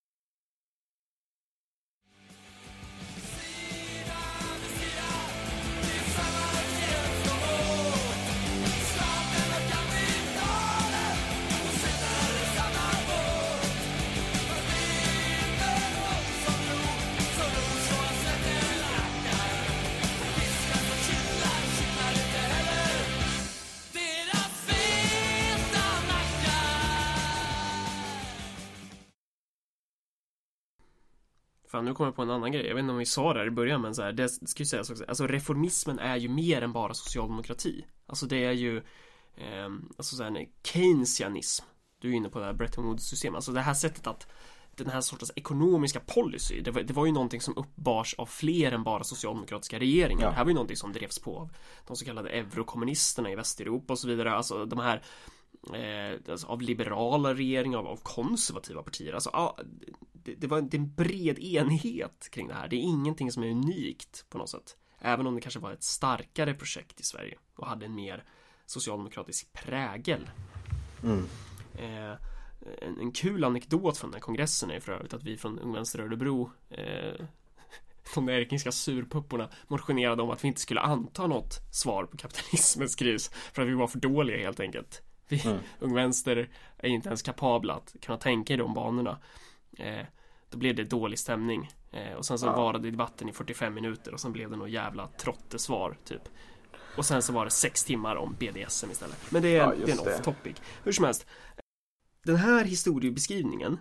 Fan, 31.80 31.86
nu 31.86 31.94
kommer 31.94 32.08
jag 32.08 32.16
på 32.16 32.22
en 32.22 32.30
annan 32.30 32.52
grej. 32.52 32.66
Jag 32.66 32.76
vet 32.76 32.82
inte 32.82 32.92
om 32.92 32.98
vi 32.98 33.06
sa 33.06 33.34
det 33.34 33.40
här 33.40 33.48
i 33.48 33.52
början, 33.52 33.82
men 33.82 33.96
så 33.96 34.02
här, 34.02 34.12
det 34.12 34.30
ska 34.30 34.64
ju 34.64 34.66
sägas 34.66 34.90
också. 34.90 35.06
Alltså 35.08 35.28
reformismen 35.28 36.00
är 36.00 36.18
ju 36.18 36.30
mer 36.30 36.62
än 36.62 36.74
bara 36.74 36.94
socialdemokrati. 36.94 37.86
Alltså 38.06 38.26
det 38.26 38.46
är 38.46 38.52
ju, 38.52 38.82
ehm, 39.38 39.90
alltså 39.98 40.16
så 40.16 40.24
här, 40.24 40.48
keynesianism. 40.64 41.66
Du 42.00 42.10
är 42.10 42.14
inne 42.14 42.30
på 42.30 42.40
det 42.40 42.46
här 42.46 42.54
Bretton 42.54 42.86
Woods-system. 42.86 43.36
Alltså 43.36 43.52
det 43.52 43.62
här 43.62 43.74
sättet 43.74 44.08
att 44.08 44.28
den 44.76 44.90
här 44.90 45.02
sortens 45.02 45.32
ekonomiska 45.36 46.00
policy, 46.00 46.62
det 46.62 46.72
var, 46.72 46.82
det 46.82 46.94
var 46.94 47.06
ju 47.06 47.12
någonting 47.12 47.42
som 47.42 47.58
uppbars 47.58 48.14
av 48.14 48.26
fler 48.26 48.72
än 48.72 48.84
bara 48.84 49.04
socialdemokratiska 49.04 49.80
regeringar. 49.80 50.24
Ja. 50.24 50.30
Det 50.30 50.36
här 50.36 50.44
var 50.44 50.50
ju 50.50 50.56
någonting 50.56 50.78
som 50.78 50.94
drevs 50.94 51.20
på 51.20 51.38
av 51.38 51.50
de 51.88 51.98
så 51.98 52.06
kallade 52.06 52.30
eurokommunisterna 52.30 53.32
i 53.32 53.36
Västeuropa 53.36 53.94
och 53.94 54.00
så 54.00 54.08
vidare. 54.08 54.32
Alltså 54.32 54.66
de 54.66 54.80
här 54.80 55.04
eh, 55.74 56.32
alltså, 56.32 56.48
av 56.48 56.62
liberala 56.62 57.34
regeringar, 57.34 57.78
av, 57.78 57.88
av 57.88 58.00
konservativa 58.04 58.84
partier. 58.84 59.14
Alltså, 59.14 59.30
ja, 59.34 59.58
det, 60.14 60.36
det 60.36 60.48
var 60.48 60.62
det 60.62 60.78
är 60.78 60.80
en 60.80 60.96
bred 60.96 61.40
enighet 61.40 62.30
kring 62.32 62.48
det 62.48 62.54
här. 62.54 62.68
Det 62.68 62.76
är 62.76 62.82
ingenting 62.82 63.32
som 63.32 63.44
är 63.44 63.52
unikt 63.52 64.26
på 64.30 64.38
något 64.38 64.50
sätt. 64.50 64.78
Även 65.00 65.28
om 65.28 65.36
det 65.36 65.42
kanske 65.42 65.60
var 65.60 65.72
ett 65.72 65.84
starkare 65.84 66.54
projekt 66.54 67.00
i 67.00 67.04
Sverige 67.04 67.38
och 67.56 67.68
hade 67.68 67.86
en 67.86 67.96
mer 67.96 68.24
socialdemokratisk 68.66 69.54
prägel. 69.54 70.30
Eh, 71.78 72.12
en, 72.82 73.00
en 73.00 73.12
kul 73.12 73.44
anekdot 73.44 73.98
från 73.98 74.12
den 74.12 74.16
här 74.16 74.22
kongressen 74.22 74.72
är 74.72 74.80
för 74.80 74.92
övrigt 74.92 75.14
att 75.14 75.24
vi 75.24 75.38
från 75.38 75.60
Ung 75.60 75.74
Vänster 75.74 76.00
Örebro 76.00 76.52
eh, 76.70 77.26
de 78.16 78.26
där 78.26 78.34
erkinska 78.34 78.72
surpupporna 78.72 79.50
motionerade 79.68 80.22
om 80.22 80.30
att 80.30 80.44
vi 80.44 80.48
inte 80.48 80.62
skulle 80.62 80.82
anta 80.82 81.28
något 81.28 81.54
svar 81.72 82.06
på 82.06 82.18
kapitalismens 82.18 82.96
kris 82.96 83.32
för 83.54 83.62
att 83.62 83.68
vi 83.68 83.74
var 83.74 83.88
för 83.88 84.00
dåliga 84.00 84.38
helt 84.38 84.60
enkelt. 84.60 85.02
Vi, 85.30 85.42
Mm. 85.46 85.60
Ung 85.80 85.94
Vänster 85.94 86.50
är 86.78 86.90
inte 86.90 87.10
ens 87.10 87.22
kapabla 87.22 87.74
att 87.74 87.96
kunna 88.02 88.18
tänka 88.18 88.54
i 88.54 88.58
de 88.58 88.74
banorna. 88.74 89.18
Eh, 89.78 90.06
då 90.50 90.58
blev 90.58 90.76
det 90.76 90.84
dålig 90.84 91.20
stämning. 91.20 91.72
Eh, 91.92 92.14
och 92.14 92.26
sen 92.26 92.40
så 92.40 92.46
Ja. 92.46 92.56
varade 92.56 92.92
debatten 92.92 93.30
i 93.30 93.32
45 93.34 93.74
minuter 93.74 94.14
och 94.14 94.20
sen 94.20 94.32
blev 94.32 94.50
det 94.50 94.56
något 94.58 94.70
jävla 94.70 95.08
trottesvar 95.08 95.98
typ. 96.04 96.22
Och 96.98 97.06
sen 97.06 97.22
så 97.22 97.34
var 97.34 97.46
det 97.46 97.52
sex 97.52 97.84
timmar 97.84 98.16
om 98.16 98.36
BDSM 98.40 98.92
istället. 98.92 99.32
Men 99.32 99.42
det 99.42 99.48
är, 99.50 99.54
Ja, 99.58 99.74
det 99.86 99.92
är 99.92 99.96
en 99.96 100.00
off 100.00 100.22
topic. 100.24 100.58
Hur 100.84 100.92
som 100.92 101.06
helst. 101.06 101.26
Den 102.24 102.36
här 102.36 102.66
historiebeskrivningen 102.66 103.78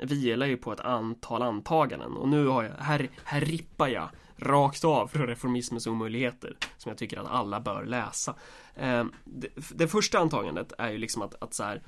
vilar 0.00 0.46
ju 0.46 0.56
på 0.56 0.72
ett 0.72 0.80
antal 0.80 1.42
antaganden 1.42 2.12
och 2.12 2.28
nu 2.28 2.46
har 2.46 2.62
jag, 2.62 2.72
här, 2.72 3.10
här 3.24 3.40
rippar 3.40 3.88
jag 3.88 4.08
rakt 4.36 4.84
av 4.84 5.06
från 5.06 5.26
reformismens 5.26 5.86
omöjligheter 5.86 6.56
som 6.76 6.90
jag 6.90 6.98
tycker 6.98 7.18
att 7.18 7.30
alla 7.30 7.60
bör 7.60 7.84
läsa. 7.84 8.34
Eh, 8.74 9.04
det, 9.24 9.48
det 9.74 9.88
första 9.88 10.18
antagandet 10.18 10.72
är 10.78 10.90
ju 10.90 10.98
liksom 10.98 11.22
att, 11.22 11.42
att 11.42 11.54
så 11.54 11.64
här, 11.64 11.82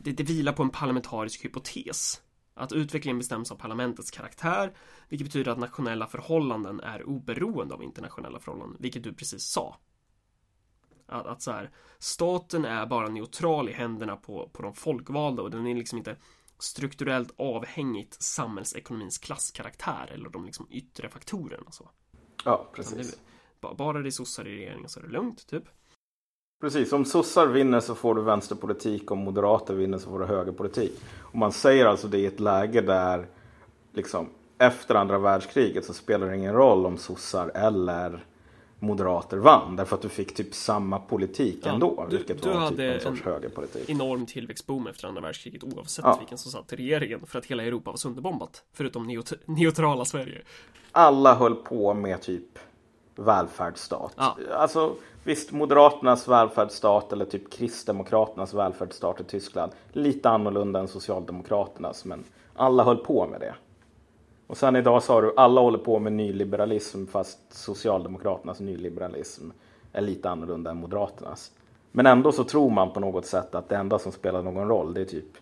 det, 0.00 0.12
det 0.12 0.22
vilar 0.22 0.52
på 0.52 0.62
en 0.62 0.70
parlamentarisk 0.70 1.44
hypotes. 1.44 2.22
Att 2.54 2.72
utvecklingen 2.72 3.18
bestäms 3.18 3.52
av 3.52 3.56
parlamentets 3.56 4.10
karaktär, 4.10 4.72
vilket 5.08 5.26
betyder 5.26 5.52
att 5.52 5.58
nationella 5.58 6.06
förhållanden 6.06 6.80
är 6.80 7.08
oberoende 7.08 7.74
av 7.74 7.82
internationella 7.82 8.40
förhållanden, 8.40 8.76
vilket 8.80 9.02
du 9.04 9.14
precis 9.14 9.42
sa. 9.42 9.76
Att, 11.06 11.26
att 11.26 11.42
så 11.42 11.50
här, 11.50 11.70
staten 11.98 12.64
är 12.64 12.86
bara 12.86 13.08
neutral 13.08 13.68
i 13.68 13.72
händerna 13.72 14.16
på, 14.16 14.50
på 14.52 14.62
de 14.62 14.74
folkvalda 14.74 15.42
och 15.42 15.50
den 15.50 15.66
är 15.66 15.74
liksom 15.74 15.98
inte 15.98 16.16
strukturellt 16.62 17.32
avhängigt 17.36 18.22
samhällsekonomins 18.22 19.18
klasskaraktär 19.18 20.10
eller 20.14 20.28
de 20.28 20.44
liksom 20.46 20.66
yttre 20.70 21.08
faktorerna 21.08 21.70
så. 21.70 21.90
Ja, 22.44 22.66
det, 22.70 22.76
precis. 22.76 23.20
ba- 23.60 23.74
bara 23.74 24.02
det 24.02 24.08
är 24.08 24.10
sossar 24.10 24.48
i 24.48 24.56
regeringen 24.56 24.88
så 24.88 25.00
är 25.00 25.04
det 25.04 25.12
lugnt, 25.12 25.46
typ. 25.46 25.64
Precis, 26.60 26.92
om 26.92 27.04
sossar 27.04 27.46
vinner 27.46 27.80
så 27.80 27.94
får 27.94 28.14
du 28.14 28.22
vänsterpolitik, 28.22 29.10
om 29.10 29.18
moderater 29.18 29.74
vinner 29.74 29.98
så 29.98 30.10
får 30.10 30.18
du 30.18 30.26
högerpolitik. 30.26 31.00
Och 31.18 31.38
man 31.38 31.52
säger 31.52 31.86
alltså 31.86 32.08
det 32.08 32.18
i 32.18 32.26
ett 32.26 32.40
läge 32.40 32.80
där 32.80 33.26
liksom 33.92 34.28
efter 34.58 34.94
andra 34.94 35.18
världskriget 35.18 35.84
så 35.84 35.94
spelar 35.94 36.26
det 36.26 36.36
ingen 36.36 36.54
roll 36.54 36.86
om 36.86 36.98
sossar 36.98 37.48
eller 37.54 38.26
moderater 38.82 39.36
vann. 39.36 39.76
Därför 39.76 39.96
att 39.96 40.02
du 40.02 40.08
fick 40.08 40.34
typ 40.34 40.54
samma 40.54 40.98
politik 40.98 41.58
Ja, 41.62 41.72
ändå. 41.72 42.06
du- 42.10 42.16
vilket 42.16 42.42
du 42.42 42.48
var 42.48 42.54
typ 42.54 42.62
hade 42.62 42.94
en 42.94 43.00
sorts 43.00 43.20
en 43.20 43.32
högerpolitik. 43.32 43.90
Enorm 43.90 44.26
tillväxtboom 44.26 44.86
efter 44.86 45.08
andra 45.08 45.20
världskriget 45.20 45.64
oavsett 45.64 46.04
Ja. 46.04 46.16
vilken 46.18 46.38
som 46.38 46.52
satt 46.52 46.72
i 46.72 46.76
regeringen 46.76 47.20
för 47.26 47.38
att 47.38 47.46
hela 47.46 47.62
Europa 47.62 47.90
var 47.90 47.96
sönderbombat. 47.98 48.62
Förutom 48.72 49.06
neut- 49.10 49.38
neutrala 49.44 50.04
Sverige. 50.04 50.42
Alla 50.92 51.34
höll 51.34 51.54
på 51.54 51.94
med 51.94 52.22
typ 52.22 52.58
välfärdsstat. 53.16 54.12
Ja. 54.16 54.36
Alltså 54.56 54.94
visst, 55.24 55.52
Moderaternas 55.52 56.28
välfärdsstat 56.28 57.12
eller 57.12 57.24
typ 57.24 57.52
Kristdemokraternas 57.52 58.54
välfärdsstat 58.54 59.20
i 59.20 59.24
Tyskland. 59.24 59.72
Lite 59.92 60.28
annorlunda 60.30 60.80
än 60.80 60.88
Socialdemokraternas, 60.88 62.04
men 62.04 62.24
alla 62.54 62.84
höll 62.84 62.96
på 62.96 63.26
med 63.26 63.40
det. 63.40 63.54
Och 64.52 64.58
sen 64.58 64.76
idag 64.76 65.02
sa 65.02 65.20
du, 65.20 65.34
alla 65.36 65.60
håller 65.60 65.78
på 65.78 65.98
med 65.98 66.12
nyliberalism 66.12 67.06
fast 67.06 67.38
Socialdemokraternas 67.50 68.60
nyliberalism 68.60 69.50
är 69.92 70.00
lite 70.00 70.30
annorlunda 70.30 70.70
än 70.70 70.76
Moderaternas. 70.76 71.52
Men 71.92 72.06
ändå 72.06 72.32
så 72.32 72.44
tror 72.44 72.70
man 72.70 72.92
på 72.92 73.00
något 73.00 73.26
sätt 73.26 73.54
att 73.54 73.68
det 73.68 73.76
enda 73.76 73.98
som 73.98 74.12
spelar 74.12 74.42
någon 74.42 74.68
roll 74.68 74.94
det 74.94 75.00
är 75.00 75.04
typ 75.04 75.36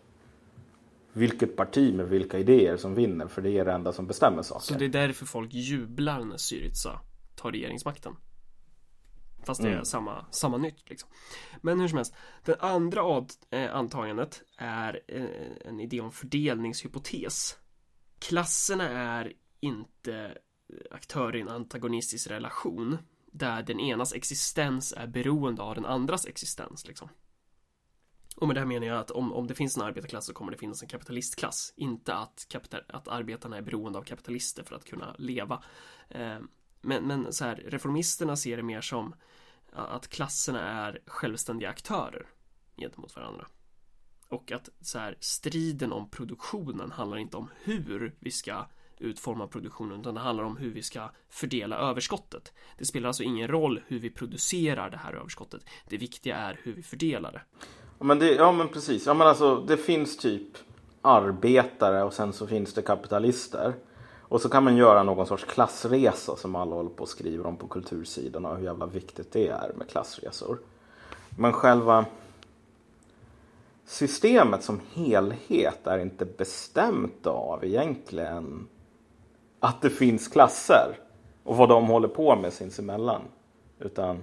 vilket 1.13 1.57
parti 1.57 1.95
med 1.95 2.09
vilka 2.09 2.39
idéer 2.39 2.77
som 2.77 2.95
vinner 2.95 3.27
för 3.27 3.43
det 3.43 3.59
är 3.59 3.65
det 3.65 3.73
enda 3.73 3.93
som 3.93 4.07
bestämmer 4.07 4.43
saker. 4.43 4.65
Så 4.65 4.75
det 4.75 4.85
är 4.85 4.89
därför 4.89 5.27
folk 5.27 5.55
jublar 5.55 6.25
när 6.25 6.37
Syriza 6.37 7.01
tar 7.37 7.53
regeringsmakten. 7.53 8.17
Fast 9.47 9.63
det 9.63 9.69
är 9.69 9.73
Mm. 9.73 9.85
samma, 9.85 10.27
samma 10.31 10.57
nytt 10.57 10.91
liksom. 10.91 11.11
Men 11.63 11.81
hur 11.81 11.89
som 11.89 11.97
helst. 11.97 12.15
Det 12.45 12.57
andra 12.61 13.27
eh, 13.51 13.77
antagandet 13.77 14.43
är 14.59 15.01
eh, 15.09 15.69
en 15.69 15.81
idé 15.81 16.01
om 16.01 16.13
fördelningshypotes. 16.13 17.57
Klasserna 18.21 18.89
är 18.89 19.33
inte 19.61 20.15
eh, 20.69 20.77
aktörer 20.91 21.37
i 21.37 21.41
en 21.41 21.49
antagonistisk 21.49 22.31
relation. 22.31 22.99
Där 23.33 23.63
den 23.63 23.81
enas 23.81 24.13
existens 24.13 24.93
är 24.97 25.07
beroende 25.07 25.63
av 25.63 25.75
den 25.75 25.87
andras 25.87 26.27
existens 26.27 26.87
liksom. 26.87 27.09
Och 28.37 28.47
med 28.47 28.57
det 28.57 28.61
här 28.61 28.67
menar 28.67 28.87
jag 28.87 28.99
att 28.99 29.11
om, 29.11 29.33
om 29.33 29.47
det 29.47 29.55
finns 29.55 29.77
en 29.77 29.83
arbetarklass 29.83 30.27
så 30.27 30.33
kommer 30.33 30.53
det 30.53 30.59
finnas 30.59 30.83
en 30.83 30.89
kapitalistklass. 30.89 31.73
Inte 31.77 32.15
att, 32.15 32.47
kapital, 32.49 32.81
att 32.89 33.09
arbetarna 33.09 33.57
är 33.57 33.63
beroende 33.63 33.99
av 33.99 34.03
kapitalister 34.03 34.63
för 34.63 34.77
att 34.77 34.85
kunna 34.85 35.15
leva. 35.19 35.63
Eh, 36.09 36.39
men, 36.81 37.07
men 37.07 37.33
så 37.33 37.45
här, 37.45 37.57
reformisterna 37.57 38.37
ser 38.37 38.57
det 38.57 38.63
mer 38.63 38.81
som 38.81 39.15
att 39.73 40.09
klasserna 40.09 40.87
är 40.87 41.03
självständiga 41.07 41.71
aktörer 41.71 42.27
gentemot 42.77 43.17
varandra. 43.17 43.47
Och 44.31 44.53
att 44.53 44.69
så 44.81 44.99
här, 44.99 45.17
striden 45.21 45.93
om 45.93 46.09
produktionen 46.11 46.91
handlar 46.91 47.17
inte 47.19 47.37
om 47.37 47.49
hur 47.63 48.15
vi 48.19 48.31
ska 48.31 48.67
utforma 48.99 49.47
produktionen 49.47 50.01
utan 50.01 50.15
det 50.15 50.21
handlar 50.21 50.45
om 50.45 50.57
hur 50.57 50.71
vi 50.71 50.83
ska 50.83 51.11
fördela 51.29 51.77
överskottet. 51.77 52.53
Det 52.79 52.85
spelar 52.85 53.09
alltså 53.09 53.23
ingen 53.23 53.49
roll 53.49 53.81
hur 53.87 53.99
vi 53.99 54.11
producerar 54.11 54.91
det 54.91 54.97
här 54.97 55.13
överskottet. 55.13 55.65
Det 55.89 55.97
viktiga 55.97 56.37
är 56.37 56.61
hur 56.63 56.73
vi 56.73 56.83
fördelar 56.83 57.33
det. 57.33 57.43
Ja 57.99 58.05
men, 58.05 58.19
det, 58.19 58.35
ja 58.35 58.53
men 58.53 58.69
precis. 58.69 59.07
Ja 59.07 59.15
men 59.15 59.27
alltså 59.27 59.57
det 59.57 59.77
finns 59.77 60.17
typ 60.17 60.49
arbetare 61.03 62.03
och 62.03 62.13
sen 62.13 62.33
så 62.33 62.47
finns 62.47 62.75
det 62.75 62.83
kapitalister. 62.83 63.75
Och 64.21 64.41
så 64.41 64.49
kan 64.49 64.65
man 64.65 64.77
göra 64.77 65.03
någon 65.03 65.27
sorts 65.27 65.45
klassresa 65.45 66.37
som 66.37 66.57
alla 66.57 66.75
håller 66.75 66.91
på 66.91 67.03
och 67.03 67.09
skriver 67.09 67.47
om 67.47 67.57
på 67.57 67.69
kultursidorna 67.69 68.49
och 68.49 68.57
hur 68.57 68.65
jävla 68.65 68.87
viktigt 68.87 69.33
det 69.33 69.49
är 69.49 69.73
med 69.77 69.89
klassresor. 69.89 70.59
Men 71.39 71.53
själva 71.53 72.07
systemet 73.91 74.63
som 74.63 74.81
helhet 74.95 75.87
är 75.87 75.99
inte 75.99 76.25
bestämt 76.25 77.27
av 77.27 77.65
egentligen 77.65 78.69
att 79.61 79.83
det 79.83 79.91
finns 79.91 80.29
klasser 80.29 80.99
och 81.45 81.57
vad 81.57 81.69
de 81.69 81.87
håller 81.87 82.09
på 82.09 82.37
med 82.37 82.53
sinsemellan. 82.53 83.23
Utan 83.79 84.23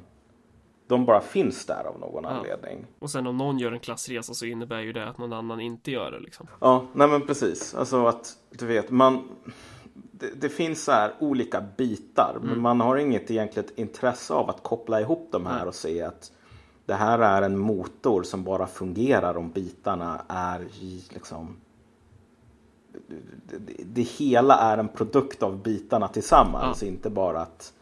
de 0.88 1.06
bara 1.06 1.22
finns 1.22 1.66
där 1.66 1.84
av 1.84 2.00
någon 2.00 2.24
Ja. 2.24 2.30
anledning. 2.30 2.86
Och 3.00 3.10
sen 3.10 3.28
om 3.28 3.38
någon 3.38 3.60
gör 3.60 3.72
en 3.72 3.80
klassresa 3.80 4.34
så 4.34 4.46
innebär 4.46 4.80
ju 4.80 4.94
det 4.94 5.10
att 5.10 5.18
någon 5.18 5.34
annan 5.34 5.60
inte 5.60 5.92
gör 5.92 6.12
det 6.12 6.20
liksom. 6.20 6.48
Ja, 6.60 6.86
nej 6.94 7.08
men 7.08 7.28
precis. 7.28 7.76
Alltså 7.76 8.06
att 8.06 8.38
du 8.50 8.66
vet, 8.66 8.90
man... 8.92 9.30
Det, 10.12 10.42
det 10.42 10.50
finns 10.50 10.84
så 10.84 10.92
här 10.92 11.14
olika 11.20 11.64
bitar, 11.78 12.38
men 12.42 12.62
man 12.62 12.82
har 12.82 12.98
inget 12.98 13.32
egentligt 13.32 13.80
intresse 13.80 14.34
av 14.34 14.50
att 14.50 14.64
koppla 14.64 15.02
ihop 15.02 15.30
de 15.32 15.46
här 15.46 15.60
Nej. 15.60 15.68
och 15.68 15.76
se 15.76 16.02
att 16.02 16.32
det 16.88 16.94
här 16.94 17.20
är 17.20 17.42
en 17.42 17.58
motor 17.58 18.24
som 18.24 18.44
bara 18.44 18.68
fungerar 18.68 19.38
om 19.38 19.52
bitarna 19.52 20.22
är 20.28 20.62
i 20.62 21.04
liksom... 21.10 21.58
Det, 23.48 23.58
det, 23.58 23.84
det 23.84 24.02
hela 24.02 24.58
är 24.58 24.78
en 24.78 24.88
produkt 24.88 25.44
av 25.44 25.64
bitarna 25.64 26.08
tillsammans, 26.08 26.84
inte 26.84 27.10
bara 27.10 27.42
att 27.42 27.74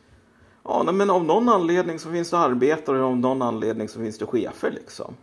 Ja, 0.63 0.83
nej, 0.85 0.93
men 0.93 1.09
av 1.09 1.25
någon 1.25 1.49
anledning 1.49 1.99
så 1.99 2.11
finns 2.11 2.29
det 2.29 2.37
arbetare 2.37 2.99
och 2.99 3.09
av 3.09 3.17
någon 3.17 3.41
anledning 3.41 3.89
så 3.89 3.99
finns 3.99 4.17
det 4.17 4.25
chefer 4.25 4.71
liksom. 4.71 5.15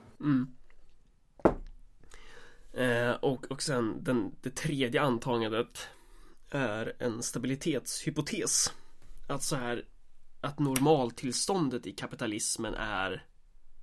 Eh, 2.73 3.11
och, 3.11 3.47
och 3.51 3.63
sen 3.63 4.05
den, 4.05 4.33
det 4.43 4.57
tredje 4.57 5.03
antagandet 5.03 5.89
är 6.51 6.93
en 6.99 7.23
stabilitetshypotes. 7.23 8.73
Att 9.29 9.43
så 9.43 9.57
här 9.57 9.85
att 10.41 10.59
normaltillståndet 10.59 11.87
i 11.87 11.93
kapitalismen 11.93 12.75
är 12.75 13.27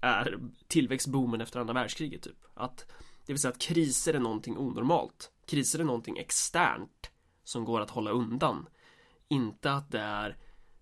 är 0.01 0.39
tillväxtboomen 0.67 1.41
efter 1.41 1.59
andra 1.59 1.73
världskriget 1.73 2.21
typ. 2.21 2.37
Att 2.53 2.85
det 3.25 3.33
vill 3.33 3.41
säga 3.41 3.51
att 3.51 3.59
kriser 3.59 4.13
är 4.13 4.19
någonting 4.19 4.57
onormalt. 4.57 5.31
Kriser 5.45 5.79
är 5.79 5.83
någonting 5.83 6.17
externt 6.17 7.11
som 7.43 7.65
går 7.65 7.81
att 7.81 7.89
hålla 7.89 8.11
undan. 8.11 8.67
Inte 9.27 9.71
att 9.71 9.91
det 9.91 9.99
är 9.99 10.37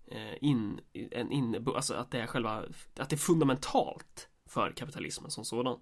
eh, 0.06 0.34
in, 0.40 0.80
en 0.92 1.32
in, 1.32 1.66
alltså 1.76 1.94
att 1.94 2.10
det 2.10 2.20
är 2.20 2.26
själva, 2.26 2.62
att 2.98 3.08
det 3.08 3.16
är 3.16 3.18
fundamentalt 3.18 4.28
för 4.46 4.70
kapitalismen 4.70 5.30
som 5.30 5.44
sådan. 5.44 5.78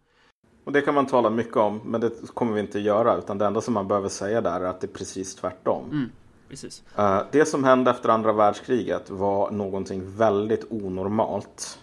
Och 0.65 0.73
det 0.73 0.81
kan 0.81 0.95
man 0.95 1.07
tala 1.07 1.31
mycket 1.31 1.57
om, 1.57 1.81
men 1.85 2.01
det 2.01 2.35
kommer 2.35 2.53
vi 2.53 2.61
inte 2.61 2.81
göra. 2.81 3.17
Utan 3.17 3.39
det 3.39 3.47
enda 3.47 3.61
som 3.61 3.75
man 3.75 3.89
behöver 3.89 4.09
säga 4.09 4.41
där 4.41 4.61
är 4.61 4.65
att 4.65 4.81
det 4.81 4.87
är 4.87 4.93
precis 4.93 5.35
tvärtom. 5.35 6.11
Precis. 6.49 6.85
Eh, 6.97 7.23
det 7.33 7.47
som 7.47 7.65
hände 7.65 7.91
efter 7.91 8.09
andra 8.09 8.33
världskriget 8.33 9.11
var 9.11 9.51
någonting 9.51 10.17
väldigt 10.17 10.65
onormalt. 10.71 11.79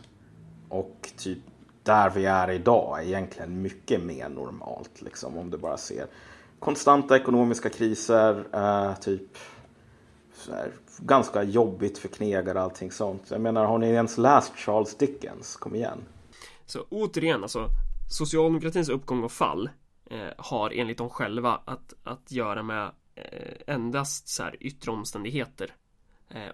Och 0.74 1.12
typ 1.18 1.40
där 1.84 2.10
vi 2.10 2.26
är 2.26 2.52
idag 2.52 3.00
är 3.00 3.04
egentligen 3.04 3.62
mycket 3.62 4.04
mer 4.04 4.30
normalt. 4.30 5.02
Liksom, 5.02 5.38
om 5.38 5.50
du 5.50 5.58
bara 5.58 5.78
ser 5.78 6.08
konstanta 6.60 7.16
ekonomiska 7.16 7.70
kriser, 7.70 8.48
eh, 8.54 8.96
typ 9.00 9.38
så 10.34 10.52
här, 10.54 10.72
ganska 10.98 11.44
jobbigt 11.44 11.98
för 11.98 12.08
knegare 12.08 12.58
och 12.58 12.64
allting 12.64 12.92
sånt. 12.92 13.32
Jag 13.32 13.42
menar, 13.42 13.66
har 13.66 13.78
ni 13.78 13.88
ens 13.88 14.18
läst 14.18 14.56
Charles 14.56 14.98
Dickens? 14.98 15.56
Kom 15.56 15.76
igen. 15.76 16.00
Så 16.66 16.86
återigen, 16.90 17.44
alltså 17.44 17.68
socialdemokratins 18.10 18.90
uppgång 18.90 19.24
och 19.24 19.32
fall 19.32 19.70
eh, 20.10 20.34
har 20.38 20.72
enligt 20.72 20.98
dem 20.98 21.10
själva 21.10 21.62
att, 21.66 21.94
att 22.04 22.32
göra 22.32 22.64
med 22.64 22.92
eh, 23.16 23.76
endast 23.76 24.28
så 24.28 24.44
här 24.44 24.58
yttre 24.60 24.92
omständigheter 24.92 25.76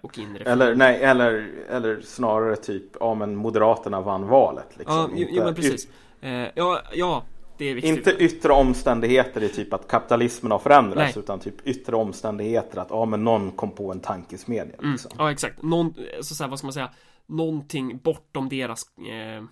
och 0.02 0.18
inre 0.18 0.44
Eller, 0.44 0.74
nej, 0.74 1.02
eller, 1.02 1.50
eller 1.68 2.00
snarare 2.00 2.56
typ, 2.56 2.84
ja 3.00 3.14
men 3.14 3.36
Moderaterna 3.36 4.00
vann 4.00 4.26
valet. 4.26 4.76
Liksom. 4.78 4.96
Ja, 4.96 5.08
jo, 5.12 5.16
jo 5.18 5.28
Inte 5.28 5.44
men 5.44 5.54
precis. 5.54 5.88
Eh, 6.20 6.48
ja, 6.54 6.82
ja, 6.92 7.24
det 7.60 7.64
är 7.64 7.74
viktigt. 7.74 7.96
Inte 7.96 8.10
yttre 8.10 8.52
omständigheter 8.52 9.42
i 9.42 9.48
typ 9.48 9.72
att 9.72 9.88
kapitalismen 9.88 10.52
har 10.52 10.58
förändrats 10.58 11.14
Nej. 11.16 11.24
utan 11.24 11.40
typ 11.40 11.66
yttre 11.66 11.96
omständigheter 11.96 12.78
att 12.78 12.90
ja 12.90 13.04
men 13.04 13.24
någon 13.24 13.52
kom 13.52 13.70
på 13.70 13.92
en 13.92 14.00
tankesmedja. 14.00 14.74
Mm, 14.78 14.92
Liksom. 14.92 15.10
ja, 15.18 15.30
exakt. 15.32 15.62
Någon, 15.62 15.94
så, 16.20 16.34
så 16.34 16.44
här, 16.44 16.50
vad 16.50 16.58
ska 16.58 16.66
man 16.66 16.72
säga? 16.72 16.90
Någonting 17.26 17.98
bortom 17.98 18.48
deras... 18.48 18.82
Eh... 18.98 19.44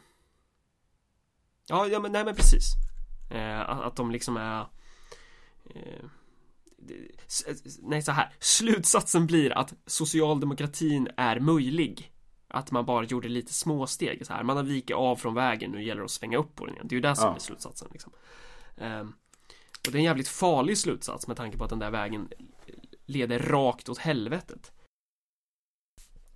Ja, 1.68 1.86
ja, 1.86 2.00
men 2.00 2.12
nej, 2.12 2.24
men 2.24 2.34
precis. 2.34 2.64
Eh, 3.30 3.60
att, 3.60 3.80
att 3.80 3.96
de 3.96 4.10
liksom 4.10 4.36
är... 4.36 4.60
Eh... 5.74 6.04
Nej, 7.82 8.02
så 8.02 8.12
här. 8.12 8.32
Slutsatsen 8.38 9.26
blir 9.26 9.58
att 9.58 9.74
socialdemokratin 9.86 11.08
är 11.16 11.40
möjlig. 11.40 12.12
Att 12.48 12.70
man 12.70 12.86
bara 12.86 13.04
gjorde 13.04 13.28
lite 13.28 13.52
småsteg 13.52 14.26
så 14.26 14.32
här. 14.32 14.42
Man 14.42 14.56
har 14.56 14.64
vikit 14.64 14.96
av 14.96 15.16
från 15.16 15.34
vägen, 15.34 15.70
nu 15.70 15.82
gäller 15.82 16.00
det 16.00 16.04
att 16.04 16.10
svänga 16.10 16.38
upp 16.38 16.54
på 16.54 16.66
den 16.66 16.74
igen. 16.74 16.86
Det 16.88 16.92
är 16.94 16.96
ju 16.96 17.00
det 17.00 17.16
som 17.16 17.24
Ja. 17.28 17.34
är 17.34 17.38
slutsatsen 17.40 17.88
liksom. 17.92 18.12
Ehm, 18.76 19.12
och 19.86 19.92
det 19.92 19.96
är 19.96 20.00
en 20.00 20.04
jävligt 20.04 20.28
farlig 20.28 20.78
slutsats 20.78 21.26
med 21.26 21.36
tanke 21.36 21.58
på 21.58 21.64
att 21.64 21.70
den 21.70 21.78
där 21.78 21.90
vägen 21.90 22.28
leder 23.06 23.38
rakt 23.38 23.88
åt 23.88 23.98
helvetet. 23.98 24.72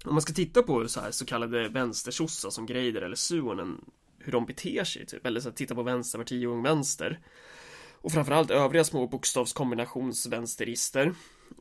Om 0.04 0.14
man 0.14 0.22
ska 0.22 0.32
titta 0.32 0.62
på 0.62 0.88
så 0.88 1.00
här 1.00 1.10
så 1.10 1.24
kallade 1.26 1.68
vänstersossar 1.68 2.50
som 2.50 2.66
Greider 2.66 3.02
eller 3.02 3.16
Suonen 3.16 3.84
hur 4.18 4.32
de 4.32 4.46
beter 4.46 4.84
sig 4.84 5.06
typ, 5.06 5.26
eller 5.26 5.40
så 5.40 5.48
här, 5.48 5.56
titta 5.56 5.74
på 5.74 5.82
Vänsterpartiet 5.82 6.46
och 6.48 6.54
Ung 6.54 6.62
Vänster 6.62 7.20
och 8.02 8.12
framförallt 8.12 8.50
övriga 8.50 8.84
små 8.84 9.06
bokstavskombinationsvänsterister 9.06 11.14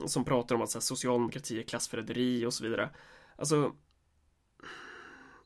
som 0.06 0.26
pratar 0.26 0.56
om 0.56 0.62
att 0.62 0.70
så 0.70 0.78
här, 0.78 0.82
socialdemokrati 0.82 1.60
är 1.60 1.64
klassförräderi 1.64 2.46
och 2.46 2.54
så 2.54 2.64
vidare. 2.64 2.90
Alltså 3.36 3.72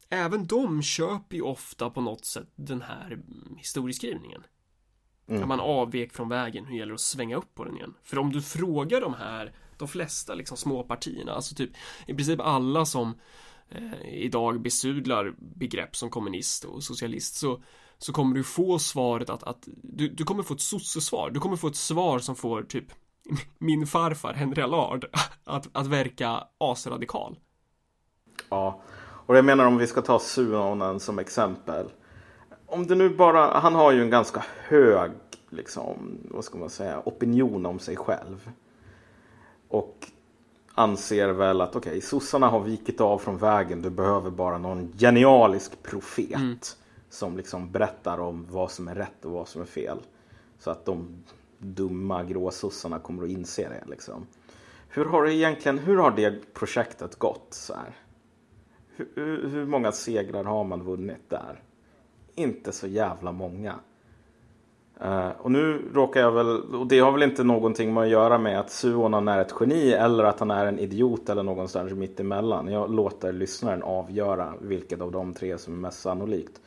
Även 0.09 0.47
de 0.47 0.81
köper 0.81 1.35
ju 1.35 1.41
ofta 1.41 1.89
på 1.89 2.01
något 2.01 2.25
sätt 2.25 2.47
den 2.55 2.81
här 2.81 3.19
historieskrivningen. 3.57 4.43
Mm. 5.27 5.47
Man 5.47 5.59
avvek 5.59 6.13
från 6.13 6.29
vägen, 6.29 6.65
hur 6.65 6.77
gäller 6.77 6.91
det 6.91 6.95
att 6.95 7.01
svänga 7.01 7.37
upp 7.37 7.55
på 7.55 7.65
den 7.65 7.75
igen? 7.75 7.93
För 8.03 8.19
om 8.19 8.31
du 8.31 8.41
frågar 8.41 9.01
de 9.01 9.13
här, 9.13 9.53
de 9.77 9.87
flesta 9.87 10.33
liksom 10.33 10.57
småpartierna, 10.57 11.31
alltså 11.31 11.55
typ 11.55 11.69
i 12.07 12.13
princip 12.13 12.39
alla 12.39 12.85
som 12.85 13.19
eh, 13.69 14.13
idag 14.13 14.61
besudlar 14.61 15.33
begrepp 15.37 15.95
som 15.95 16.09
kommunist 16.09 16.65
och 16.65 16.83
socialist 16.83 17.35
så, 17.35 17.63
så 17.97 18.13
kommer 18.13 18.35
du 18.35 18.43
få 18.43 18.79
svaret 18.79 19.29
att, 19.29 19.43
att 19.43 19.67
du, 19.83 20.09
du 20.09 20.23
kommer 20.23 20.43
få 20.43 20.53
ett 20.53 20.61
sossesvar. 20.61 21.29
Du 21.29 21.39
kommer 21.39 21.55
få 21.55 21.67
ett 21.67 21.75
svar 21.75 22.19
som 22.19 22.35
får 22.35 22.63
typ 22.63 22.85
min 23.57 23.87
farfar 23.87 24.33
Henry 24.33 24.61
Allard 24.61 25.05
att, 25.43 25.69
att 25.71 25.87
verka 25.87 26.43
asradikal. 26.57 27.39
Ja, 28.49 28.81
och 29.25 29.37
jag 29.37 29.45
menar 29.45 29.65
om 29.65 29.77
vi 29.77 29.87
ska 29.87 30.01
ta 30.01 30.19
Suonen 30.19 30.99
som 30.99 31.19
exempel. 31.19 31.85
Om 32.65 32.87
det 32.87 32.95
nu 32.95 33.09
bara, 33.09 33.59
han 33.59 33.75
har 33.75 33.91
ju 33.91 34.01
en 34.01 34.09
ganska 34.09 34.45
hög, 34.67 35.11
liksom, 35.49 36.17
vad 36.23 36.43
ska 36.43 36.57
man 36.57 36.69
säga, 36.69 37.01
opinion 37.05 37.65
om 37.65 37.79
sig 37.79 37.95
själv. 37.95 38.51
Och 39.67 40.07
anser 40.73 41.29
väl 41.29 41.61
att 41.61 41.75
okej, 41.75 42.01
sossarna 42.01 42.47
har 42.47 42.59
vikit 42.59 43.01
av 43.01 43.17
från 43.17 43.37
vägen, 43.37 43.81
du 43.81 43.89
behöver 43.89 44.29
bara 44.29 44.57
någon 44.57 44.93
genialisk 44.97 45.83
profet. 45.83 46.77
Som 47.15 47.37
liksom 47.37 47.71
berättar 47.71 48.19
om 48.19 48.45
vad 48.49 48.71
som 48.71 48.87
är 48.87 48.95
rätt 48.95 49.25
och 49.25 49.31
vad 49.31 49.47
som 49.47 49.61
är 49.61 49.65
fel. 49.65 49.97
Så 50.59 50.71
att 50.71 50.85
de 50.85 51.23
dumma 51.57 52.23
gråsossarna 52.23 52.99
kommer 52.99 53.23
att 53.23 53.29
inse 53.29 53.69
det 53.69 53.89
liksom. 53.89 54.27
Hur 54.89 55.05
har 55.05 55.23
det 55.23 55.33
egentligen, 55.33 55.77
hur 55.77 55.97
har 55.97 56.11
det 56.11 56.53
projektet 56.53 57.15
gått 57.15 57.47
så 57.49 57.73
här? 57.73 57.95
Hur, 58.95 59.49
hur- 59.49 59.65
många 59.65 59.91
segrar 59.91 60.43
har 60.43 60.63
man 60.63 60.83
vunnit 60.83 61.29
där? 61.29 61.63
Inte 62.35 62.71
så 62.71 62.87
jävla 62.87 63.31
många. 63.31 63.75
Uh, 65.03 65.29
och 65.41 65.51
nu 65.51 65.81
råkar 65.93 66.21
jag 66.21 66.31
väl, 66.31 66.61
och 66.61 66.87
det 66.87 66.99
har 66.99 67.11
väl 67.11 67.23
inte 67.23 67.43
någonting 67.43 67.93
med 67.93 68.03
att 68.03 68.09
göra 68.09 68.37
med 68.37 68.59
att 68.59 68.71
Suonan 68.71 69.27
är 69.27 69.41
ett 69.41 69.53
geni 69.59 69.91
eller 69.91 70.23
att 70.23 70.39
han 70.39 70.51
är 70.51 70.65
en 70.65 70.79
idiot 70.79 71.29
eller 71.29 71.43
någonstans 71.43 71.93
mitt 71.93 72.19
emellan. 72.19 72.67
Jag 72.67 72.91
låter 72.91 73.33
lyssnaren 73.33 73.83
avgöra 73.83 74.53
vilket 74.61 75.01
av 75.01 75.11
de 75.11 75.33
tre 75.33 75.57
som 75.57 75.73
är 75.73 75.77
mest 75.77 76.01
sannolikt. 76.01 76.61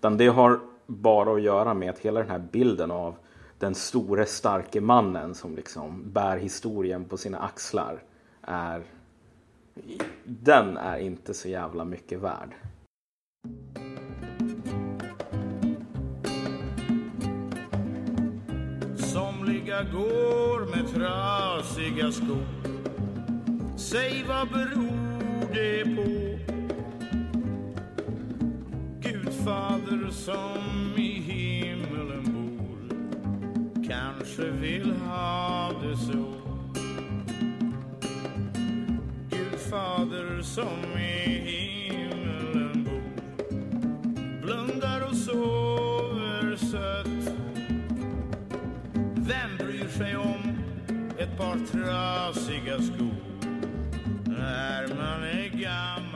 Utan 0.00 0.16
det 0.16 0.26
har 0.26 0.60
bara 0.86 1.34
att 1.34 1.42
göra 1.42 1.74
med 1.74 1.90
att 1.90 1.98
hela 1.98 2.20
den 2.20 2.30
här 2.30 2.38
bilden 2.38 2.90
av 2.90 3.14
den 3.58 3.74
store 3.74 4.26
starke 4.26 4.80
mannen 4.80 5.34
som 5.34 5.56
liksom 5.56 6.12
bär 6.12 6.36
historien 6.36 7.04
på 7.04 7.16
sina 7.16 7.38
axlar 7.38 8.02
är 8.42 8.82
den 10.24 10.76
är 10.76 10.98
inte 10.98 11.34
så 11.34 11.48
jävla 11.48 11.84
mycket 11.84 12.18
värd. 12.18 12.54
Somliga 18.96 19.82
går 19.82 20.60
med 20.76 20.94
trasiga 20.94 22.12
skor 22.12 22.46
Säg 23.76 24.24
vad 24.28 24.48
beror 24.48 25.54
det 25.54 25.84
på? 25.96 26.49
fader 29.44 30.10
som 30.10 30.94
i 30.96 31.20
himmelen 31.20 32.24
bor 32.24 32.78
kanske 33.88 34.50
vill 34.50 34.92
ha 34.92 35.72
det 35.82 35.96
så. 35.96 36.34
Gud 39.30 39.60
fader 39.70 40.42
som 40.42 40.98
i 40.98 41.40
himmelen 41.46 42.84
bor 42.84 43.02
blundar 44.42 45.08
och 45.08 45.16
sover 45.16 46.56
sött. 46.56 47.34
Vem 49.16 49.56
bryr 49.58 49.88
sig 49.88 50.16
om 50.16 50.58
ett 51.18 51.38
par 51.38 51.58
trasiga 51.72 52.78
skor 52.78 53.40
när 54.24 54.88
man 54.88 55.22
är 55.22 55.48
gammal? 55.48 56.09